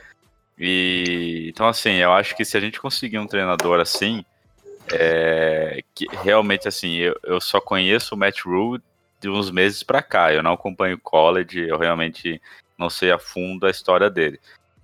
E 0.59 1.47
então 1.49 1.68
assim, 1.68 1.95
eu 1.95 2.12
acho 2.12 2.37
que 2.37 2.45
se 2.45 2.57
a 2.57 2.61
gente 2.61 2.81
conseguir 2.81 3.18
um 3.18 3.27
treinador 3.27 3.81
assim, 3.81 4.25
é, 4.93 5.83
que 5.95 6.07
realmente 6.22 6.66
assim, 6.68 6.97
eu, 6.97 7.16
eu 7.25 7.41
só 7.41 7.61
conheço 7.61 8.14
o 8.14 8.18
Matt 8.18 8.41
Rule 8.43 8.83
de 9.20 9.29
uns 9.29 9.51
meses 9.51 9.83
para 9.83 10.03
cá. 10.03 10.33
Eu 10.33 10.43
não 10.43 10.53
acompanho 10.53 10.99
college, 10.99 11.61
eu 11.61 11.79
realmente 11.79 12.41
não 12.79 12.91
sei 12.91 13.11
a 13.11 13.18
fundo 13.18 13.66
a 13.66 13.70
história 13.70 14.11
dele. 14.11 14.41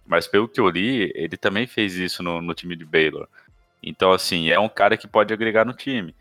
Mas 0.06 0.26
pelo 0.26 0.48
que 0.48 0.60
eu 0.60 0.68
li, 0.68 1.12
ele 1.14 1.36
também 1.36 1.66
fez 1.66 1.94
isso 1.94 2.22
no, 2.22 2.42
no 2.42 2.54
time 2.54 2.74
de 2.74 2.84
Baylor. 2.84 3.28
Então, 3.82 4.12
assim, 4.12 4.50
é 4.50 4.58
um 4.58 4.68
cara 4.68 4.96
que 4.96 5.06
pode 5.06 5.32
agregar 5.32 5.64
no 5.64 5.72
time. 5.72 6.14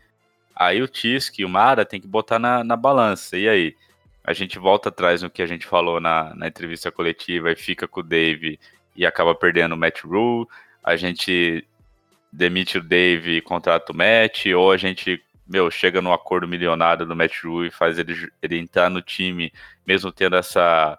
Aí 0.54 0.82
o 0.82 0.88
Tisk 0.88 1.38
e 1.38 1.44
o 1.44 1.48
Mara 1.48 1.84
tem 1.84 2.00
que 2.00 2.06
botar 2.06 2.38
na, 2.38 2.62
na 2.62 2.76
balança. 2.76 3.36
E 3.36 3.48
aí? 3.48 3.76
A 4.22 4.32
gente 4.32 4.58
volta 4.58 4.90
atrás 4.90 5.22
no 5.22 5.30
que 5.30 5.42
a 5.42 5.46
gente 5.46 5.66
falou 5.66 5.98
na, 5.98 6.34
na 6.34 6.46
entrevista 6.46 6.90
coletiva 6.90 7.50
e 7.50 7.56
fica 7.56 7.88
com 7.88 8.00
o 8.00 8.02
Dave 8.02 8.60
e 8.94 9.06
acaba 9.06 9.34
perdendo 9.34 9.74
o 9.74 9.78
Matt 9.78 10.04
Rule. 10.04 10.46
A 10.84 10.94
gente 10.94 11.66
demite 12.32 12.78
o 12.78 12.82
Dave 12.82 13.38
e 13.38 13.40
contrata 13.40 13.92
o 13.92 13.96
Matt, 13.96 14.46
ou 14.46 14.70
a 14.70 14.76
gente, 14.76 15.22
meu, 15.48 15.70
chega 15.70 16.00
no 16.00 16.12
acordo 16.12 16.46
milionário 16.46 17.06
do 17.06 17.16
Matt 17.16 17.42
Rule 17.42 17.68
e 17.68 17.72
faz 17.72 17.98
ele, 17.98 18.30
ele 18.42 18.58
entrar 18.58 18.90
no 18.90 19.02
time, 19.02 19.52
mesmo 19.86 20.12
tendo 20.12 20.36
essa 20.36 20.98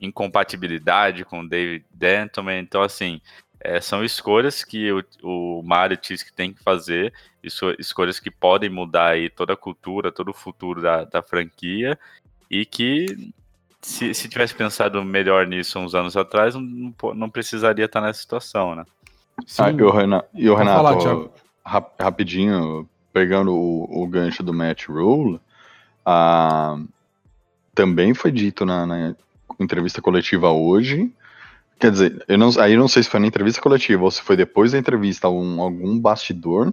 incompatibilidade 0.00 1.24
com 1.24 1.40
o 1.40 1.48
David 1.48 1.84
Denton. 1.90 2.50
Então, 2.50 2.82
assim, 2.82 3.20
é, 3.60 3.80
são 3.80 4.04
escolhas 4.04 4.62
que 4.62 4.92
o, 4.92 5.04
o 5.22 5.62
Mario 5.62 5.96
Tisk 5.96 6.32
tem 6.32 6.52
que 6.52 6.62
fazer, 6.62 7.12
isso, 7.42 7.74
escolhas 7.78 8.20
que 8.20 8.30
podem 8.30 8.68
mudar 8.70 9.10
aí 9.10 9.30
toda 9.30 9.54
a 9.54 9.56
cultura, 9.56 10.12
todo 10.12 10.30
o 10.30 10.34
futuro 10.34 10.82
da, 10.82 11.04
da 11.04 11.22
franquia, 11.22 11.98
e 12.50 12.64
que 12.64 13.32
se, 13.80 14.12
se 14.14 14.28
tivesse 14.28 14.54
pensado 14.54 15.02
melhor 15.04 15.46
nisso 15.46 15.78
uns 15.78 15.94
anos 15.94 16.16
atrás, 16.16 16.54
não, 16.54 16.94
não 17.14 17.30
precisaria 17.30 17.84
estar 17.84 18.00
nessa 18.00 18.20
situação, 18.20 18.74
né? 18.74 18.84
Sim. 19.46 19.62
Ah, 19.62 19.70
e 19.70 19.82
o 19.82 19.90
Renato, 19.90 20.28
e 20.34 20.48
o 20.48 20.54
Renato 20.54 21.00
falar, 21.00 21.28
rap, 21.64 21.92
rapidinho, 22.00 22.88
pegando 23.12 23.52
o, 23.52 24.02
o 24.02 24.06
gancho 24.06 24.42
do 24.42 24.52
Matt 24.52 24.88
Rule, 24.88 25.40
ah, 26.04 26.78
também 27.74 28.14
foi 28.14 28.32
dito 28.32 28.64
na, 28.64 28.86
na 28.86 29.14
entrevista 29.60 30.02
coletiva 30.02 30.50
hoje. 30.50 31.10
Quer 31.78 31.90
dizer, 31.90 32.24
eu 32.26 32.38
não, 32.38 32.50
aí 32.58 32.72
eu 32.72 32.78
não 32.78 32.88
sei 32.88 33.02
se 33.02 33.10
foi 33.10 33.20
na 33.20 33.26
entrevista 33.26 33.60
coletiva 33.60 34.02
ou 34.02 34.10
se 34.10 34.22
foi 34.22 34.36
depois 34.36 34.72
da 34.72 34.78
entrevista 34.78 35.26
algum, 35.26 35.60
algum 35.60 35.98
bastidor 35.98 36.72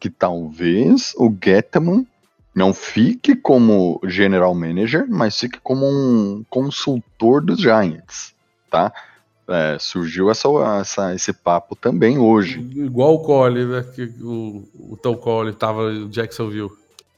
que 0.00 0.08
talvez 0.08 1.14
o 1.16 1.30
Getman 1.42 2.06
não 2.54 2.72
fique 2.72 3.36
como 3.36 4.00
general 4.04 4.54
manager, 4.54 5.06
mas 5.08 5.38
fique 5.38 5.60
como 5.62 5.86
um 5.86 6.44
consultor 6.48 7.40
dos 7.42 7.60
Giants, 7.60 8.34
tá? 8.70 8.92
É, 9.46 9.78
surgiu 9.78 10.30
essa, 10.30 10.48
essa, 10.80 11.14
esse 11.14 11.32
papo 11.32 11.74
também 11.74 12.18
hoje. 12.18 12.60
Igual 12.60 13.14
o 13.14 13.18
Cole, 13.20 13.64
né? 13.64 13.84
Que 13.94 14.02
o, 14.20 14.68
o 14.74 14.98
Tom 15.00 15.16
Cole 15.16 15.54
tava 15.54 15.92
em 15.92 16.08
Jacksonville. 16.08 16.70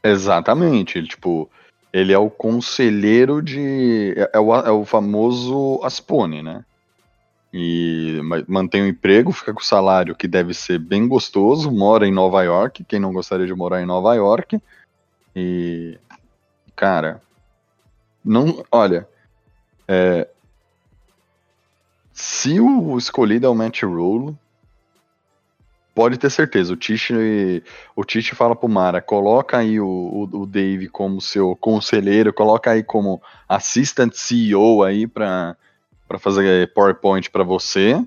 Exatamente. 0.02 0.98
Ele, 0.98 1.08
tipo, 1.08 1.50
ele 1.92 2.12
é 2.12 2.18
o 2.18 2.30
conselheiro 2.30 3.42
de. 3.42 4.14
É, 4.16 4.30
é, 4.34 4.40
o, 4.40 4.54
é 4.54 4.70
o 4.70 4.84
famoso 4.84 5.80
Aspone, 5.82 6.42
né? 6.42 6.64
E 7.52 8.20
mantém 8.46 8.82
o 8.82 8.86
emprego, 8.86 9.32
fica 9.32 9.52
com 9.52 9.60
o 9.60 9.64
salário 9.64 10.14
que 10.14 10.28
deve 10.28 10.54
ser 10.54 10.78
bem 10.78 11.08
gostoso, 11.08 11.70
mora 11.70 12.06
em 12.06 12.12
Nova 12.12 12.42
York. 12.42 12.84
Quem 12.84 13.00
não 13.00 13.12
gostaria 13.12 13.46
de 13.46 13.54
morar 13.54 13.82
em 13.82 13.86
Nova 13.86 14.14
York? 14.14 14.60
E. 15.34 15.98
Cara. 16.76 17.20
Não. 18.24 18.64
Olha. 18.70 19.08
É, 19.88 20.28
se 22.12 22.60
o 22.60 22.98
escolhido 22.98 23.46
é 23.46 23.48
o 23.48 23.54
Matt 23.54 23.82
Rule, 23.82 24.36
pode 26.00 26.16
ter 26.16 26.30
certeza, 26.30 26.72
o 26.72 26.76
Tish, 26.76 27.10
o 27.94 28.04
Tish 28.06 28.30
fala 28.30 28.56
pro 28.56 28.66
Mara, 28.66 29.02
coloca 29.02 29.58
aí 29.58 29.78
o, 29.78 29.86
o, 29.86 30.22
o, 30.22 30.46
Dave 30.46 30.88
como 30.88 31.20
seu 31.20 31.54
conselheiro, 31.54 32.32
coloca 32.32 32.70
aí 32.70 32.82
como 32.82 33.20
assistant 33.46 34.14
CEO 34.14 34.82
aí 34.82 35.06
para 35.06 35.54
fazer 36.18 36.72
PowerPoint 36.72 37.30
para 37.30 37.44
você 37.44 38.02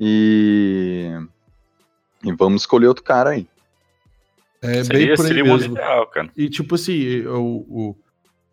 e, 0.00 1.10
e 2.24 2.32
vamos 2.32 2.62
escolher 2.62 2.86
outro 2.86 3.04
cara 3.04 3.28
aí. 3.32 3.46
É 4.62 4.82
seria, 4.82 5.08
bem 5.08 5.16
por 5.16 5.26
aí 5.26 5.42
mesmo. 5.42 5.74
Ideal, 5.74 6.06
cara. 6.06 6.30
E 6.34 6.48
tipo 6.48 6.74
assim, 6.74 7.26
o, 7.26 7.94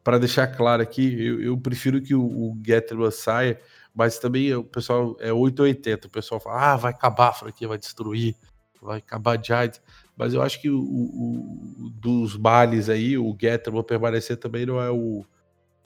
para 0.04 0.20
deixar 0.20 0.48
claro 0.48 0.84
aqui, 0.84 1.26
eu, 1.26 1.42
eu 1.42 1.58
prefiro 1.58 2.02
que 2.02 2.14
o, 2.14 2.22
o 2.22 3.12
saia, 3.12 3.58
mas 3.96 4.20
também 4.20 4.54
o 4.54 4.62
pessoal 4.62 5.16
é 5.22 5.32
880, 5.32 6.08
o 6.08 6.10
pessoal 6.10 6.42
fala, 6.42 6.74
ah, 6.74 6.76
vai 6.76 6.92
acabar 6.92 7.30
a 7.30 7.34
franquia, 7.34 7.70
vai 7.70 7.78
destruir 7.78 8.36
vai 8.84 8.98
acabar 9.00 9.44
Giants. 9.44 9.82
Mas 10.16 10.34
eu 10.34 10.42
acho 10.42 10.62
que 10.62 10.70
o, 10.70 10.80
o 10.80 11.90
dos 11.96 12.38
males 12.38 12.90
aí, 12.90 13.18
o 13.18 13.36
Getter 13.40 13.74
vai 13.74 13.84
permanecer 13.84 14.38
também 14.38 14.66
não 14.66 14.80
é 14.80 14.92
o, 14.92 15.26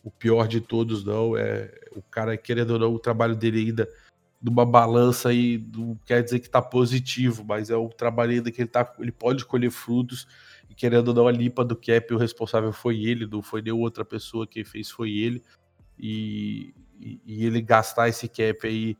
o 0.04 0.12
pior 0.12 0.48
de 0.48 0.60
todos, 0.60 1.04
não. 1.04 1.38
É 1.38 1.72
o 1.96 2.02
cara, 2.02 2.36
querendo 2.36 2.72
ou 2.72 2.80
não, 2.80 2.94
o 2.94 3.00
trabalho 3.00 3.36
dele 3.36 3.60
ainda 3.60 3.88
de 4.42 4.50
uma 4.50 4.66
balança 4.66 5.30
aí 5.30 5.66
não 5.76 5.98
quer 6.06 6.24
dizer 6.24 6.40
que 6.40 6.50
tá 6.50 6.62
positivo, 6.62 7.44
mas 7.44 7.70
é 7.70 7.76
o 7.76 7.90
trabalho 7.90 8.34
ainda 8.34 8.52
que 8.52 8.62
ele 8.62 8.70
tá, 8.70 8.94
ele 9.00 9.12
pode 9.12 9.44
colher 9.46 9.72
frutos 9.72 10.28
e 10.70 10.76
querendo 10.76 11.08
ou 11.08 11.14
não 11.14 11.28
a 11.28 11.32
limpa 11.32 11.66
do 11.66 11.76
cap, 11.76 12.14
o 12.14 12.18
responsável 12.18 12.72
foi 12.72 13.04
ele, 13.04 13.26
não 13.26 13.42
foi 13.42 13.62
nenhuma 13.62 13.84
outra 13.84 14.06
pessoa 14.06 14.46
que 14.46 14.64
fez, 14.64 14.92
foi 14.92 15.12
ele. 15.12 15.42
E, 15.98 16.74
e, 17.00 17.20
e 17.26 17.46
ele 17.46 17.62
gastar 17.62 18.10
esse 18.10 18.28
cap 18.28 18.68
aí 18.68 18.96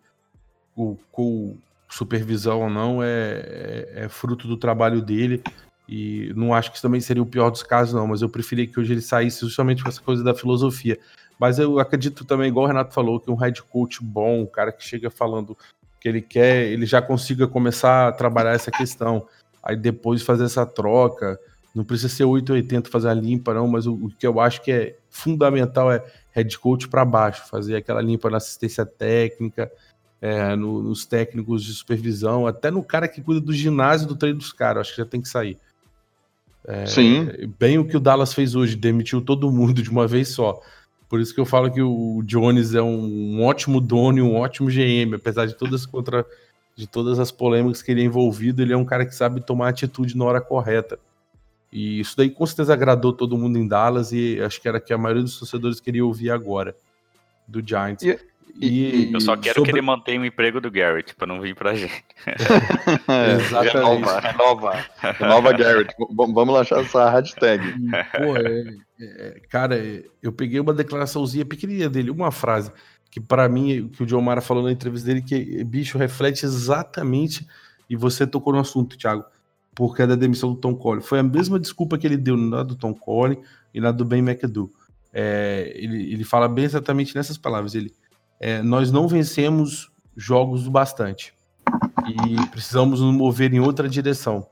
com, 0.74 0.98
com 1.12 1.58
supervisão 1.90 2.62
ou 2.62 2.70
não 2.70 3.02
é, 3.02 3.08
é, 3.08 3.92
é, 3.96 4.10
fruto 4.10 4.48
do 4.48 4.58
trabalho 4.58 5.02
dele. 5.02 5.42
E 5.88 6.34
não 6.36 6.54
acho 6.54 6.72
que 6.72 6.82
também 6.82 7.00
seria 7.00 7.24
o 7.24 7.26
pior 7.26 7.50
dos 7.50 7.64
casos, 7.64 7.94
não, 7.94 8.08
mas 8.08 8.22
eu 8.22 8.30
preferia 8.30 8.68
que 8.68 8.78
hoje 8.80 8.94
ele 8.94 9.02
saísse 9.02 9.40
justamente 9.40 9.82
com 9.82 9.90
essa 9.90 10.02
coisa 10.02 10.24
da 10.24 10.36
filosofia. 10.36 11.00
Mas 11.40 11.60
eu 11.60 11.80
acredito 11.80 12.26
também, 12.26 12.50
igual 12.50 12.66
o 12.66 12.68
Renato 12.68 12.94
falou, 12.94 13.20
que 13.20 13.32
um 13.32 13.36
head 13.36 13.62
coach 13.64 14.04
bom, 14.04 14.42
um 14.42 14.46
cara 14.46 14.72
que 14.72 14.84
chega 14.84 15.10
falando 15.10 15.58
que 16.00 16.10
ele 16.10 16.22
quer, 16.22 16.66
ele 16.66 16.86
já 16.86 17.02
consiga 17.02 17.48
começar 17.48 18.08
a 18.08 18.12
trabalhar 18.12 18.52
essa 18.52 18.72
questão. 18.72 19.26
Aí 19.64 19.76
depois 19.76 20.22
fazer 20.22 20.46
essa 20.46 20.66
troca. 20.66 21.40
Não 21.74 21.84
precisa 21.84 22.10
ser 22.10 22.24
880 22.24 22.90
fazer 22.90 23.10
a 23.10 23.14
limpa, 23.14 23.54
não, 23.54 23.68
mas 23.68 23.86
o, 23.86 23.94
o 23.94 24.10
que 24.10 24.26
eu 24.26 24.40
acho 24.40 24.62
que 24.62 24.72
é 24.72 24.98
fundamental 25.10 25.92
é 25.92 26.04
head 26.32 26.58
coach 26.58 26.88
para 26.88 27.06
baixo, 27.06 27.48
fazer 27.48 27.76
aquela 27.76 28.02
limpa 28.02 28.30
na 28.30 28.38
assistência 28.38 28.86
técnica, 28.86 29.72
é, 30.22 30.56
no, 30.56 30.82
nos 30.82 31.06
técnicos 31.06 31.64
de 31.64 31.74
supervisão, 31.74 32.48
até 32.48 32.72
no 32.72 32.84
cara 32.84 33.08
que 33.08 33.22
cuida 33.22 33.42
do 33.42 33.54
ginásio 33.54 34.08
do 34.08 34.16
treino 34.16 34.40
dos 34.40 34.52
caras, 34.52 34.82
acho 34.82 34.92
que 34.96 35.02
já 35.02 35.06
tem 35.06 35.22
que 35.22 35.30
sair. 35.30 35.58
É, 36.66 36.86
Sim. 36.86 37.30
Bem 37.58 37.78
o 37.78 37.86
que 37.86 37.96
o 37.96 38.00
Dallas 38.00 38.34
fez 38.34 38.56
hoje, 38.56 38.76
demitiu 38.76 39.22
todo 39.22 39.52
mundo 39.52 39.82
de 39.82 39.90
uma 39.90 40.08
vez 40.08 40.30
só. 40.30 40.60
Por 41.08 41.22
isso 41.22 41.34
que 41.34 41.40
eu 41.40 41.46
falo 41.46 41.72
que 41.72 41.82
o 41.82 42.22
Jones 42.26 42.74
é 42.74 42.82
um, 42.82 43.38
um 43.38 43.44
ótimo 43.44 43.80
dono 43.80 44.18
e 44.18 44.22
um 44.22 44.36
ótimo 44.36 44.70
GM, 44.70 45.16
apesar 45.16 45.46
de 45.46 45.56
todas 45.56 45.86
contra 45.86 46.26
de 46.76 46.86
todas 46.86 47.18
as 47.18 47.32
polêmicas 47.32 47.82
que 47.82 47.92
ele 47.92 48.02
é 48.02 48.04
envolvido, 48.04 48.62
ele 48.62 48.72
é 48.72 48.78
um 48.78 48.86
cara 48.86 49.04
que 49.04 49.16
sabe 49.16 49.42
tomar 49.42 49.70
atitude 49.70 50.16
na 50.16 50.26
hora 50.26 50.40
correta. 50.40 51.00
E 51.72 52.00
isso 52.00 52.16
daí 52.16 52.30
com 52.30 52.46
certeza 52.46 52.72
agradou 52.72 53.12
todo 53.12 53.38
mundo 53.38 53.58
em 53.58 53.68
Dallas 53.68 54.12
e 54.12 54.40
acho 54.40 54.62
que 54.62 54.68
era 54.68 54.80
que 54.80 54.94
a 54.94 54.98
maioria 54.98 55.24
dos 55.24 55.40
torcedores 55.40 55.80
queria 55.80 56.06
ouvir 56.06 56.30
agora 56.30 56.76
do 57.48 57.68
Giants. 57.68 58.04
E, 58.04 58.20
e, 58.56 59.12
eu 59.14 59.22
só 59.22 59.36
quero 59.36 59.56
sobre... 59.56 59.72
que 59.72 59.78
ele 59.78 59.86
mantenha 59.86 60.20
o 60.20 60.26
emprego 60.26 60.60
do 60.60 60.72
Garrett 60.72 61.14
para 61.16 61.28
não 61.28 61.42
vir 61.42 61.56
pra 61.56 61.76
gente. 61.76 62.04
É, 63.10 63.34
Exatamente. 63.34 63.74
Renova, 63.74 64.20
renova, 64.20 64.86
renova 65.02 65.54
Garrett. 65.54 65.94
Vamos 66.12 66.54
lançar 66.54 66.82
essa 66.82 67.10
hashtag. 67.10 67.64
Pô, 68.18 68.38
é, 68.38 68.76
é, 69.00 69.42
cara, 69.50 69.78
eu 70.22 70.32
peguei 70.32 70.60
uma 70.60 70.74
declaraçãozinha 70.74 71.46
pequenininha 71.46 71.90
dele, 71.90 72.12
uma 72.12 72.32
frase 72.32 72.72
que 73.10 73.20
para 73.20 73.48
mim, 73.50 73.80
o 73.80 73.90
que 73.90 74.04
o 74.04 74.06
John 74.06 74.22
Mara 74.22 74.42
falou 74.42 74.64
na 74.64 74.72
entrevista 74.72 75.08
dele, 75.08 75.22
que 75.22 75.64
bicho 75.64 75.98
reflete 75.98 76.46
exatamente, 76.46 77.48
e 77.90 77.96
você 77.96 78.28
tocou 78.28 78.54
no 78.54 78.60
assunto, 78.60 78.98
Thiago, 78.98 79.26
porque 79.74 80.02
é 80.02 80.08
da 80.08 80.16
demissão 80.16 80.54
do 80.54 80.60
Tom 80.60 80.76
Collin. 80.76 81.02
Foi 81.02 81.20
a 81.20 81.24
mesma 81.24 81.60
desculpa 81.60 81.98
que 81.98 82.06
ele 82.06 82.18
deu 82.18 82.38
na 82.38 82.64
do 82.64 82.76
Tom 82.76 82.94
Collin 82.94 83.38
e 83.74 83.80
na 83.80 83.92
do 83.92 84.06
Ben 84.06 84.20
McAdoo. 84.20 84.72
É, 85.14 85.72
ele, 85.76 86.14
ele 86.14 86.24
fala 86.24 86.48
bem 86.48 86.66
exatamente 86.66 87.16
nessas 87.16 87.38
palavras. 87.38 87.76
Ele, 87.76 87.92
é, 88.40 88.62
nós 88.62 88.92
não 88.92 89.08
vencemos 89.08 89.92
jogos 90.16 90.68
o 90.68 90.72
bastante 90.72 91.34
e 92.08 92.48
precisamos 92.48 93.02
nos 93.02 93.14
mover 93.14 93.54
em 93.54 93.60
outra 93.60 93.90
direção. 93.90 94.48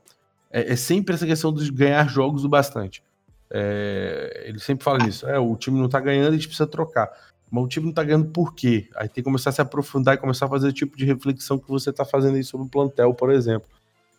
É, 0.50 0.72
é 0.72 0.76
sempre 0.76 1.14
essa 1.14 1.26
questão 1.26 1.52
de 1.52 1.70
ganhar 1.70 2.08
jogos 2.08 2.44
o 2.44 2.48
bastante. 2.48 3.02
É, 3.50 4.44
ele 4.46 4.58
sempre 4.58 4.84
fala 4.84 5.06
isso. 5.06 5.26
É, 5.26 5.38
o 5.38 5.56
time 5.56 5.78
não 5.78 5.88
tá 5.88 6.00
ganhando, 6.00 6.30
a 6.30 6.36
gente 6.36 6.48
precisa 6.48 6.66
trocar. 6.66 7.10
Mas 7.50 7.64
o 7.64 7.68
time 7.68 7.86
não 7.86 7.92
tá 7.92 8.02
ganhando 8.02 8.26
por 8.26 8.54
quê? 8.54 8.88
Aí 8.96 9.08
tem 9.08 9.16
que 9.16 9.22
começar 9.22 9.50
a 9.50 9.52
se 9.52 9.60
aprofundar 9.60 10.14
e 10.14 10.18
começar 10.18 10.46
a 10.46 10.48
fazer 10.48 10.68
o 10.68 10.72
tipo 10.72 10.96
de 10.96 11.04
reflexão 11.04 11.58
que 11.58 11.68
você 11.68 11.92
tá 11.92 12.04
fazendo 12.04 12.36
aí 12.36 12.44
sobre 12.44 12.66
o 12.66 12.70
plantel, 12.70 13.14
por 13.14 13.30
exemplo. 13.30 13.68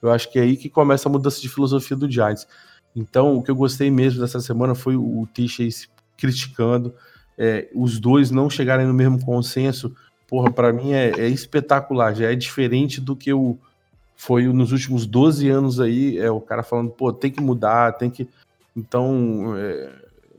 Eu 0.01 0.11
acho 0.11 0.31
que 0.31 0.39
é 0.39 0.43
aí 0.43 0.55
que 0.55 0.69
começa 0.69 1.09
a 1.09 1.11
mudança 1.11 1.41
de 1.41 1.49
filosofia 1.49 1.97
do 1.97 2.09
Giants. 2.09 2.47
Então, 2.95 3.35
o 3.35 3.43
que 3.43 3.51
eu 3.51 3.55
gostei 3.55 3.91
mesmo 3.91 4.21
dessa 4.21 4.39
semana 4.39 4.73
foi 4.73 4.95
o 4.95 5.27
Tisha 5.33 5.63
criticando, 6.15 6.95
é, 7.37 7.67
os 7.73 7.99
dois 7.99 8.31
não 8.31 8.49
chegarem 8.49 8.85
no 8.85 8.93
mesmo 8.93 9.23
consenso, 9.23 9.95
porra, 10.27 10.51
para 10.51 10.73
mim 10.73 10.93
é, 10.93 11.11
é, 11.11 11.27
espetacular, 11.27 12.13
já 12.15 12.31
é 12.31 12.35
diferente 12.35 12.99
do 12.99 13.15
que 13.15 13.31
o 13.31 13.57
foi 14.17 14.47
nos 14.47 14.71
últimos 14.71 15.05
12 15.05 15.47
anos 15.47 15.79
aí, 15.79 16.17
é 16.17 16.29
o 16.31 16.41
cara 16.41 16.63
falando, 16.63 16.89
pô, 16.89 17.13
tem 17.13 17.29
que 17.29 17.39
mudar, 17.39 17.93
tem 17.93 18.09
que. 18.09 18.27
Então, 18.75 19.55
é, 19.55 19.91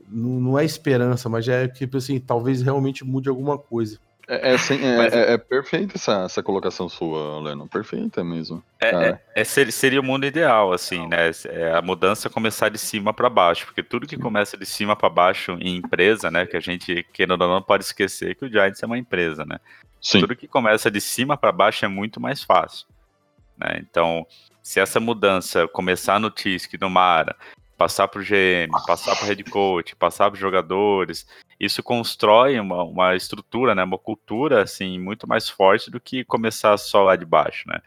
não, 0.09 0.39
não, 0.41 0.59
é 0.59 0.65
esperança, 0.65 1.29
mas 1.29 1.45
já 1.45 1.55
é 1.55 1.67
que, 1.67 1.79
tipo 1.79 1.95
assim, 1.95 2.19
talvez 2.19 2.61
realmente 2.61 3.05
mude 3.05 3.29
alguma 3.29 3.57
coisa. 3.57 3.97
É, 4.31 4.51
é, 4.51 4.55
é, 4.55 5.31
é, 5.31 5.33
é, 5.33 5.37
perfeita 5.39 5.97
essa, 5.97 6.25
essa 6.25 6.43
colocação 6.43 6.87
sua, 6.87 7.41
Leno. 7.41 7.67
Perfeita 7.67 8.23
mesmo. 8.23 8.63
É, 8.79 8.89
é, 8.89 9.19
é 9.33 9.43
seria 9.43 9.99
o 9.99 10.03
mundo 10.03 10.23
ideal, 10.23 10.71
assim, 10.71 11.07
né? 11.07 11.31
É 11.45 11.73
a 11.73 11.81
mudança 11.81 12.29
começar 12.29 12.69
de 12.69 12.77
cima 12.77 13.11
para 13.11 13.27
baixo, 13.27 13.65
porque 13.65 13.81
tudo 13.81 14.05
que 14.05 14.15
começa 14.15 14.55
de 14.55 14.67
cima 14.67 14.95
para 14.95 15.09
baixo 15.09 15.53
em 15.59 15.77
empresa, 15.77 16.29
né? 16.29 16.45
Que 16.45 16.55
a 16.55 16.59
gente, 16.59 17.03
querendo 17.11 17.41
ou 17.41 17.47
não, 17.49 17.59
pode 17.59 17.83
esquecer 17.83 18.35
que 18.35 18.45
o 18.45 18.49
Giants 18.49 18.83
é 18.83 18.85
uma 18.85 18.99
empresa, 18.99 19.43
né? 19.43 19.57
Sim. 19.99 20.19
Tudo 20.19 20.35
que 20.35 20.47
começa 20.47 20.91
de 20.91 21.01
cima 21.01 21.35
para 21.35 21.51
baixo 21.51 21.83
é 21.83 21.87
muito 21.87 22.21
mais 22.21 22.43
fácil. 22.43 22.87
Né? 23.57 23.79
Então, 23.81 24.27
se 24.61 24.79
essa 24.79 24.99
mudança 24.99 25.67
começar 25.67 26.19
no 26.19 26.29
TISC, 26.29 26.77
no 26.79 26.89
Mara, 26.89 27.35
passar 27.75 28.07
para 28.07 28.21
o 28.21 28.23
GM, 28.23 28.69
passar 28.85 29.15
para 29.15 29.25
o 29.25 29.27
head 29.27 29.43
coach, 29.45 29.95
passar 29.95 30.25
para 30.29 30.35
os 30.35 30.39
jogadores, 30.39 31.25
isso 31.59 31.83
constrói 31.83 32.59
uma, 32.59 32.83
uma 32.83 33.15
estrutura, 33.15 33.75
né, 33.75 33.83
uma 33.83 33.97
cultura 33.97 34.63
assim 34.63 34.97
muito 34.97 35.27
mais 35.27 35.49
forte 35.49 35.91
do 35.91 35.99
que 35.99 36.23
começar 36.23 36.77
só 36.77 37.03
lá 37.03 37.15
de 37.15 37.25
baixo, 37.25 37.67
né? 37.67 37.81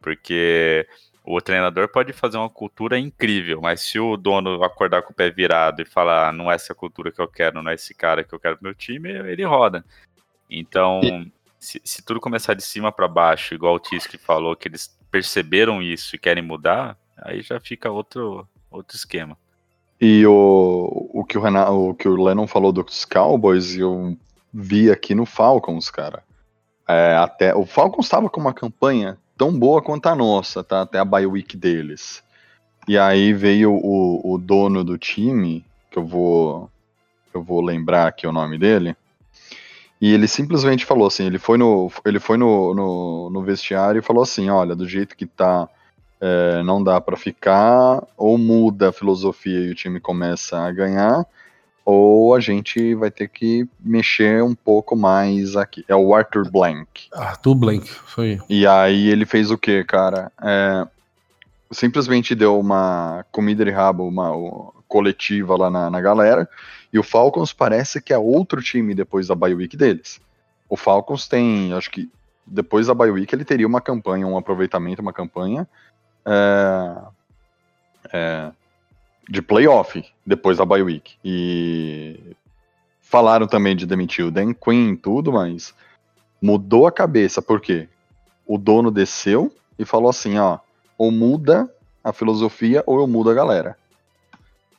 Porque 0.00 0.86
o 1.24 1.40
treinador 1.40 1.88
pode 1.88 2.12
fazer 2.12 2.36
uma 2.36 2.50
cultura 2.50 2.98
incrível, 2.98 3.60
mas 3.62 3.80
se 3.80 3.98
o 3.98 4.16
dono 4.16 4.64
acordar 4.64 5.02
com 5.02 5.12
o 5.12 5.14
pé 5.14 5.30
virado 5.30 5.80
e 5.80 5.84
falar 5.84 6.28
ah, 6.28 6.32
não 6.32 6.50
é 6.50 6.56
essa 6.56 6.74
cultura 6.74 7.12
que 7.12 7.20
eu 7.20 7.28
quero, 7.28 7.62
não 7.62 7.70
é 7.70 7.74
esse 7.74 7.94
cara 7.94 8.24
que 8.24 8.34
eu 8.34 8.40
quero 8.40 8.56
pro 8.56 8.64
meu 8.64 8.74
time, 8.74 9.10
ele 9.10 9.44
roda. 9.44 9.84
Então, 10.50 11.00
se, 11.60 11.80
se, 11.84 12.04
tudo 12.04 12.20
começar 12.20 12.54
de 12.54 12.62
cima 12.62 12.90
para 12.90 13.06
baixo, 13.06 13.54
igual 13.54 13.76
o 13.76 13.78
Tisk 13.78 14.18
falou, 14.18 14.56
que 14.56 14.66
eles 14.66 14.98
perceberam 15.12 15.80
isso 15.80 16.16
e 16.16 16.18
querem 16.18 16.42
mudar, 16.42 16.98
aí 17.16 17.40
já 17.40 17.60
fica 17.60 17.88
outro, 17.88 18.48
outro 18.68 18.96
esquema. 18.96 19.38
E 20.04 20.26
o, 20.26 21.10
o, 21.14 21.24
que 21.24 21.38
o, 21.38 21.40
Renato, 21.40 21.70
o 21.70 21.94
que 21.94 22.08
o 22.08 22.20
Lennon 22.20 22.48
falou 22.48 22.72
dos 22.72 23.04
Cowboys, 23.04 23.76
eu 23.76 24.18
vi 24.52 24.90
aqui 24.90 25.14
no 25.14 25.24
Falcons, 25.24 25.88
cara. 25.90 26.24
É, 26.88 27.14
até 27.14 27.54
O 27.54 27.64
Falcons 27.64 28.06
estava 28.06 28.28
com 28.28 28.40
uma 28.40 28.52
campanha 28.52 29.16
tão 29.38 29.56
boa 29.56 29.80
quanto 29.80 30.08
a 30.08 30.16
nossa, 30.16 30.64
tá? 30.64 30.82
Até 30.82 30.98
a 30.98 31.04
bye 31.04 31.24
week 31.24 31.56
deles. 31.56 32.20
E 32.88 32.98
aí 32.98 33.32
veio 33.32 33.72
o, 33.72 34.34
o 34.34 34.38
dono 34.38 34.82
do 34.82 34.98
time, 34.98 35.64
que 35.88 36.00
eu 36.00 36.04
vou 36.04 36.68
eu 37.32 37.40
vou 37.40 37.60
lembrar 37.62 38.08
aqui 38.08 38.26
o 38.26 38.32
nome 38.32 38.58
dele. 38.58 38.96
E 40.00 40.12
ele 40.12 40.26
simplesmente 40.26 40.84
falou 40.84 41.06
assim, 41.06 41.26
ele 41.26 41.38
foi 41.38 41.56
no, 41.56 41.88
ele 42.04 42.18
foi 42.18 42.36
no, 42.36 42.74
no, 42.74 43.30
no 43.30 43.42
vestiário 43.42 44.00
e 44.00 44.02
falou 44.02 44.24
assim, 44.24 44.50
olha, 44.50 44.74
do 44.74 44.88
jeito 44.88 45.16
que 45.16 45.26
tá 45.26 45.68
é, 46.24 46.62
não 46.62 46.82
dá 46.82 47.00
para 47.00 47.16
ficar, 47.16 48.06
ou 48.16 48.38
muda 48.38 48.90
a 48.90 48.92
filosofia 48.92 49.58
e 49.58 49.70
o 49.70 49.74
time 49.74 49.98
começa 49.98 50.56
a 50.56 50.70
ganhar, 50.70 51.26
ou 51.84 52.32
a 52.32 52.38
gente 52.38 52.94
vai 52.94 53.10
ter 53.10 53.26
que 53.26 53.66
mexer 53.80 54.40
um 54.40 54.54
pouco 54.54 54.94
mais 54.94 55.56
aqui. 55.56 55.84
É 55.88 55.96
o 55.96 56.14
Arthur 56.14 56.48
Blank. 56.48 57.08
Arthur 57.12 57.56
Blank, 57.56 57.88
foi. 57.90 58.38
E 58.48 58.64
aí 58.64 59.08
ele 59.08 59.26
fez 59.26 59.50
o 59.50 59.58
que, 59.58 59.82
cara? 59.82 60.30
É, 60.40 60.86
simplesmente 61.72 62.36
deu 62.36 62.56
uma 62.56 63.26
comida 63.32 63.64
de 63.64 63.72
rabo, 63.72 64.06
uma, 64.06 64.30
coletiva 64.86 65.56
lá 65.56 65.70
na, 65.70 65.90
na, 65.90 66.00
galera, 66.00 66.48
e 66.92 66.98
o 67.00 67.02
Falcons 67.02 67.52
parece 67.52 68.00
que 68.00 68.12
é 68.12 68.18
outro 68.18 68.62
time 68.62 68.94
depois 68.94 69.26
da 69.26 69.34
bye 69.34 69.54
week 69.54 69.76
deles. 69.76 70.20
O 70.68 70.76
Falcons 70.76 71.26
tem, 71.26 71.72
acho 71.72 71.90
que 71.90 72.08
depois 72.46 72.86
da 72.86 72.94
bye 72.94 73.10
week 73.10 73.34
ele 73.34 73.44
teria 73.44 73.66
uma 73.66 73.80
campanha, 73.80 74.26
um 74.26 74.36
aproveitamento, 74.36 75.02
uma 75.02 75.12
campanha 75.12 75.66
é, 76.26 77.02
é, 78.12 78.52
de 79.28 79.42
playoff 79.42 80.04
depois 80.26 80.58
da 80.58 80.64
bye 80.64 80.82
week. 80.82 81.16
E 81.24 82.18
falaram 83.00 83.46
também 83.46 83.76
de 83.76 83.86
demitir 83.86 84.24
o 84.24 84.30
Dan 84.30 84.54
Quinn 84.54 84.96
tudo, 84.96 85.32
mas 85.32 85.74
mudou 86.40 86.86
a 86.86 86.92
cabeça, 86.92 87.40
porque 87.40 87.88
o 88.46 88.58
dono 88.58 88.90
desceu 88.90 89.54
e 89.78 89.84
falou 89.84 90.10
assim, 90.10 90.38
ó, 90.38 90.58
ou 90.98 91.10
muda 91.10 91.72
a 92.02 92.12
filosofia 92.12 92.82
ou 92.86 93.00
eu 93.00 93.06
mudo 93.06 93.30
a 93.30 93.34
galera. 93.34 93.76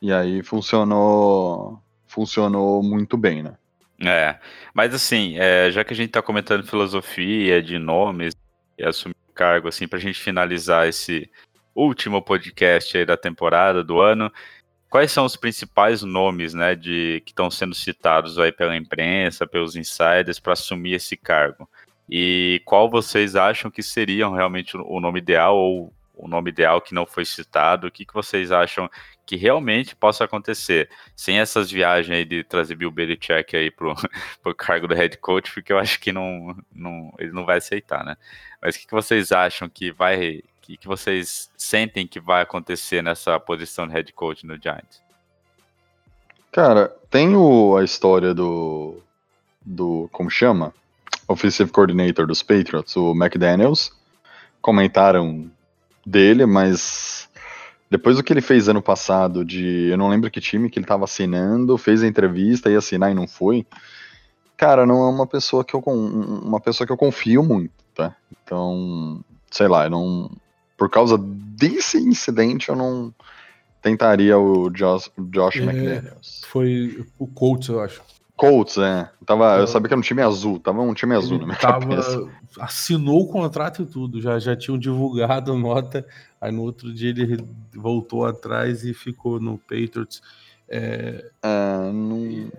E 0.00 0.12
aí 0.12 0.42
funcionou 0.42 1.80
funcionou 2.06 2.82
muito 2.82 3.16
bem, 3.16 3.42
né? 3.42 3.54
É, 4.00 4.38
mas 4.72 4.94
assim, 4.94 5.36
é, 5.36 5.70
já 5.70 5.82
que 5.82 5.92
a 5.92 5.96
gente 5.96 6.10
tá 6.10 6.22
comentando 6.22 6.66
filosofia 6.66 7.62
de 7.62 7.78
nomes 7.78 8.34
e 8.78 8.84
assumir 8.84 9.16
cargo, 9.34 9.68
assim, 9.68 9.88
para 9.88 9.98
a 9.98 10.02
gente 10.02 10.20
finalizar 10.20 10.88
esse 10.88 11.30
último 11.74 12.22
podcast 12.22 12.96
aí 12.96 13.04
da 13.04 13.16
temporada 13.16 13.82
do 13.82 14.00
ano. 14.00 14.32
quais 14.88 15.10
são 15.10 15.24
os 15.24 15.36
principais 15.36 16.02
nomes, 16.02 16.54
né, 16.54 16.74
de 16.76 17.20
que 17.26 17.32
estão 17.32 17.50
sendo 17.50 17.74
citados 17.74 18.38
aí 18.38 18.52
pela 18.52 18.76
imprensa, 18.76 19.46
pelos 19.46 19.74
insiders 19.76 20.38
para 20.38 20.52
assumir 20.52 20.94
esse 20.94 21.16
cargo? 21.16 21.68
E 22.08 22.62
qual 22.64 22.88
vocês 22.88 23.34
acham 23.34 23.70
que 23.70 23.82
seriam 23.82 24.32
realmente 24.32 24.76
o 24.76 25.00
nome 25.00 25.18
ideal 25.18 25.56
ou 25.56 25.92
o 26.16 26.28
nome 26.28 26.50
ideal 26.50 26.80
que 26.80 26.94
não 26.94 27.06
foi 27.06 27.24
citado? 27.24 27.86
O 27.86 27.90
que, 27.90 28.04
que 28.04 28.14
vocês 28.14 28.52
acham 28.52 28.88
que 29.26 29.36
realmente 29.36 29.96
possa 29.96 30.24
acontecer 30.24 30.88
sem 31.16 31.38
essas 31.38 31.70
viagens 31.70 32.16
aí 32.16 32.24
de 32.24 32.44
trazer 32.44 32.74
Bill 32.74 32.90
Belichick 32.90 33.56
aí 33.56 33.70
pro, 33.70 33.94
pro 34.42 34.54
cargo 34.54 34.86
do 34.86 34.94
head 34.94 35.16
coach, 35.18 35.52
porque 35.52 35.72
eu 35.72 35.78
acho 35.78 35.98
que 36.00 36.12
não, 36.12 36.56
não 36.72 37.12
ele 37.18 37.32
não 37.32 37.44
vai 37.44 37.58
aceitar, 37.58 38.04
né? 38.04 38.16
Mas 38.60 38.76
o 38.76 38.78
que, 38.78 38.86
que 38.86 38.92
vocês 38.92 39.32
acham 39.32 39.68
que 39.68 39.90
vai, 39.90 40.42
que, 40.62 40.76
que 40.76 40.86
vocês 40.86 41.50
sentem 41.56 42.06
que 42.06 42.20
vai 42.20 42.42
acontecer 42.42 43.02
nessa 43.02 43.38
posição 43.38 43.86
de 43.86 43.92
head 43.92 44.12
coach 44.12 44.46
no 44.46 44.60
Giants? 44.60 45.02
Cara, 46.50 46.94
tem 47.10 47.34
o, 47.34 47.76
a 47.76 47.84
história 47.84 48.32
do, 48.32 48.98
do, 49.64 50.08
como 50.12 50.30
chama? 50.30 50.72
Offensive 51.26 51.70
Coordinator 51.70 52.26
dos 52.26 52.42
Patriots, 52.42 52.96
o 52.96 53.12
McDaniels. 53.12 53.92
Comentaram 54.62 55.50
dele, 56.06 56.46
mas 56.46 57.28
depois 57.90 58.16
do 58.16 58.22
que 58.22 58.32
ele 58.32 58.40
fez 58.40 58.68
ano 58.68 58.82
passado, 58.82 59.44
de 59.44 59.88
eu 59.88 59.96
não 59.96 60.08
lembro 60.08 60.30
que 60.30 60.40
time 60.40 60.68
que 60.68 60.78
ele 60.78 60.84
estava 60.84 61.04
assinando, 61.04 61.78
fez 61.78 62.02
a 62.02 62.06
entrevista 62.06 62.70
e 62.70 62.76
assinar 62.76 63.10
e 63.10 63.14
não 63.14 63.28
foi. 63.28 63.66
Cara, 64.56 64.86
não 64.86 65.04
é 65.04 65.10
uma 65.10 65.26
pessoa 65.26 65.64
que 65.64 65.74
eu 65.74 65.80
uma 65.80 66.60
pessoa 66.60 66.86
que 66.86 66.92
eu 66.92 66.96
confio 66.96 67.42
muito, 67.42 67.72
tá? 67.94 68.16
Então, 68.42 69.24
sei 69.50 69.68
lá, 69.68 69.84
eu 69.84 69.90
não 69.90 70.30
por 70.76 70.90
causa 70.90 71.16
desse 71.18 71.98
incidente 71.98 72.68
eu 72.68 72.76
não 72.76 73.14
tentaria 73.80 74.38
o 74.38 74.70
Josh, 74.70 75.10
Josh 75.30 75.56
é, 75.56 75.62
McDaniels. 75.62 76.40
Foi 76.46 77.06
o 77.18 77.26
Colts, 77.26 77.68
eu 77.68 77.80
acho. 77.80 78.02
Colts, 78.36 78.78
é. 78.78 79.08
Tava, 79.24 79.58
eu 79.58 79.66
sabia 79.66 79.88
que 79.88 79.94
era 79.94 79.98
um 79.98 80.02
time 80.02 80.22
azul, 80.22 80.58
tava 80.58 80.80
um 80.80 80.92
time 80.92 81.14
azul 81.14 81.38
na 81.38 81.46
minha 81.46 81.58
tava, 81.58 81.80
cabeça. 81.80 82.28
Assinou 82.58 83.22
o 83.22 83.28
contrato 83.28 83.82
e 83.82 83.86
tudo, 83.86 84.20
já, 84.20 84.38
já 84.38 84.56
tinham 84.56 84.76
divulgado 84.76 85.56
nota, 85.56 86.04
aí 86.40 86.50
no 86.50 86.62
outro 86.62 86.92
dia 86.92 87.10
ele 87.10 87.44
voltou 87.72 88.26
atrás 88.26 88.84
e 88.84 88.92
ficou 88.92 89.38
no 89.38 89.56
Patriots. 89.58 90.20
É, 90.68 91.30
é 91.42 91.92
não, 91.92 92.50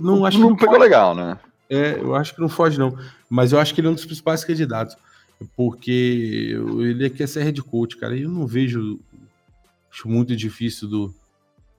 não, 0.00 0.24
acho 0.24 0.38
não, 0.38 0.50
não 0.50 0.56
pegou 0.56 0.78
legal, 0.78 1.14
né? 1.14 1.38
É, 1.68 1.98
eu 1.98 2.14
acho 2.14 2.34
que 2.34 2.40
não 2.40 2.48
foge, 2.48 2.78
não. 2.78 2.96
Mas 3.28 3.52
eu 3.52 3.58
acho 3.58 3.74
que 3.74 3.80
ele 3.80 3.88
é 3.88 3.90
um 3.90 3.94
dos 3.94 4.04
principais 4.04 4.44
candidatos. 4.44 4.96
Porque 5.54 6.56
ele 6.78 7.10
quer 7.10 7.26
ser 7.26 7.42
head 7.42 7.60
coach, 7.62 7.96
cara. 7.96 8.16
E 8.16 8.22
eu 8.22 8.30
não 8.30 8.46
vejo. 8.46 8.98
Acho 9.92 10.08
muito 10.08 10.34
difícil 10.36 10.88
do, 10.88 11.14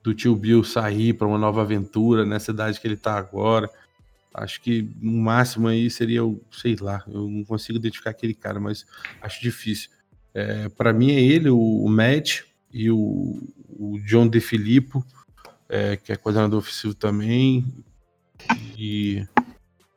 do 0.08 0.14
tio 0.14 0.34
Bill 0.34 0.64
sair 0.64 1.12
para 1.12 1.26
uma 1.26 1.36
nova 1.36 1.60
aventura 1.60 2.24
nessa 2.24 2.50
idade 2.50 2.80
que 2.80 2.86
ele 2.86 2.94
está 2.94 3.18
agora. 3.18 3.68
Acho 4.32 4.60
que 4.62 4.88
no 5.02 5.12
máximo 5.12 5.68
aí 5.68 5.90
seria 5.90 6.24
o, 6.24 6.40
sei 6.50 6.76
lá, 6.80 7.04
eu 7.06 7.28
não 7.28 7.44
consigo 7.44 7.78
identificar 7.78 8.10
aquele 8.10 8.32
cara, 8.32 8.58
mas 8.58 8.86
acho 9.20 9.42
difícil. 9.42 9.90
É, 10.32 10.68
para 10.70 10.94
mim 10.94 11.10
é 11.10 11.20
ele, 11.20 11.50
o, 11.50 11.58
o 11.58 11.88
Matt 11.88 12.42
e 12.72 12.90
o, 12.90 13.38
o 13.68 13.98
John 14.06 14.26
DeFilippo, 14.26 15.04
é, 15.68 15.96
que 15.96 16.10
é 16.10 16.16
coordenador 16.16 16.60
ofensivo 16.60 16.94
também, 16.94 17.66
e 18.78 19.26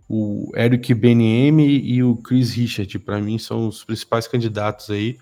o 0.09 0.51
Eric 0.57 0.93
BNM 0.93 1.61
e 1.61 2.03
o 2.03 2.17
Chris 2.17 2.53
Richard, 2.53 2.99
para 2.99 3.21
mim 3.21 3.37
são 3.37 3.67
os 3.67 3.83
principais 3.85 4.27
candidatos 4.27 4.89
aí. 4.89 5.17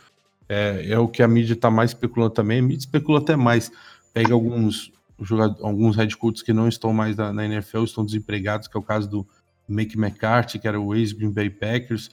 É, 0.48 0.94
é 0.94 0.98
o 0.98 1.08
que 1.08 1.22
a 1.22 1.28
mídia 1.28 1.54
está 1.54 1.70
mais 1.70 1.92
especulando 1.92 2.34
também. 2.34 2.58
A 2.58 2.64
mídia 2.64 2.80
especula 2.80 3.20
até 3.20 3.36
mais 3.36 3.72
pega 4.14 4.34
alguns 4.34 4.92
jogadores, 5.22 5.64
alguns 5.64 5.96
head 5.96 6.16
coaches 6.18 6.42
que 6.42 6.54
não 6.54 6.68
estão 6.68 6.94
mais 6.94 7.16
na, 7.16 7.34
na, 7.34 7.46
NFL, 7.46 7.84
estão 7.84 8.06
desempregados, 8.06 8.68
que 8.68 8.78
é 8.78 8.80
o 8.80 8.84
caso 8.84 9.10
do 9.10 9.28
Mike 9.68 9.98
McCarthy, 9.98 10.60
que 10.60 10.68
era 10.68 10.80
o 10.80 10.96
ex-Green 10.96 11.32
Bay 11.32 11.50
Packers, 11.50 12.10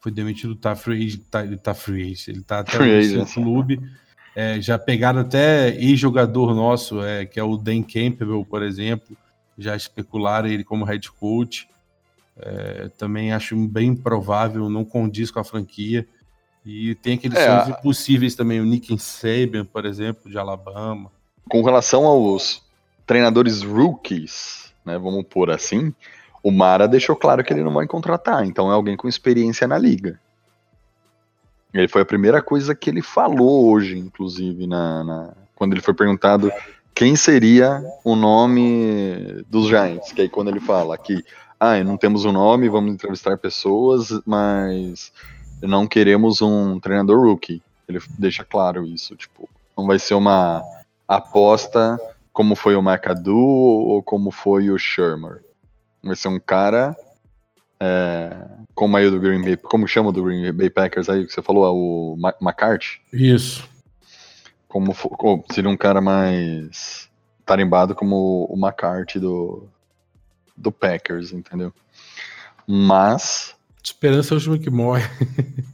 foi 0.00 0.12
demitido, 0.12 0.54
tá 0.54 0.74
free 0.74 1.18
tá, 1.18 1.44
ele 1.44 1.58
tá 1.58 1.74
free 1.74 2.14
ele 2.26 2.42
tá 2.42 2.60
até 2.60 2.78
no 2.78 3.26
clube. 3.26 3.80
É, 4.34 4.60
já 4.60 4.78
pegaram 4.78 5.20
até 5.20 5.74
ex-jogador 5.76 6.54
nosso, 6.54 7.02
é, 7.02 7.26
que 7.26 7.38
é 7.38 7.42
o 7.42 7.56
Dan 7.56 7.82
Campbell, 7.82 8.46
por 8.48 8.62
exemplo, 8.62 9.16
já 9.58 9.76
especularam 9.76 10.48
ele 10.48 10.64
como 10.64 10.84
head 10.84 11.10
coach. 11.12 11.68
É, 12.38 12.88
também 12.96 13.32
acho 13.32 13.54
bem 13.66 13.94
provável, 13.94 14.70
não 14.70 14.84
condiz 14.84 15.30
com 15.30 15.40
a 15.40 15.44
franquia. 15.44 16.06
E 16.64 16.94
tem 16.94 17.14
aqueles 17.14 17.38
é, 17.38 17.46
sonhos 17.46 17.78
impossíveis 17.78 18.34
também, 18.34 18.60
o 18.60 18.64
Nick 18.64 18.96
Saban, 18.98 19.64
por 19.64 19.84
exemplo, 19.84 20.30
de 20.30 20.38
Alabama 20.38 21.10
com 21.50 21.62
relação 21.62 22.06
aos 22.06 22.62
treinadores 23.04 23.62
rookies, 23.62 24.72
né, 24.86 24.96
vamos 24.96 25.24
pôr 25.24 25.50
assim, 25.50 25.92
o 26.42 26.50
Mara 26.50 26.86
deixou 26.86 27.16
claro 27.16 27.42
que 27.42 27.52
ele 27.52 27.64
não 27.64 27.74
vai 27.74 27.86
contratar, 27.86 28.46
então 28.46 28.70
é 28.70 28.74
alguém 28.74 28.96
com 28.96 29.08
experiência 29.08 29.66
na 29.66 29.76
liga. 29.76 30.18
Ele 31.74 31.88
foi 31.88 32.02
a 32.02 32.06
primeira 32.06 32.40
coisa 32.40 32.74
que 32.74 32.88
ele 32.88 33.02
falou 33.02 33.68
hoje, 33.68 33.98
inclusive, 33.98 34.66
na, 34.66 35.04
na 35.04 35.32
quando 35.54 35.72
ele 35.72 35.82
foi 35.82 35.92
perguntado 35.92 36.50
quem 36.94 37.14
seria 37.16 37.82
o 38.04 38.16
nome 38.16 39.44
dos 39.48 39.66
Giants, 39.66 40.12
que 40.12 40.22
aí 40.22 40.28
quando 40.28 40.48
ele 40.48 40.60
fala 40.60 40.96
que 40.96 41.22
ah, 41.58 41.82
não 41.84 41.96
temos 41.96 42.24
um 42.24 42.32
nome, 42.32 42.68
vamos 42.68 42.92
entrevistar 42.92 43.36
pessoas, 43.36 44.08
mas 44.24 45.12
não 45.60 45.86
queremos 45.86 46.40
um 46.40 46.80
treinador 46.80 47.20
rookie. 47.20 47.62
Ele 47.88 48.00
deixa 48.18 48.44
claro 48.44 48.86
isso, 48.86 49.14
tipo, 49.14 49.48
não 49.76 49.86
vai 49.86 49.98
ser 49.98 50.14
uma 50.14 50.62
aposta 51.10 51.98
como 52.32 52.54
foi 52.54 52.76
o 52.76 52.80
McAdoo 52.80 53.36
ou 53.36 54.02
como 54.02 54.30
foi 54.30 54.70
o 54.70 54.78
Shermer. 54.78 55.42
Vai 56.02 56.14
ser 56.14 56.28
um 56.28 56.38
cara 56.38 56.96
é, 57.80 58.46
como 58.74 58.96
aí 58.96 59.10
do 59.10 59.18
Green 59.18 59.42
Bay, 59.42 59.56
como 59.56 59.88
chama 59.88 60.12
do 60.12 60.22
Green 60.22 60.52
Bay 60.52 60.70
Packers 60.70 61.08
aí 61.08 61.26
que 61.26 61.32
você 61.32 61.42
falou, 61.42 61.66
é 61.66 61.70
o 61.70 62.16
McCarthy? 62.40 63.00
Isso. 63.12 63.68
Como, 64.68 64.94
como 64.94 65.44
seria 65.50 65.68
um 65.68 65.76
cara 65.76 66.00
mais 66.00 67.10
tarimbado 67.44 67.94
como 67.94 68.46
o 68.48 68.56
McCarthy 68.56 69.18
do 69.18 69.68
do 70.56 70.70
Packers, 70.70 71.32
entendeu? 71.32 71.72
Mas 72.66 73.56
esperança 73.82 74.32
é 74.32 74.36
o 74.36 74.36
último 74.36 74.58
que 74.60 74.70
morre. 74.70 75.02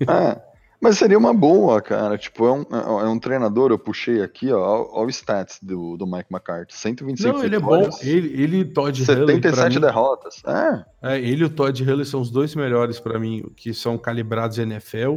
é, 0.09 0.41
mas 0.81 0.99
seria 0.99 1.17
uma 1.17 1.33
boa, 1.33 1.81
cara. 1.81 2.19
Tipo, 2.19 2.47
é 2.47 2.53
um, 2.53 2.65
é 3.01 3.09
um 3.09 3.19
treinador, 3.19 3.71
eu 3.71 3.79
puxei 3.79 4.23
aqui, 4.23 4.53
ó, 4.53 4.87
ó 4.91 5.05
o 5.05 5.09
stats 5.09 5.59
do, 5.63 5.97
do 5.97 6.07
Mike 6.07 6.27
McCarthy. 6.31 6.75
125 6.75 7.33
Não, 7.33 7.45
ele 7.45 7.59
vitórias, 7.59 7.87
é 7.87 7.91
bom. 7.91 8.11
Ele, 8.11 8.43
ele 8.43 8.65
Todd 8.65 9.05
77 9.05 9.81
derrotas. 9.81 10.43
É. 10.47 11.15
é. 11.15 11.19
Ele 11.19 11.43
e 11.43 11.45
o 11.45 11.51
Todd 11.51 11.83
Haley 11.83 12.05
são 12.05 12.21
os 12.21 12.31
dois 12.31 12.55
melhores 12.55 13.01
para 13.01 13.19
mim, 13.19 13.51
que 13.57 13.73
são 13.73 13.97
calibrados 13.97 14.59
NFL 14.59 15.17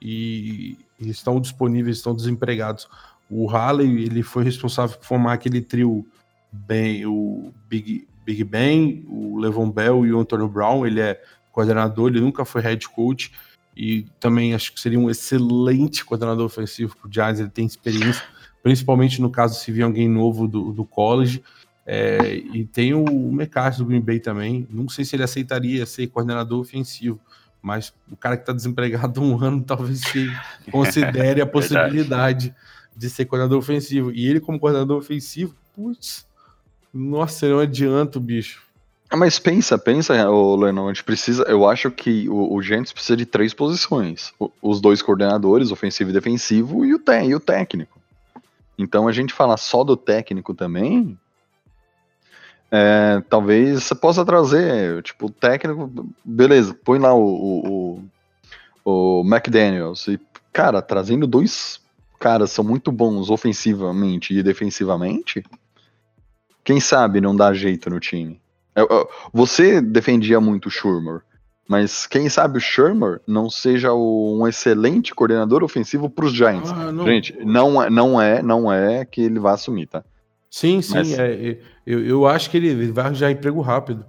e, 0.00 0.76
e, 1.00 1.08
estão 1.08 1.40
disponíveis, 1.40 1.96
estão 1.96 2.14
desempregados. 2.14 2.88
O 3.30 3.46
Halley, 3.46 4.04
ele 4.04 4.22
foi 4.22 4.44
responsável 4.44 4.96
por 4.98 5.04
formar 5.04 5.32
aquele 5.32 5.60
trio 5.60 6.06
bem, 6.52 7.06
o 7.06 7.52
Big, 7.68 8.06
Big 8.24 8.44
Ben, 8.44 9.04
o 9.08 9.38
Levon 9.38 9.70
Bell 9.70 10.06
e 10.06 10.12
o 10.12 10.20
Antonio 10.20 10.48
Brown. 10.48 10.86
Ele 10.86 11.00
é 11.00 11.20
coordenador, 11.50 12.08
ele 12.08 12.20
nunca 12.20 12.44
foi 12.44 12.60
head 12.60 12.88
coach 12.90 13.32
e 13.78 14.04
também 14.18 14.54
acho 14.54 14.72
que 14.72 14.80
seria 14.80 14.98
um 14.98 15.08
excelente 15.08 16.04
coordenador 16.04 16.44
ofensivo 16.44 16.96
para 16.96 17.08
o 17.08 17.12
Giants, 17.12 17.38
ele 17.38 17.48
tem 17.48 17.64
experiência, 17.64 18.24
principalmente 18.60 19.22
no 19.22 19.30
caso 19.30 19.60
se 19.60 19.70
vir 19.70 19.82
alguém 19.82 20.08
novo 20.08 20.48
do, 20.48 20.72
do 20.72 20.84
college. 20.84 21.44
É, 21.86 22.34
e 22.34 22.64
tem 22.64 22.92
o 22.92 23.04
McCarthy 23.30 23.78
do 23.78 23.84
Green 23.86 24.00
Bay 24.00 24.18
também. 24.18 24.66
Não 24.68 24.88
sei 24.88 25.04
se 25.04 25.14
ele 25.14 25.22
aceitaria 25.22 25.86
ser 25.86 26.08
coordenador 26.08 26.58
ofensivo, 26.58 27.20
mas 27.62 27.94
o 28.10 28.16
cara 28.16 28.36
que 28.36 28.42
está 28.42 28.52
desempregado 28.52 29.22
um 29.22 29.40
ano 29.42 29.62
talvez 29.62 30.00
se 30.00 30.28
considere 30.72 31.40
a 31.40 31.46
possibilidade 31.46 32.52
de 32.96 33.08
ser 33.08 33.26
coordenador 33.26 33.60
ofensivo. 33.60 34.10
E 34.10 34.26
ele, 34.26 34.40
como 34.40 34.58
coordenador 34.58 34.98
ofensivo, 34.98 35.54
putz, 35.72 36.26
nossa, 36.92 37.48
não 37.48 37.60
adianto, 37.60 38.18
bicho. 38.18 38.67
Ah, 39.10 39.16
mas 39.16 39.38
pensa, 39.38 39.78
pensa, 39.78 40.28
o 40.28 40.54
Lennon, 40.54 40.86
a 40.86 40.92
gente 40.92 41.02
precisa. 41.02 41.42
Eu 41.44 41.66
acho 41.66 41.90
que 41.90 42.28
o, 42.28 42.54
o 42.54 42.62
Gentes 42.62 42.92
precisa 42.92 43.16
de 43.16 43.24
três 43.24 43.54
posições: 43.54 44.34
o, 44.38 44.50
os 44.60 44.80
dois 44.80 45.00
coordenadores, 45.00 45.70
ofensivo 45.70 46.10
e 46.10 46.12
defensivo, 46.12 46.84
e 46.84 46.94
o, 46.94 46.98
te, 46.98 47.24
e 47.24 47.34
o 47.34 47.40
técnico. 47.40 47.98
Então 48.78 49.08
a 49.08 49.12
gente 49.12 49.32
falar 49.32 49.56
só 49.56 49.82
do 49.82 49.96
técnico 49.96 50.54
também. 50.54 51.18
É, 52.70 53.22
talvez 53.30 53.84
você 53.84 53.94
possa 53.94 54.26
trazer, 54.26 55.02
tipo, 55.02 55.26
o 55.26 55.30
técnico, 55.30 55.90
beleza, 56.22 56.74
põe 56.84 56.98
lá 56.98 57.14
o, 57.14 58.02
o, 58.84 59.20
o 59.20 59.22
McDaniels. 59.26 60.06
E, 60.06 60.20
cara, 60.52 60.82
trazendo 60.82 61.26
dois 61.26 61.80
caras 62.20 62.50
são 62.50 62.62
muito 62.62 62.92
bons 62.92 63.30
ofensivamente 63.30 64.34
e 64.34 64.42
defensivamente. 64.42 65.42
Quem 66.62 66.78
sabe 66.78 67.22
não 67.22 67.34
dá 67.34 67.54
jeito 67.54 67.88
no 67.88 67.98
time. 67.98 68.38
Você 69.32 69.80
defendia 69.80 70.40
muito 70.40 70.66
o 70.66 70.70
Schumer, 70.70 71.20
mas 71.68 72.06
quem 72.06 72.28
sabe 72.28 72.58
o 72.58 72.60
Shermer 72.60 73.20
não 73.26 73.50
seja 73.50 73.92
um 73.92 74.46
excelente 74.48 75.14
coordenador 75.14 75.62
ofensivo 75.62 76.08
para 76.08 76.24
os 76.24 76.32
Giants. 76.32 76.70
Ah, 76.70 76.90
não. 76.90 77.04
Gente, 77.06 77.36
não 77.44 77.82
é, 77.82 77.90
não 77.90 78.20
é, 78.20 78.42
não 78.42 78.72
é 78.72 79.04
que 79.04 79.20
ele 79.20 79.38
vai 79.38 79.54
assumir, 79.54 79.86
tá? 79.86 80.02
Sim, 80.50 80.80
sim. 80.80 80.94
Mas- 80.94 81.18
é, 81.18 81.32
é, 81.50 81.58
eu, 81.86 82.04
eu 82.04 82.26
acho 82.26 82.50
que 82.50 82.56
ele 82.56 82.90
vai 82.90 83.04
arranjar 83.04 83.30
emprego 83.30 83.60
rápido. 83.60 84.04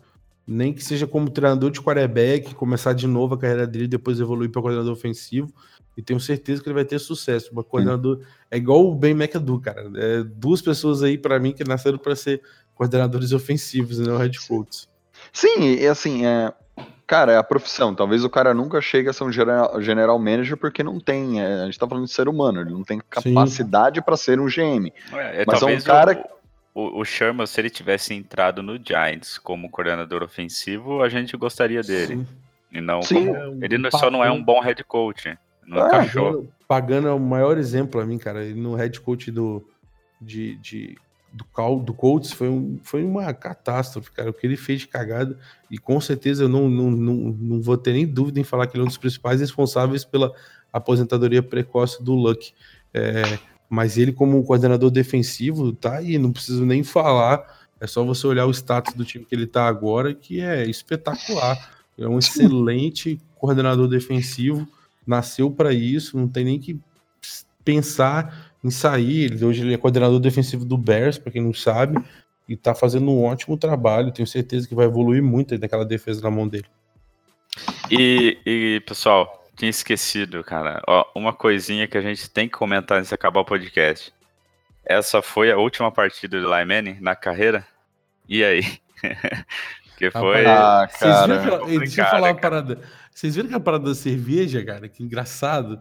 Nem 0.47 0.73
que 0.73 0.83
seja 0.83 1.05
como 1.05 1.29
treinador 1.29 1.69
de 1.69 1.79
quarterback, 1.79 2.55
começar 2.55 2.93
de 2.93 3.05
novo 3.05 3.35
a 3.35 3.37
carreira 3.37 3.67
dele, 3.67 3.87
depois 3.87 4.19
evoluir 4.19 4.49
para 4.49 4.61
coordenador 4.61 4.93
ofensivo. 4.93 5.53
E 5.99 6.01
tenho 6.01 6.17
certeza 6.17 6.63
que 6.63 6.69
ele 6.69 6.75
vai 6.75 6.85
ter 6.85 6.97
sucesso. 6.97 7.51
Uma 7.51 7.61
coordenador 7.61 8.21
é 8.49 8.55
igual 8.55 8.87
o 8.87 8.95
Ben 8.95 9.11
McAdoo, 9.11 9.59
cara. 9.59 9.91
É 9.97 10.23
duas 10.23 10.61
pessoas 10.61 11.03
aí 11.03 11.17
para 11.17 11.37
mim 11.41 11.51
que 11.51 11.61
nasceram 11.65 11.97
para 11.97 12.15
ser 12.15 12.41
coordenadores 12.73 13.33
ofensivos, 13.33 13.99
não 13.99 14.15
head 14.17 14.39
coach. 14.47 14.87
Sim, 15.33 15.73
e 15.77 15.85
assim, 15.85 16.25
é, 16.25 16.53
cara, 17.05 17.33
é 17.33 17.37
a 17.37 17.43
profissão. 17.43 17.93
Talvez 17.93 18.23
o 18.23 18.29
cara 18.29 18.53
nunca 18.53 18.79
chegue 18.79 19.09
a 19.09 19.13
ser 19.13 19.25
um 19.25 19.31
general, 19.31 19.81
general 19.81 20.17
manager 20.17 20.55
porque 20.55 20.81
não 20.81 21.01
tem. 21.01 21.41
é, 21.41 21.63
a 21.63 21.65
gente 21.65 21.77
tá 21.77 21.85
falando 21.85 22.05
de 22.05 22.13
ser 22.13 22.29
humano, 22.29 22.61
ele 22.61 22.71
não 22.71 22.83
tem 22.85 23.01
capacidade 23.09 24.01
pra 24.01 24.15
ser 24.15 24.39
um 24.39 24.45
GM. 24.45 24.93
É, 25.11 25.43
Mas 25.45 25.61
é 25.61 25.65
um 25.65 25.81
cara- 25.81 26.25
o, 26.73 26.81
o, 26.81 27.01
o 27.01 27.03
Sherman, 27.05 27.45
se 27.45 27.59
ele 27.59 27.69
tivesse 27.69 28.13
entrado 28.13 28.63
no 28.63 28.79
Giants 28.81 29.37
como 29.37 29.69
coordenador 29.69 30.23
ofensivo, 30.23 31.03
a 31.03 31.09
gente 31.09 31.35
gostaria 31.35 31.81
dele. 31.83 32.15
Sim. 32.15 32.27
E 32.71 32.79
não 32.79 33.01
Sim. 33.01 33.25
como- 33.33 33.65
Ele 33.65 33.77
não- 33.77 33.91
só 33.91 34.09
não 34.09 34.23
é 34.23 34.31
um 34.31 34.41
bom 34.41 34.61
head 34.61 34.81
coach. 34.85 35.37
Não 35.69 35.81
Ah, 35.83 35.87
encaixou. 35.87 36.23
Pagano, 36.23 36.49
Pagano 36.67 37.07
é 37.07 37.13
o 37.13 37.19
maior 37.19 37.57
exemplo 37.57 37.91
pra 37.99 38.05
mim, 38.05 38.17
cara. 38.17 38.43
Ele 38.43 38.59
no 38.59 38.75
head 38.75 38.99
coach 39.01 39.29
do, 39.31 39.63
de, 40.19 40.55
de- 40.57 40.97
do, 41.31 41.45
Cal- 41.45 41.79
do 41.79 41.93
Colts 41.93 42.31
foi, 42.31 42.49
um, 42.49 42.79
foi 42.83 43.03
uma 43.03 43.31
catástrofe, 43.33 44.11
cara. 44.11 44.29
O 44.31 44.33
que 44.33 44.45
ele 44.47 44.57
fez 44.57 44.81
de 44.81 44.87
cagada. 44.87 45.37
E 45.69 45.77
com 45.77 46.01
certeza 46.01 46.43
eu 46.43 46.49
não, 46.49 46.67
não, 46.67 46.89
não, 46.89 47.13
não 47.39 47.61
vou 47.61 47.77
ter 47.77 47.93
nem 47.93 48.05
dúvida 48.07 48.39
em 48.39 48.43
falar 48.43 48.65
que 48.67 48.75
ele 48.75 48.81
é 48.81 48.85
um 48.85 48.87
dos 48.87 48.97
principais 48.97 49.39
responsáveis 49.39 50.03
pela 50.03 50.33
aposentadoria 50.73 51.43
precoce 51.43 52.03
do 52.03 52.13
Luck. 52.15 52.51
É, 52.93 53.37
mas 53.69 53.97
ele, 53.97 54.11
como 54.11 54.43
coordenador 54.43 54.89
defensivo, 54.89 55.71
tá 55.71 55.97
aí, 55.97 56.17
não 56.17 56.31
preciso 56.31 56.65
nem 56.65 56.83
falar. 56.83 57.59
É 57.79 57.85
só 57.87 58.03
você 58.03 58.25
olhar 58.27 58.45
o 58.47 58.51
status 58.51 58.93
do 58.95 59.05
time 59.05 59.23
que 59.23 59.33
ele 59.35 59.45
tá 59.47 59.67
agora, 59.67 60.13
que 60.13 60.41
é 60.41 60.65
espetacular. 60.67 61.57
É 61.97 62.07
um 62.07 62.17
excelente 62.19 63.21
coordenador 63.35 63.87
defensivo 63.87 64.67
nasceu 65.09 65.49
para 65.49 65.73
isso, 65.73 66.17
não 66.17 66.27
tem 66.27 66.45
nem 66.45 66.59
que 66.59 66.79
pensar 67.65 68.53
em 68.63 68.69
sair. 68.69 69.25
Ele, 69.25 69.43
hoje 69.43 69.61
ele 69.61 69.73
é 69.73 69.77
coordenador 69.77 70.19
defensivo 70.19 70.63
do 70.63 70.77
Bears, 70.77 71.17
para 71.17 71.31
quem 71.31 71.41
não 71.41 71.53
sabe, 71.53 72.01
e 72.47 72.55
tá 72.55 72.75
fazendo 72.75 73.09
um 73.09 73.23
ótimo 73.23 73.57
trabalho. 73.57 74.11
Tenho 74.11 74.27
certeza 74.27 74.67
que 74.67 74.75
vai 74.75 74.85
evoluir 74.85 75.23
muito 75.23 75.53
aí 75.53 75.57
daquela 75.57 75.83
defesa 75.83 76.21
na 76.21 76.29
mão 76.29 76.47
dele. 76.47 76.67
E, 77.89 78.37
e, 78.45 78.81
pessoal, 78.85 79.47
tinha 79.55 79.69
esquecido, 79.69 80.43
cara. 80.43 80.81
Ó, 80.87 81.05
uma 81.15 81.33
coisinha 81.33 81.87
que 81.87 81.97
a 81.97 82.01
gente 82.01 82.29
tem 82.29 82.47
que 82.47 82.53
comentar 82.53 82.99
antes 82.99 83.09
de 83.09 83.15
acabar 83.15 83.41
o 83.41 83.45
podcast. 83.45 84.13
Essa 84.85 85.21
foi 85.21 85.51
a 85.51 85.57
última 85.57 85.91
partida 85.91 86.39
do 86.39 86.49
Manning 86.49 86.97
na 87.01 87.15
carreira? 87.15 87.65
E 88.27 88.43
aí? 88.43 88.61
que 89.97 90.09
foi. 90.11 90.45
Ah, 90.45 90.87
Vocês 90.89 91.21
viram 91.21 91.27
cara. 91.27 91.55
aquela, 91.55 91.71
Ei, 91.71 91.79
deixa 91.79 92.01
eu 92.01 92.05
falar 92.05 92.29
uma 92.29 92.35
cara. 92.35 92.63
parada. 92.63 92.81
Vocês 93.19 93.35
viram 93.35 93.47
aquela 93.47 93.59
parada 93.61 93.83
da 93.83 93.95
cerveja, 93.95 94.63
cara? 94.63 94.87
Que 94.87 95.03
engraçado. 95.03 95.77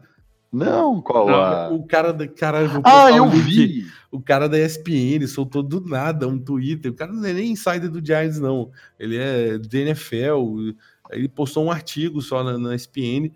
Não, 0.53 1.01
qual 1.01 1.29
a. 1.29 1.69
O 1.69 1.87
cara 1.87 2.13
da. 2.13 2.27
Caralho, 2.27 2.69
vou 2.69 2.83
Ah, 2.85 3.13
eu 3.13 3.29
vi! 3.31 3.87
O 4.11 4.21
cara 4.21 4.49
da 4.49 4.59
ESPN 4.59 5.25
soltou 5.29 5.63
do 5.63 5.81
nada 5.81 6.27
um 6.27 6.37
Twitter. 6.37 6.91
O 6.91 6.95
cara 6.97 7.13
não 7.13 7.25
é 7.25 7.33
nem 7.33 7.53
insider 7.53 7.89
do 7.89 8.05
Giants, 8.05 8.41
não. 8.41 8.73
Ele 8.99 9.17
é 9.17 9.57
do 9.57 9.73
NFL. 9.73 10.75
Ele 11.13 11.29
postou 11.29 11.65
um 11.65 11.71
artigo 11.71 12.21
só 12.21 12.43
na, 12.43 12.59
na 12.59 12.75
ESPN 12.75 13.31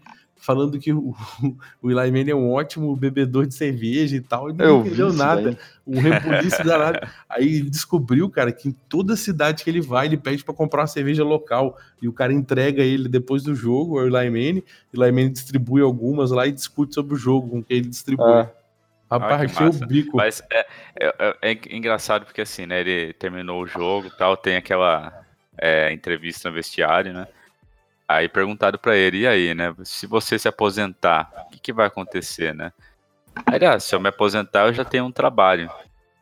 falando 0.44 0.76
que 0.78 0.92
o, 0.92 1.14
o 1.80 1.88
Eli 1.90 2.10
Manning 2.10 2.30
é 2.30 2.34
um 2.34 2.50
ótimo 2.52 2.94
bebedor 2.96 3.46
de 3.46 3.54
cerveja 3.54 4.16
e 4.16 4.20
tal. 4.20 4.50
E 4.50 4.52
não 4.52 4.64
Eu 4.64 4.80
entendeu 4.80 5.12
nada. 5.12 5.42
daí. 5.42 5.58
Um 5.86 6.00
rebuliço 6.00 6.62
danado. 6.64 6.98
Aí 7.28 7.56
ele 7.56 7.70
descobriu, 7.70 8.28
cara, 8.28 8.50
que 8.52 8.68
em 8.68 8.72
toda 8.88 9.14
cidade 9.16 9.62
que 9.62 9.70
ele 9.70 9.80
vai, 9.80 10.06
ele 10.06 10.16
pede 10.16 10.42
para 10.44 10.52
comprar 10.52 10.80
uma 10.82 10.86
cerveja 10.88 11.22
local. 11.22 11.78
E 12.00 12.08
o 12.08 12.12
cara 12.12 12.32
entrega 12.32 12.82
ele 12.82 13.08
depois 13.08 13.44
do 13.44 13.54
jogo, 13.54 14.00
o 14.00 14.04
Eli 14.04 14.30
Manning. 14.30 14.64
O 14.92 15.02
Eli 15.02 15.12
Manning 15.12 15.32
distribui 15.32 15.80
algumas 15.80 16.32
lá 16.32 16.46
e 16.46 16.52
discute 16.52 16.92
sobre 16.94 17.14
o 17.14 17.16
jogo 17.16 17.48
com 17.48 17.62
quem 17.62 17.78
ele 17.78 17.88
distribui. 17.88 18.24
Ah. 18.26 18.50
Rapaz, 19.10 19.54
Ah, 19.58 19.68
o 19.68 19.86
bico. 19.86 20.16
Mas 20.16 20.42
é, 20.50 20.66
é- 20.98 21.14
é- 21.42 21.52
é 21.52 21.76
engraçado 21.76 22.24
porque 22.24 22.40
assim, 22.40 22.64
né? 22.66 22.80
Ele 22.80 23.12
terminou 23.12 23.62
o 23.62 23.66
jogo 23.66 24.08
e 24.08 24.16
tal, 24.16 24.36
tem 24.36 24.56
aquela 24.56 25.22
é, 25.58 25.92
entrevista 25.92 26.48
no 26.48 26.54
vestiário, 26.54 27.12
né? 27.12 27.28
Aí 28.16 28.28
perguntaram 28.28 28.78
pra 28.78 28.96
ele, 28.96 29.20
e 29.20 29.26
aí, 29.26 29.54
né? 29.54 29.74
Se 29.84 30.06
você 30.06 30.38
se 30.38 30.48
aposentar, 30.48 31.30
o 31.46 31.50
que, 31.50 31.58
que 31.58 31.72
vai 31.72 31.86
acontecer, 31.86 32.54
né? 32.54 32.72
Aí 33.46 33.56
ele, 33.56 33.66
ah, 33.66 33.80
se 33.80 33.94
eu 33.94 34.00
me 34.00 34.08
aposentar, 34.08 34.66
eu 34.66 34.74
já 34.74 34.84
tenho 34.84 35.04
um 35.04 35.12
trabalho. 35.12 35.70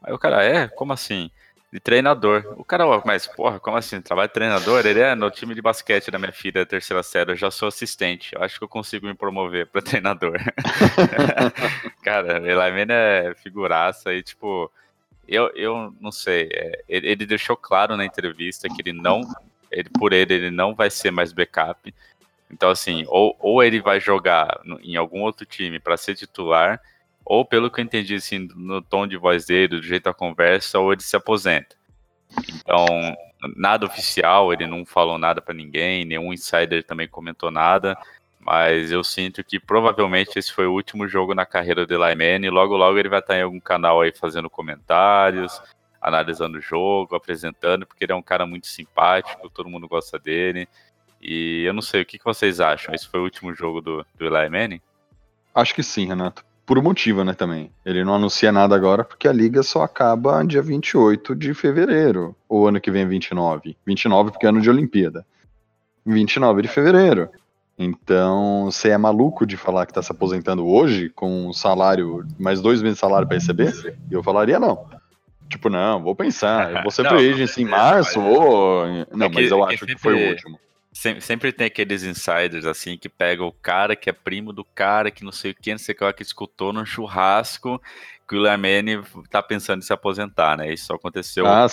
Aí 0.02 0.12
o 0.12 0.18
cara, 0.18 0.44
é? 0.44 0.68
Como 0.68 0.92
assim? 0.92 1.30
De 1.72 1.78
treinador. 1.78 2.54
O 2.56 2.64
cara, 2.64 2.84
mas 3.04 3.26
porra, 3.26 3.60
como 3.60 3.76
assim? 3.76 4.00
Trabalho 4.00 4.28
de 4.28 4.34
treinador? 4.34 4.84
Ele 4.86 5.00
é 5.00 5.14
no 5.14 5.30
time 5.30 5.54
de 5.54 5.62
basquete 5.62 6.10
da 6.10 6.18
minha 6.18 6.32
filha, 6.32 6.66
terceira 6.66 7.02
série, 7.02 7.32
eu 7.32 7.36
já 7.36 7.50
sou 7.50 7.68
assistente. 7.68 8.34
Eu 8.34 8.42
acho 8.42 8.58
que 8.58 8.64
eu 8.64 8.68
consigo 8.68 9.06
me 9.06 9.14
promover 9.14 9.66
pra 9.66 9.82
treinador. 9.82 10.38
Cara, 12.02 12.40
Manning 12.40 12.92
é 12.92 13.34
figuraça 13.34 14.12
e, 14.12 14.22
tipo, 14.22 14.70
eu, 15.28 15.50
eu 15.54 15.94
não 16.00 16.10
sei. 16.10 16.48
é, 16.52 16.82
ele, 16.88 17.08
ele 17.08 17.26
deixou 17.26 17.56
claro 17.56 17.96
na 17.96 18.04
entrevista 18.04 18.68
que 18.68 18.82
ele 18.82 18.92
não, 18.92 19.22
ele, 19.70 19.88
por 19.90 20.12
ele, 20.12 20.34
ele 20.34 20.50
não 20.50 20.74
vai 20.74 20.90
ser 20.90 21.10
mais 21.10 21.32
backup. 21.32 21.94
Então, 22.50 22.70
assim, 22.70 23.04
ou, 23.08 23.36
ou 23.38 23.62
ele 23.62 23.80
vai 23.80 24.00
jogar 24.00 24.60
em 24.82 24.96
algum 24.96 25.22
outro 25.22 25.46
time 25.46 25.78
para 25.78 25.96
ser 25.96 26.16
titular, 26.16 26.80
ou 27.24 27.44
pelo 27.44 27.70
que 27.70 27.80
eu 27.80 27.84
entendi, 27.84 28.16
assim, 28.16 28.48
no 28.56 28.82
tom 28.82 29.06
de 29.06 29.16
voz 29.16 29.46
dele, 29.46 29.68
do 29.68 29.82
jeito 29.82 30.04
da 30.04 30.14
conversa, 30.14 30.78
ou 30.78 30.92
ele 30.92 31.02
se 31.02 31.14
aposenta. 31.14 31.76
Então, 32.48 32.86
nada 33.56 33.86
oficial, 33.86 34.52
ele 34.52 34.66
não 34.66 34.84
falou 34.84 35.18
nada 35.18 35.40
para 35.40 35.54
ninguém, 35.54 36.04
nenhum 36.04 36.32
insider 36.32 36.84
também 36.84 37.08
comentou 37.08 37.50
nada. 37.50 37.96
Mas 38.40 38.90
eu 38.90 39.04
sinto 39.04 39.44
que 39.44 39.60
provavelmente 39.60 40.38
esse 40.38 40.52
foi 40.52 40.66
o 40.66 40.72
último 40.72 41.06
jogo 41.06 41.34
na 41.34 41.44
carreira 41.44 41.86
do 41.86 41.94
Eli 41.94 42.14
Manning. 42.14 42.48
Logo, 42.48 42.76
logo 42.76 42.98
ele 42.98 43.08
vai 43.08 43.20
estar 43.20 43.36
em 43.36 43.42
algum 43.42 43.60
canal 43.60 44.00
aí 44.00 44.12
fazendo 44.12 44.48
comentários, 44.48 45.60
analisando 46.00 46.58
o 46.58 46.60
jogo, 46.60 47.14
apresentando, 47.14 47.86
porque 47.86 48.04
ele 48.04 48.12
é 48.12 48.16
um 48.16 48.22
cara 48.22 48.46
muito 48.46 48.66
simpático, 48.66 49.50
todo 49.50 49.68
mundo 49.68 49.88
gosta 49.88 50.18
dele. 50.18 50.68
E 51.20 51.64
eu 51.64 51.74
não 51.74 51.82
sei, 51.82 52.02
o 52.02 52.06
que, 52.06 52.18
que 52.18 52.24
vocês 52.24 52.60
acham? 52.60 52.94
Esse 52.94 53.06
foi 53.06 53.20
o 53.20 53.24
último 53.24 53.54
jogo 53.54 53.80
do, 53.80 54.06
do 54.14 54.24
Eli 54.24 54.48
Manning? 54.48 54.80
Acho 55.54 55.74
que 55.74 55.82
sim, 55.82 56.06
Renato. 56.06 56.44
Por 56.64 56.78
um 56.78 56.82
motivo, 56.82 57.24
né, 57.24 57.34
também. 57.34 57.70
Ele 57.84 58.04
não 58.04 58.14
anuncia 58.14 58.52
nada 58.52 58.76
agora 58.76 59.04
porque 59.04 59.26
a 59.26 59.32
liga 59.32 59.62
só 59.62 59.82
acaba 59.82 60.42
dia 60.44 60.62
28 60.62 61.34
de 61.34 61.52
fevereiro. 61.52 62.34
Ou 62.48 62.68
ano 62.68 62.80
que 62.80 62.90
vem 62.90 63.02
é 63.02 63.06
29. 63.06 63.76
29 63.84 64.30
porque 64.30 64.46
é 64.46 64.48
ano 64.48 64.60
de 64.60 64.70
Olimpíada. 64.70 65.26
29 66.06 66.62
de 66.62 66.68
fevereiro. 66.68 67.28
Então, 67.76 68.66
você 68.66 68.90
é 68.90 68.98
maluco 68.98 69.46
de 69.46 69.56
falar 69.56 69.86
que 69.86 69.92
tá 69.92 70.02
se 70.02 70.12
aposentando 70.12 70.66
hoje 70.66 71.08
com 71.08 71.48
um 71.48 71.52
salário, 71.52 72.26
mais 72.38 72.60
dois 72.60 72.82
meses 72.82 72.96
de 72.96 73.00
salário 73.00 73.26
pra 73.26 73.36
receber? 73.36 73.96
Eu 74.10 74.22
falaria 74.22 74.60
não. 74.60 74.86
Tipo, 75.50 75.68
não, 75.68 76.02
vou 76.02 76.14
pensar. 76.14 76.72
Eu 76.74 76.82
vou 76.82 76.90
ser 76.92 77.02
Não, 77.02 77.10
free 77.10 77.30
agency 77.32 77.62
em 77.62 77.64
beleza, 77.66 77.82
março 77.84 78.20
mas- 78.20 78.38
ou... 78.38 78.86
Não, 79.12 79.26
É 79.26 79.28
que- 79.28 79.34
mas 79.34 79.50
eu 79.50 79.64
é 79.64 79.66
que 79.68 79.74
acho 79.74 79.86
que 79.86 79.98
foi 79.98 80.14
o 80.14 80.16
sempre- 80.16 80.30
último. 80.30 80.60
Sempre, 80.92 81.20
sempre 81.20 81.52
tem 81.52 81.66
aqueles 81.68 82.02
insiders 82.02 82.64
assim 82.66 82.96
que 82.98 83.08
pegam 83.08 83.46
o 83.46 83.52
cara 83.52 83.94
que 83.94 84.10
é 84.10 84.12
primo 84.12 84.52
do 84.52 84.64
cara 84.64 85.10
que 85.10 85.24
não 85.24 85.30
sei 85.30 85.52
o 85.52 85.54
que, 85.54 85.70
não 85.70 85.78
sei 85.78 85.94
o 85.94 85.98
que, 85.98 86.12
que 86.14 86.22
escutou 86.22 86.72
num 86.72 86.84
churrasco 86.84 87.80
que 88.28 88.36
o 88.36 88.42
Manning 88.42 89.02
tá 89.30 89.40
pensando 89.40 89.78
em 89.80 89.82
se 89.84 89.92
aposentar, 89.92 90.56
né? 90.56 90.72
Isso 90.72 90.92
aconteceu 90.92 91.46
Ah, 91.46 91.66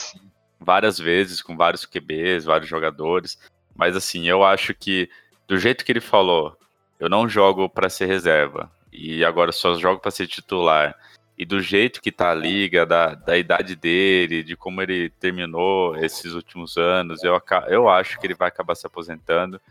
várias 0.59 0.99
vezes 0.99 1.41
com 1.41 1.55
vários 1.57 1.83
QBs, 1.85 2.45
vários 2.45 2.69
jogadores. 2.69 3.39
Mas 3.75 3.95
assim, 3.95 4.27
eu 4.27 4.43
acho 4.43 4.73
que 4.75 5.09
do 5.47 5.57
jeito 5.57 5.83
que 5.83 5.91
ele 5.91 6.01
falou, 6.01 6.55
eu 6.99 7.09
não 7.09 7.27
jogo 7.27 7.67
para 7.67 7.89
ser 7.89 8.05
reserva 8.05 8.71
e 8.93 9.25
agora 9.25 9.51
só 9.51 9.73
jogo 9.75 9.99
para 9.99 10.11
ser 10.11 10.27
titular. 10.27 10.95
E 11.37 11.45
do 11.45 11.61
jeito 11.61 12.01
que 12.01 12.11
tá 12.11 12.31
a 12.31 12.35
liga, 12.35 12.85
da, 12.85 13.13
da 13.13 13.37
idade 13.37 13.75
dele, 13.75 14.43
de 14.43 14.55
como 14.55 14.81
ele 14.81 15.09
terminou 15.09 15.95
esses 15.97 16.33
últimos 16.33 16.77
anos, 16.77 17.23
eu, 17.23 17.39
eu 17.67 17.87
acho 17.87 18.19
que 18.19 18.25
ele 18.25 18.33
vai 18.33 18.47
acabar 18.47 18.73
se 18.75 18.87
aposentando. 18.87 19.61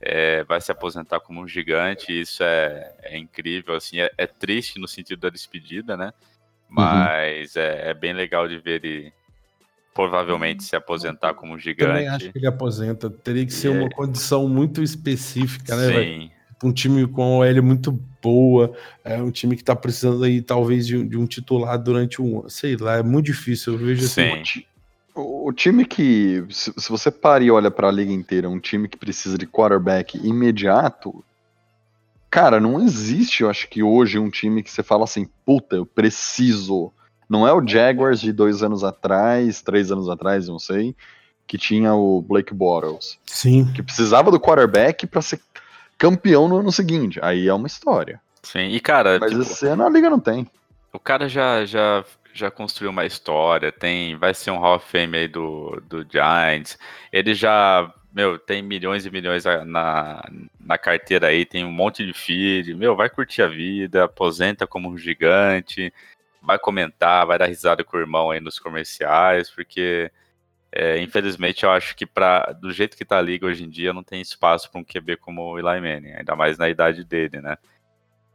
É, 0.00 0.42
vai 0.44 0.60
se 0.60 0.70
aposentar 0.72 1.20
como 1.20 1.40
um 1.40 1.48
gigante, 1.48 2.12
isso 2.12 2.42
é, 2.42 2.94
é 3.04 3.16
incrível, 3.16 3.74
assim, 3.74 4.00
é, 4.00 4.10
é 4.18 4.26
triste 4.26 4.78
no 4.78 4.86
sentido 4.88 5.20
da 5.20 5.30
despedida, 5.30 5.96
né? 5.96 6.12
Mas 6.68 7.56
é, 7.56 7.90
é 7.90 7.94
bem 7.94 8.12
legal 8.12 8.46
de 8.48 8.58
ver 8.58 8.84
ele 8.84 9.12
provavelmente 9.94 10.64
se 10.64 10.74
aposentar 10.74 11.34
como 11.34 11.54
um 11.54 11.58
Também 11.58 12.08
acho 12.08 12.18
gigante. 12.18 12.32
que 12.32 12.38
ele 12.38 12.46
aposenta. 12.48 13.08
Teria 13.08 13.46
que 13.46 13.52
ser 13.52 13.68
uma 13.68 13.86
é- 13.86 13.90
condição 13.90 14.48
muito 14.48 14.82
específica, 14.82 15.76
né? 15.76 15.92
Sim, 15.92 16.30
um 16.66 16.72
time 16.72 17.06
com 17.06 17.22
a 17.22 17.26
OL 17.46 17.62
muito 17.62 17.98
boa, 18.22 18.72
é 19.04 19.20
um 19.22 19.30
time 19.30 19.56
que 19.56 19.62
tá 19.64 19.76
precisando 19.76 20.24
aí 20.24 20.40
talvez 20.40 20.86
de, 20.86 20.96
um- 20.96 21.06
de 21.06 21.16
um 21.18 21.26
titular 21.26 21.78
durante 21.78 22.20
um, 22.22 22.48
sei 22.48 22.76
lá, 22.76 22.96
é 22.96 23.02
muito 23.02 23.26
difícil, 23.26 23.74
eu 23.74 23.78
vejo 23.78 24.04
assim. 24.04 24.44
sim. 24.44 24.64
O, 25.14 25.48
o 25.48 25.52
time 25.52 25.84
que, 25.84 26.44
se, 26.50 26.72
se 26.76 26.88
você 26.90 27.10
para 27.10 27.44
e 27.44 27.50
olha 27.50 27.70
pra 27.70 27.90
liga 27.90 28.12
inteira, 28.12 28.48
um 28.48 28.58
time 28.58 28.88
que 28.88 28.96
precisa 28.96 29.38
de 29.38 29.46
quarterback 29.46 30.18
imediato, 30.26 31.22
cara, 32.30 32.58
não 32.58 32.82
existe, 32.82 33.42
eu 33.42 33.50
acho 33.50 33.68
que 33.68 33.82
hoje 33.82 34.18
um 34.18 34.30
time 34.30 34.62
que 34.62 34.70
você 34.70 34.82
fala 34.82 35.04
assim, 35.04 35.28
puta, 35.46 35.76
eu 35.76 35.86
preciso 35.86 36.90
Não 37.28 37.46
é 37.46 37.52
o 37.52 37.66
Jaguars 37.66 38.20
de 38.20 38.32
dois 38.32 38.62
anos 38.62 38.82
atrás, 38.84 39.62
três 39.62 39.90
anos 39.90 40.08
atrás, 40.08 40.48
não 40.48 40.58
sei, 40.58 40.94
que 41.46 41.56
tinha 41.56 41.94
o 41.94 42.20
Blake 42.20 42.52
Bortles. 42.52 43.18
Sim. 43.26 43.70
Que 43.72 43.82
precisava 43.82 44.30
do 44.30 44.40
quarterback 44.40 45.06
para 45.06 45.22
ser 45.22 45.40
campeão 45.98 46.48
no 46.48 46.58
ano 46.58 46.72
seguinte. 46.72 47.18
Aí 47.22 47.48
é 47.48 47.54
uma 47.54 47.66
história. 47.66 48.20
Sim, 48.42 48.68
e 48.68 48.80
cara, 48.80 49.18
Mas 49.18 49.30
tipo, 49.30 49.42
esse 49.42 49.66
ano 49.66 49.86
a 49.86 49.90
liga 49.90 50.10
não 50.10 50.20
tem. 50.20 50.46
o 50.92 50.98
cara 50.98 51.28
já, 51.28 51.64
já, 51.64 52.04
já 52.32 52.50
construiu 52.50 52.90
uma 52.90 53.06
história, 53.06 53.72
tem, 53.72 54.16
vai 54.16 54.34
ser 54.34 54.50
um 54.50 54.58
Hall 54.58 54.76
of 54.76 54.86
Fame 54.90 55.16
aí 55.16 55.28
do, 55.28 55.82
do 55.88 56.06
Giants. 56.10 56.78
Ele 57.10 57.34
já, 57.34 57.90
meu, 58.12 58.38
tem 58.38 58.62
milhões 58.62 59.06
e 59.06 59.10
milhões 59.10 59.44
na, 59.66 60.22
na 60.60 60.76
carteira 60.78 61.28
aí, 61.28 61.46
tem 61.46 61.64
um 61.64 61.72
monte 61.72 62.04
de 62.04 62.12
feed, 62.12 62.74
meu, 62.74 62.94
vai 62.94 63.08
curtir 63.08 63.42
a 63.42 63.48
vida, 63.48 64.04
aposenta 64.04 64.66
como 64.66 64.90
um 64.90 64.98
gigante, 64.98 65.92
vai 66.42 66.58
comentar, 66.58 67.26
vai 67.26 67.38
dar 67.38 67.46
risada 67.46 67.82
com 67.82 67.96
o 67.96 68.00
irmão 68.00 68.30
aí 68.30 68.40
nos 68.40 68.58
comerciais, 68.58 69.48
porque 69.50 70.10
é, 70.74 71.00
infelizmente 71.00 71.64
eu 71.64 71.70
acho 71.70 71.94
que 71.96 72.04
pra, 72.04 72.52
do 72.60 72.72
jeito 72.72 72.96
que 72.96 73.04
tá 73.04 73.18
a 73.18 73.22
liga 73.22 73.46
hoje 73.46 73.62
em 73.64 73.68
dia, 73.68 73.92
não 73.92 74.02
tem 74.02 74.20
espaço 74.20 74.70
para 74.70 74.80
um 74.80 74.84
QB 74.84 75.16
como 75.18 75.42
o 75.42 75.58
Eli 75.58 75.80
Manning, 75.80 76.12
ainda 76.14 76.34
mais 76.34 76.58
na 76.58 76.68
idade 76.68 77.04
dele, 77.04 77.40
né? 77.40 77.56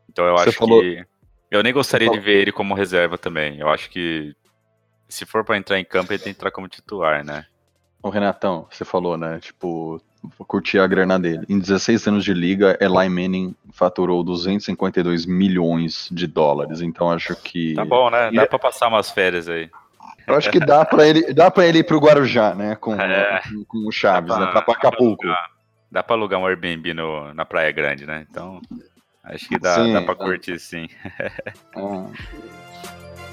Então 0.10 0.26
eu 0.26 0.38
Você 0.38 0.50
acho 0.50 0.58
falou- 0.58 0.82
que 0.82 1.06
eu 1.52 1.62
nem 1.62 1.74
gostaria 1.74 2.08
falou- 2.08 2.20
de 2.20 2.26
ver 2.26 2.42
ele 2.42 2.52
como 2.52 2.74
reserva 2.74 3.18
também. 3.18 3.60
Eu 3.60 3.70
acho 3.70 3.90
que 3.90 4.34
se 5.08 5.26
for 5.26 5.44
para 5.44 5.58
entrar 5.58 5.80
em 5.80 5.84
campo, 5.86 6.12
ele 6.14 6.20
tem 6.24 6.34
que 6.34 6.38
entrar 6.38 6.52
como 6.52 6.68
titular, 6.68 7.24
né? 7.26 7.46
O 8.02 8.10
Renatão, 8.10 8.66
você 8.72 8.86
falou, 8.86 9.18
né? 9.18 9.40
Tipo, 9.42 10.02
curtir 10.48 10.80
a 10.80 10.88
grana 10.88 11.20
dele. 11.20 11.46
Em 11.50 11.60
16 11.60 12.08
anos 12.08 12.24
de 12.24 12.34
liga, 12.34 12.78
Eli 12.80 13.10
Manning 13.10 13.54
faturou 13.74 14.24
252 14.24 15.26
milhões 15.26 16.08
de 16.12 16.26
dólares. 16.28 16.82
Então 16.82 17.12
acho 17.12 17.36
que. 17.36 17.74
Tá 17.74 17.84
bom, 17.84 18.10
né? 18.10 18.30
E 18.32 18.36
Dá 18.36 18.44
é- 18.44 18.46
pra 18.46 18.58
passar 18.60 18.88
umas 18.88 19.12
férias 19.12 19.50
aí. 19.50 19.70
Eu 20.30 20.36
acho 20.38 20.52
que 20.52 20.60
dá 20.60 20.86
pra 20.86 21.08
ele, 21.08 21.34
dá 21.34 21.50
para 21.52 21.66
ele 21.66 21.80
ir 21.80 21.84
pro 21.84 22.00
Guarujá, 22.00 22.54
né? 22.54 22.76
Com, 22.76 22.94
É. 23.00 23.42
com, 23.48 23.64
com 23.66 23.88
o 23.88 23.92
Chaves, 23.92 24.38
né? 24.38 24.48
Pra, 24.48 24.62
pra 24.62 24.74
Acapulco. 24.76 25.24
alugar- 25.26 25.50
Dá 25.92 26.04
pra 26.04 26.16
alugar 26.16 26.40
um 26.40 26.46
Airbnb 26.46 26.94
no, 26.94 27.34
na 27.34 27.44
Praia 27.46 27.72
Grande, 27.72 28.06
né? 28.06 28.24
Então, 28.30 28.62
acho 29.24 29.48
que 29.50 29.58
dá, 29.58 29.74
Sim, 29.76 29.94
dá 29.94 30.02
pra 30.04 30.14
dá. 30.14 30.24
curtir 30.24 30.60
sim. 30.60 30.88
Ah. 31.76 32.06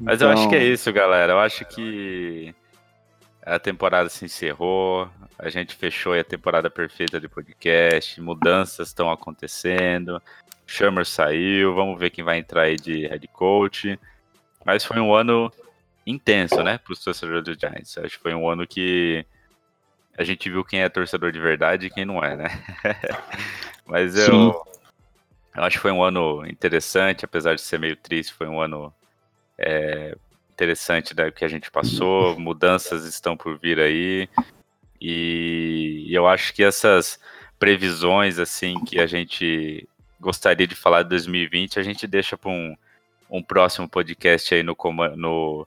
Mas 0.00 0.20
eu 0.20 0.28
acho 0.30 0.48
que 0.48 0.54
é 0.54 0.58
Então, 0.62 0.72
isso, 0.74 0.92
galera. 0.92 1.32
Eu 1.32 1.40
acho 1.40 1.64
que 1.64 2.54
a 3.48 3.58
temporada 3.58 4.08
se 4.10 4.26
encerrou, 4.26 5.08
a 5.38 5.48
gente 5.48 5.74
fechou 5.74 6.12
a 6.12 6.22
temporada 6.22 6.68
perfeita 6.68 7.18
de 7.18 7.28
podcast, 7.28 8.20
mudanças 8.20 8.88
estão 8.88 9.10
acontecendo, 9.10 10.20
Shammer 10.66 11.06
saiu, 11.06 11.74
vamos 11.74 11.98
ver 11.98 12.10
quem 12.10 12.22
vai 12.22 12.38
entrar 12.38 12.62
aí 12.62 12.76
de 12.76 13.06
head 13.06 13.26
coach. 13.28 13.98
Mas 14.64 14.84
foi 14.84 15.00
um 15.00 15.14
ano 15.14 15.50
intenso, 16.06 16.62
né, 16.62 16.76
para 16.76 16.92
os 16.92 17.02
torcedores 17.02 17.42
do 17.42 17.58
Giants. 17.58 17.96
Acho 17.96 18.16
que 18.16 18.22
foi 18.22 18.34
um 18.34 18.48
ano 18.48 18.66
que 18.66 19.24
a 20.16 20.24
gente 20.24 20.50
viu 20.50 20.62
quem 20.62 20.82
é 20.82 20.88
torcedor 20.88 21.32
de 21.32 21.40
verdade 21.40 21.86
e 21.86 21.90
quem 21.90 22.04
não 22.04 22.22
é, 22.22 22.36
né? 22.36 22.48
Mas 23.86 24.14
eu, 24.14 24.26
Sim. 24.26 24.52
eu 25.56 25.64
acho 25.64 25.76
que 25.76 25.82
foi 25.82 25.92
um 25.92 26.02
ano 26.02 26.44
interessante, 26.46 27.24
apesar 27.24 27.54
de 27.54 27.62
ser 27.62 27.78
meio 27.78 27.96
triste, 27.96 28.34
foi 28.34 28.46
um 28.46 28.60
ano 28.60 28.92
é, 29.56 30.14
interessante 30.58 31.14
né, 31.16 31.30
que 31.30 31.44
a 31.44 31.48
gente 31.48 31.70
passou, 31.70 32.36
mudanças 32.36 33.04
estão 33.04 33.36
por 33.36 33.56
vir 33.56 33.78
aí, 33.78 34.28
e 35.00 36.08
eu 36.10 36.26
acho 36.26 36.52
que 36.52 36.64
essas 36.64 37.20
previsões 37.60 38.40
assim 38.40 38.84
que 38.84 38.98
a 38.98 39.06
gente 39.06 39.88
gostaria 40.20 40.66
de 40.66 40.74
falar 40.74 41.04
de 41.04 41.10
2020, 41.10 41.78
a 41.78 41.82
gente 41.84 42.08
deixa 42.08 42.36
para 42.36 42.50
um, 42.50 42.74
um 43.30 43.40
próximo 43.40 43.88
podcast 43.88 44.52
aí 44.52 44.64
no, 44.64 44.76
no, 45.16 45.66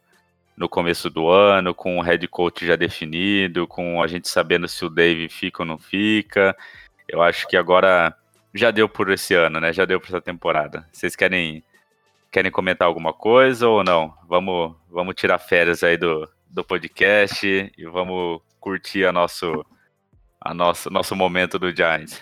no 0.57 0.67
começo 0.67 1.09
do 1.09 1.29
ano, 1.29 1.73
com 1.73 1.97
o 1.97 2.01
head 2.01 2.27
coach 2.27 2.67
já 2.67 2.75
definido, 2.75 3.65
com 3.65 4.03
a 4.03 4.07
gente 4.07 4.27
sabendo 4.27 4.67
se 4.67 4.83
o 4.83 4.89
Dave 4.89 5.29
fica 5.29 5.63
ou 5.63 5.67
não 5.67 5.77
fica. 5.77 6.53
Eu 7.07 7.21
acho 7.21 7.47
que 7.47 7.55
agora 7.55 8.13
já 8.53 8.71
deu 8.71 8.89
por 8.89 9.09
esse 9.09 9.33
ano, 9.33 9.61
né? 9.61 9.71
Já 9.71 9.85
deu 9.85 10.01
por 10.01 10.07
essa 10.07 10.21
temporada. 10.21 10.85
Vocês 10.91 11.15
querem 11.15 11.63
querem 12.31 12.51
comentar 12.51 12.87
alguma 12.87 13.13
coisa 13.13 13.67
ou 13.67 13.83
não? 13.83 14.13
Vamos 14.27 14.75
vamos 14.89 15.15
tirar 15.15 15.37
férias 15.37 15.83
aí 15.83 15.97
do, 15.97 16.27
do 16.49 16.63
podcast 16.63 17.45
e 17.45 17.85
vamos 17.85 18.41
curtir 18.59 19.05
a 19.05 19.11
nosso 19.11 19.65
a 20.39 20.53
nosso 20.53 20.89
nosso 20.89 21.15
momento 21.15 21.59
do 21.59 21.75
Giants. 21.75 22.21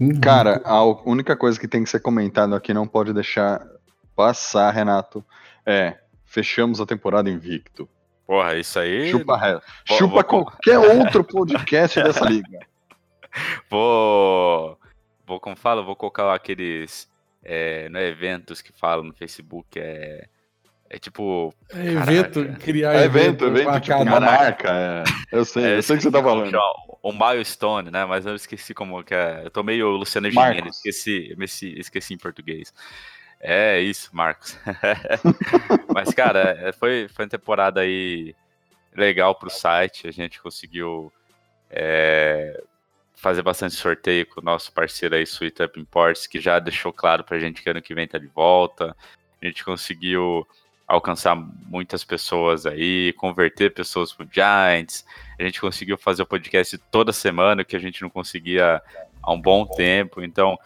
Uhum. 0.00 0.20
Cara, 0.20 0.60
a 0.64 0.84
única 1.08 1.36
coisa 1.36 1.58
que 1.58 1.68
tem 1.68 1.82
que 1.82 1.88
ser 1.90 2.00
comentado 2.00 2.54
aqui, 2.54 2.74
não 2.74 2.86
pode 2.86 3.12
deixar 3.12 3.66
passar, 4.14 4.70
Renato, 4.70 5.24
é 5.64 5.98
fechamos 6.24 6.80
a 6.80 6.86
temporada 6.86 7.30
invicto. 7.30 7.88
Porra, 8.26 8.56
isso 8.56 8.78
aí. 8.78 9.10
Chupa, 9.10 9.60
Vou- 9.88 9.98
chupa 9.98 10.14
vou- 10.14 10.24
qualquer 10.24 10.78
outro 10.78 11.22
podcast 11.22 12.02
dessa 12.02 12.24
liga. 12.24 12.58
Vou 13.70 14.78
vou 15.26 15.38
como 15.38 15.56
fala, 15.56 15.82
vou 15.82 15.94
colocar 15.96 16.34
aqueles 16.34 17.06
é, 17.48 17.88
no 17.88 17.98
eventos 18.00 18.60
que 18.60 18.72
falam 18.72 19.04
no 19.04 19.14
Facebook 19.14 19.78
é 19.78 20.26
é 20.88 20.98
tipo 20.98 21.52
É 21.72 21.84
evento, 21.84 22.44
Caraca. 22.44 22.60
criar 22.60 22.94
É 22.94 23.04
evento, 23.04 23.44
evento, 23.46 23.68
evento, 23.68 23.80
tipo, 23.80 24.02
uma 24.02 24.20
marca. 24.20 24.68
é. 24.70 25.04
Eu 25.32 25.44
sei, 25.44 25.64
É, 25.64 25.76
eu 25.78 25.82
sei 25.82 25.96
o 25.96 25.98
que 25.98 26.04
você 26.04 26.10
tá 26.10 26.22
falando. 26.22 26.58
O 27.02 27.12
milestone, 27.12 27.90
né? 27.90 28.04
Mas 28.04 28.26
eu 28.26 28.34
esqueci 28.34 28.72
como 28.74 29.02
que 29.02 29.14
é. 29.14 29.42
Eu 29.44 29.50
tô 29.50 29.62
meio 29.62 29.88
Luciano. 29.90 30.30
Gimenez, 30.30 30.76
esqueci, 30.76 31.30
esqueci, 31.32 31.78
esqueci 31.78 32.14
em 32.14 32.18
português. 32.18 32.72
É 33.40 33.80
isso, 33.80 34.10
Marcos. 34.12 34.58
Mas, 35.94 36.12
cara, 36.14 36.56
é, 36.60 36.72
foi, 36.72 37.06
foi 37.08 37.24
uma 37.24 37.30
temporada 37.30 37.80
aí 37.80 38.34
legal 38.94 39.34
pro 39.34 39.50
site. 39.50 40.08
A 40.08 40.10
gente 40.10 40.40
conseguiu 40.40 41.12
é, 41.70 42.60
fazer 43.16 43.42
bastante 43.42 43.74
sorteio 43.74 44.26
com 44.26 44.40
o 44.40 44.44
nosso 44.44 44.70
parceiro 44.72 45.14
aí, 45.14 45.22
Sweet 45.22 45.62
Up 45.62 45.80
Imports, 45.80 46.26
que 46.26 46.38
já 46.38 46.58
deixou 46.58 46.92
claro 46.92 47.24
pra 47.24 47.38
gente 47.38 47.62
que 47.62 47.70
ano 47.70 47.82
que 47.82 47.94
vem 47.94 48.06
tá 48.06 48.18
de 48.18 48.26
volta. 48.26 48.94
A 49.42 49.46
gente 49.46 49.64
conseguiu 49.64 50.46
alcançar 50.86 51.34
muitas 51.34 52.04
pessoas 52.04 52.66
aí, 52.66 53.12
converter 53.14 53.72
pessoas 53.72 54.12
pro 54.12 54.28
Giants. 54.30 55.04
A 55.38 55.42
gente 55.42 55.60
conseguiu 55.60 55.98
fazer 55.98 56.22
o 56.22 56.26
podcast 56.26 56.78
toda 56.90 57.12
semana, 57.12 57.64
que 57.64 57.74
a 57.74 57.80
gente 57.80 58.02
não 58.02 58.10
conseguia 58.10 58.80
há 59.22 59.32
um 59.32 59.40
bom 59.40 59.66
tempo. 59.66 60.22
Então, 60.22 60.56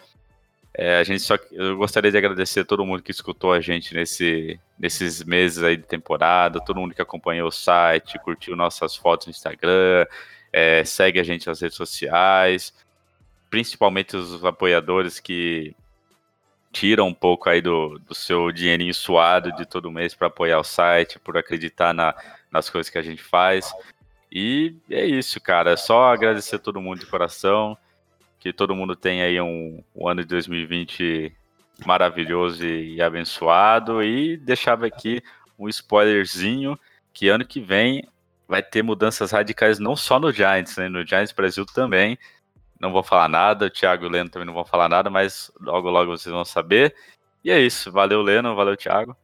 é, 0.75 0.99
a 0.99 1.05
gente 1.05 1.23
só 1.23 1.37
eu 1.53 1.77
gostaria 1.77 2.11
de 2.11 2.19
agradecer 2.19 2.61
a 2.61 2.65
todo 2.65 2.85
mundo 2.85 3.03
que 3.03 3.11
escutou 3.11 3.53
a 3.53 3.61
gente 3.61 3.95
nesse, 3.95 4.59
nesses 4.79 5.23
meses 5.23 5.63
aí 5.63 5.77
de 5.77 5.85
temporada, 5.85 6.61
todo 6.65 6.81
mundo 6.81 6.95
que 6.95 7.03
acompanhou 7.03 7.49
o 7.49 7.53
site, 7.53 8.19
curtiu 8.19 8.55
nossas 8.57 8.95
fotos 8.95 9.27
no 9.27 9.31
Instagram, 9.31 10.07
é, 10.53 10.85
segue 10.85 11.21
a 11.21 11.23
gente 11.23 11.47
nas 11.47 11.61
redes 11.61 11.77
sociais, 11.77 12.75
principalmente 13.49 14.17
os 14.17 14.45
apoiadores 14.45 15.21
que 15.21 15.75
tiram 16.73 17.09
um 17.09 17.15
pouco 17.15 17.49
aí 17.49 17.61
do, 17.61 17.99
do 17.99 18.15
seu 18.15 18.53
dinheirinho 18.53 18.95
suado 18.95 19.53
de 19.53 19.67
todo 19.67 19.91
mês 19.91 20.15
para 20.15 20.29
apoiar 20.29 20.59
o 20.59 20.65
site, 20.65 21.19
por 21.19 21.37
acreditar 21.37 21.93
na, 21.93 22.15
nas 22.51 22.71
coisas 22.71 22.91
que 22.91 22.99
a 22.99 23.03
gente 23.03 23.23
faz. 23.23 23.73
E 24.31 24.77
é 24.89 25.05
isso, 25.05 25.41
cara. 25.41 25.73
É 25.73 25.77
só 25.77 26.13
agradecer 26.13 26.57
a 26.57 26.61
todo 26.61 26.81
mundo 26.81 27.01
de 27.01 27.07
coração. 27.07 27.77
Que 28.39 28.53
todo 28.53 28.75
mundo 28.75 28.97
tenha 28.97 29.25
aí 29.25 29.41
um, 29.41 29.83
um 29.95 30.09
ano 30.09 30.23
de 30.23 30.29
2020 30.29 31.35
maravilhoso 31.85 32.65
e, 32.65 32.95
e 32.95 33.03
abençoado. 33.03 34.03
E 34.03 34.37
deixava 34.37 34.87
aqui 34.87 35.23
um 35.59 35.69
spoilerzinho 35.69 36.79
que 37.13 37.29
ano 37.29 37.45
que 37.45 37.61
vem 37.61 38.09
vai 38.51 38.65
ter 38.65 38.83
mudanças 38.83 39.31
radicais 39.31 39.79
não 39.79 39.95
só 39.95 40.19
no 40.19 40.33
Giants, 40.33 40.77
né? 40.77 40.89
No 40.89 41.07
Giants 41.07 41.31
Brasil 41.31 41.65
também. 41.65 42.19
Não 42.81 42.91
vou 42.91 43.03
falar 43.05 43.29
nada, 43.29 43.67
o 43.67 43.71
Thiago 43.71 44.05
e 44.05 44.09
o 44.09 44.11
Leno 44.11 44.29
também 44.29 44.45
não 44.45 44.55
vão 44.55 44.65
falar 44.65 44.89
nada, 44.89 45.09
mas 45.09 45.53
logo 45.61 45.89
logo 45.89 46.11
vocês 46.11 46.33
vão 46.33 46.45
saber. 46.45 46.93
E 47.45 47.51
é 47.51 47.61
isso. 47.61 47.93
Valeu, 47.93 48.21
Leno. 48.21 48.57
Valeu, 48.57 48.77
Thiago. 48.77 49.17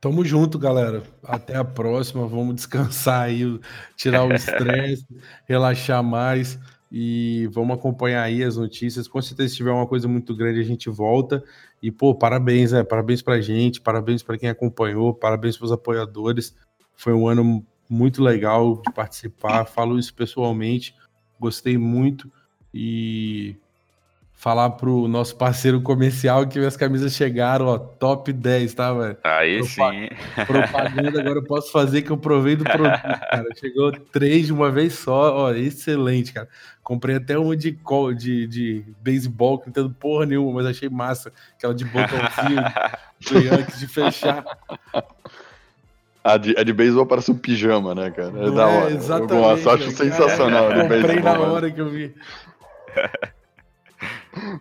Tamo 0.00 0.24
junto, 0.24 0.56
galera. 0.56 1.02
Até 1.24 1.56
a 1.56 1.64
próxima. 1.64 2.28
Vamos 2.28 2.54
descansar 2.54 3.22
aí, 3.22 3.58
tirar 3.96 4.22
o 4.22 4.32
estresse, 4.32 5.04
relaxar 5.48 6.00
mais 6.00 6.60
e 6.92 7.48
vamos 7.52 7.76
acompanhar 7.76 8.22
aí 8.22 8.44
as 8.44 8.56
notícias. 8.56 9.08
Com 9.08 9.20
certeza, 9.20 9.48
se 9.48 9.56
tiver 9.56 9.72
uma 9.72 9.86
coisa 9.86 10.06
muito 10.06 10.32
grande, 10.36 10.60
a 10.60 10.64
gente 10.64 10.88
volta. 10.88 11.42
E, 11.82 11.90
pô, 11.90 12.14
parabéns, 12.14 12.70
né? 12.70 12.84
Parabéns 12.84 13.20
pra 13.20 13.40
gente, 13.40 13.80
parabéns 13.80 14.22
para 14.22 14.38
quem 14.38 14.48
acompanhou, 14.48 15.12
parabéns 15.12 15.56
pros 15.56 15.72
apoiadores. 15.72 16.54
Foi 16.98 17.14
um 17.14 17.28
ano 17.28 17.64
muito 17.88 18.20
legal 18.20 18.82
de 18.84 18.92
participar. 18.92 19.64
Falo 19.64 19.96
isso 19.96 20.12
pessoalmente. 20.12 20.92
Gostei 21.38 21.78
muito 21.78 22.30
e 22.74 23.54
falar 24.32 24.70
pro 24.70 25.06
nosso 25.06 25.36
parceiro 25.36 25.80
comercial 25.80 26.46
que 26.46 26.58
as 26.58 26.76
camisas 26.76 27.12
chegaram, 27.12 27.66
ó, 27.66 27.78
top 27.78 28.32
10, 28.32 28.74
tá, 28.74 28.92
velho? 28.92 29.16
Aí 29.22 29.58
Propa- 29.58 29.92
sim. 29.92 30.08
Propaganda 30.44 31.20
agora 31.20 31.38
eu 31.38 31.44
posso 31.44 31.70
fazer 31.70 32.02
que 32.02 32.10
eu 32.10 32.18
provei 32.18 32.56
do 32.56 32.64
produto, 32.64 33.00
cara. 33.00 33.46
Chegou 33.56 33.92
três 33.92 34.46
de 34.46 34.52
uma 34.52 34.70
vez 34.70 34.94
só, 34.94 35.36
ó, 35.36 35.52
excelente, 35.52 36.32
cara. 36.32 36.48
Comprei 36.82 37.14
até 37.16 37.38
uma 37.38 37.56
de, 37.56 37.78
de, 38.16 38.46
de 38.48 38.84
beisebol, 39.00 39.58
que 39.58 39.66
não 39.66 39.70
entendo 39.70 39.94
porra 39.94 40.26
nenhuma, 40.26 40.54
mas 40.54 40.66
achei 40.66 40.88
massa. 40.88 41.32
Aquela 41.56 41.74
de 41.74 41.84
botãozinho 41.84 42.62
do 43.30 43.38
Yankees 43.38 43.78
de 43.78 43.86
fechar. 43.86 44.44
A 46.24 46.36
de, 46.36 46.54
a 46.58 46.62
de 46.62 46.72
beisebol 46.72 47.06
parece 47.06 47.30
um 47.30 47.36
pijama, 47.38 47.94
né, 47.94 48.10
cara? 48.10 48.28
É 48.28 48.32
Não 48.46 48.54
da 48.54 48.62
é? 48.70 48.78
hora. 48.82 48.90
Exatamente, 48.92 49.32
eu 49.32 49.38
gosto, 49.40 49.70
acho 49.70 49.78
cara. 49.84 49.90
sensacional 49.96 50.72
de 50.72 50.80
Comprei 50.80 51.20
na 51.20 51.38
hora 51.40 51.70
que 51.70 51.80
eu 51.80 51.88
vi. 51.88 52.14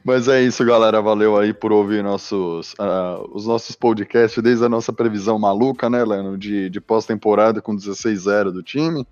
Mas 0.03 0.27
é 0.27 0.41
isso, 0.41 0.65
galera. 0.65 1.01
Valeu 1.01 1.37
aí 1.37 1.53
por 1.53 1.71
ouvir 1.71 2.03
nossos, 2.03 2.73
ah, 2.79 3.19
os 3.31 3.45
nossos 3.45 3.75
podcasts, 3.75 4.41
desde 4.41 4.65
a 4.65 4.69
nossa 4.69 4.91
previsão 4.91 5.37
maluca, 5.37 5.89
né, 5.89 6.03
Leno? 6.03 6.37
De, 6.37 6.69
de 6.69 6.81
pós-temporada 6.81 7.61
com 7.61 7.75
16-0 7.75 8.51
do 8.51 8.63
time. 8.63 9.05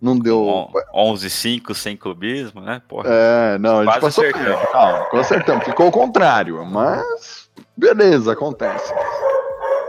Não 0.00 0.16
deu. 0.16 0.44
On- 0.46 0.70
11-5 0.94 1.74
sem 1.74 1.96
clubismo, 1.96 2.60
né? 2.60 2.80
Porra. 2.86 3.08
É, 3.08 3.58
não, 3.58 3.80
a 3.80 3.84
gente 3.84 4.00
passou 4.00 4.22
acertamos. 4.24 4.70
calma, 4.70 5.06
acertamos. 5.20 5.64
Ficou 5.64 5.88
o 5.88 5.92
contrário, 5.92 6.64
mas 6.64 7.50
beleza, 7.76 8.32
acontece. 8.32 8.92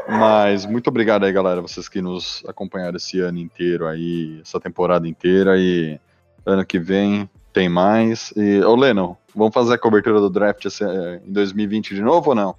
Mas 0.10 0.66
muito 0.66 0.88
obrigado 0.88 1.24
aí, 1.26 1.32
galera, 1.32 1.62
vocês 1.62 1.88
que 1.88 2.02
nos 2.02 2.44
acompanharam 2.48 2.98
esse 2.98 3.20
ano 3.20 3.38
inteiro 3.38 3.86
aí, 3.88 4.40
essa 4.42 4.60
temporada 4.60 5.08
inteira 5.08 5.58
e 5.58 6.00
ano 6.46 6.66
que 6.66 6.80
vem 6.80 7.30
tem 7.54 7.70
mais. 7.70 8.34
E, 8.36 8.60
ô 8.62 8.76
Lennon, 8.76 9.16
vamos 9.36 9.54
fazer 9.54 9.76
a 9.76 9.78
cobertura 9.78 10.20
do 10.20 10.30
draft 10.30 10.66
esse, 10.66 10.84
eh, 10.84 11.22
em 11.26 11.32
2020 11.32 11.94
de 11.96 12.02
novo 12.02 12.30
ou 12.32 12.36
não? 12.36 12.56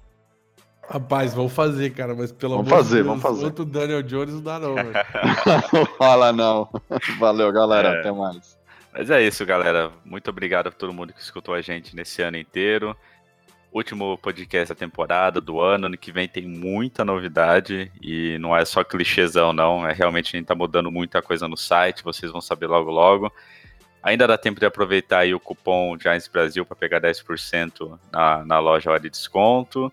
Rapaz, 0.89 1.33
vamos 1.33 1.53
fazer, 1.53 1.91
cara, 1.91 2.13
mas 2.15 2.31
pelo 2.31 2.55
Vamos 2.57 2.71
amor 2.71 2.79
de 2.83 2.89
fazer, 2.89 2.95
Deus, 3.03 3.07
vamos 3.07 3.21
fazer. 3.23 3.45
outro 3.45 3.65
Daniel 3.65 4.03
Jones 4.03 4.33
não 4.35 4.41
dá 4.41 4.59
não, 4.59 4.75
velho. 4.75 4.91
Fala 5.97 6.31
não. 6.33 6.67
Valeu, 7.19 7.51
galera, 7.51 7.89
É. 7.89 7.99
até 7.99 8.11
mais. 8.11 8.57
Mas 8.93 9.09
é 9.09 9.25
isso, 9.25 9.45
galera. 9.45 9.89
Muito 10.03 10.29
obrigado 10.29 10.67
a 10.67 10.71
todo 10.71 10.91
mundo 10.93 11.13
que 11.13 11.21
escutou 11.21 11.53
a 11.53 11.61
gente 11.61 11.95
nesse 11.95 12.21
ano 12.21 12.37
inteiro. 12.37 12.95
Último 13.71 14.17
podcast 14.17 14.73
da 14.73 14.75
temporada, 14.75 15.39
do 15.39 15.61
ano. 15.61 15.85
Ano 15.85 15.97
que 15.97 16.11
vem 16.11 16.27
tem 16.27 16.45
muita 16.45 17.05
novidade 17.05 17.89
e 18.01 18.37
não 18.39 18.55
é 18.55 18.65
só 18.65 18.83
clichêzão, 18.83 19.53
não. 19.53 19.87
É 19.87 19.93
realmente 19.93 20.35
a 20.35 20.37
gente 20.37 20.47
tá 20.47 20.53
mudando 20.53 20.91
muita 20.91 21.21
coisa 21.21 21.47
no 21.47 21.55
site, 21.55 22.03
vocês 22.03 22.29
vão 22.31 22.41
saber 22.41 22.67
logo 22.67 22.91
logo. 22.91 23.31
Ainda 24.03 24.27
dá 24.27 24.37
tempo 24.37 24.59
de 24.59 24.65
aproveitar 24.65 25.19
aí 25.19 25.33
o 25.33 25.39
cupom 25.39 25.97
Giants 25.97 26.27
Brasil 26.27 26.65
para 26.65 26.75
pegar 26.75 26.99
10% 26.99 27.97
na, 28.11 28.43
na 28.43 28.59
loja 28.59 28.89
hora 28.89 28.99
de 28.99 29.09
desconto. 29.09 29.91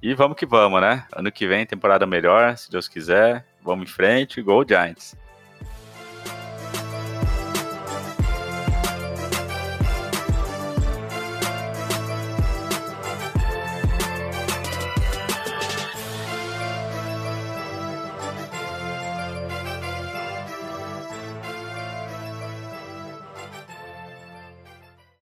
E 0.00 0.14
vamos 0.14 0.36
que 0.36 0.46
vamos, 0.46 0.80
né? 0.80 1.04
Ano 1.12 1.32
que 1.32 1.48
vem, 1.48 1.66
temporada 1.66 2.06
melhor, 2.06 2.56
se 2.56 2.70
Deus 2.70 2.86
quiser. 2.86 3.44
Vamos 3.62 3.90
em 3.90 3.92
frente, 3.92 4.40
Gol 4.40 4.64
Giants! 4.68 5.16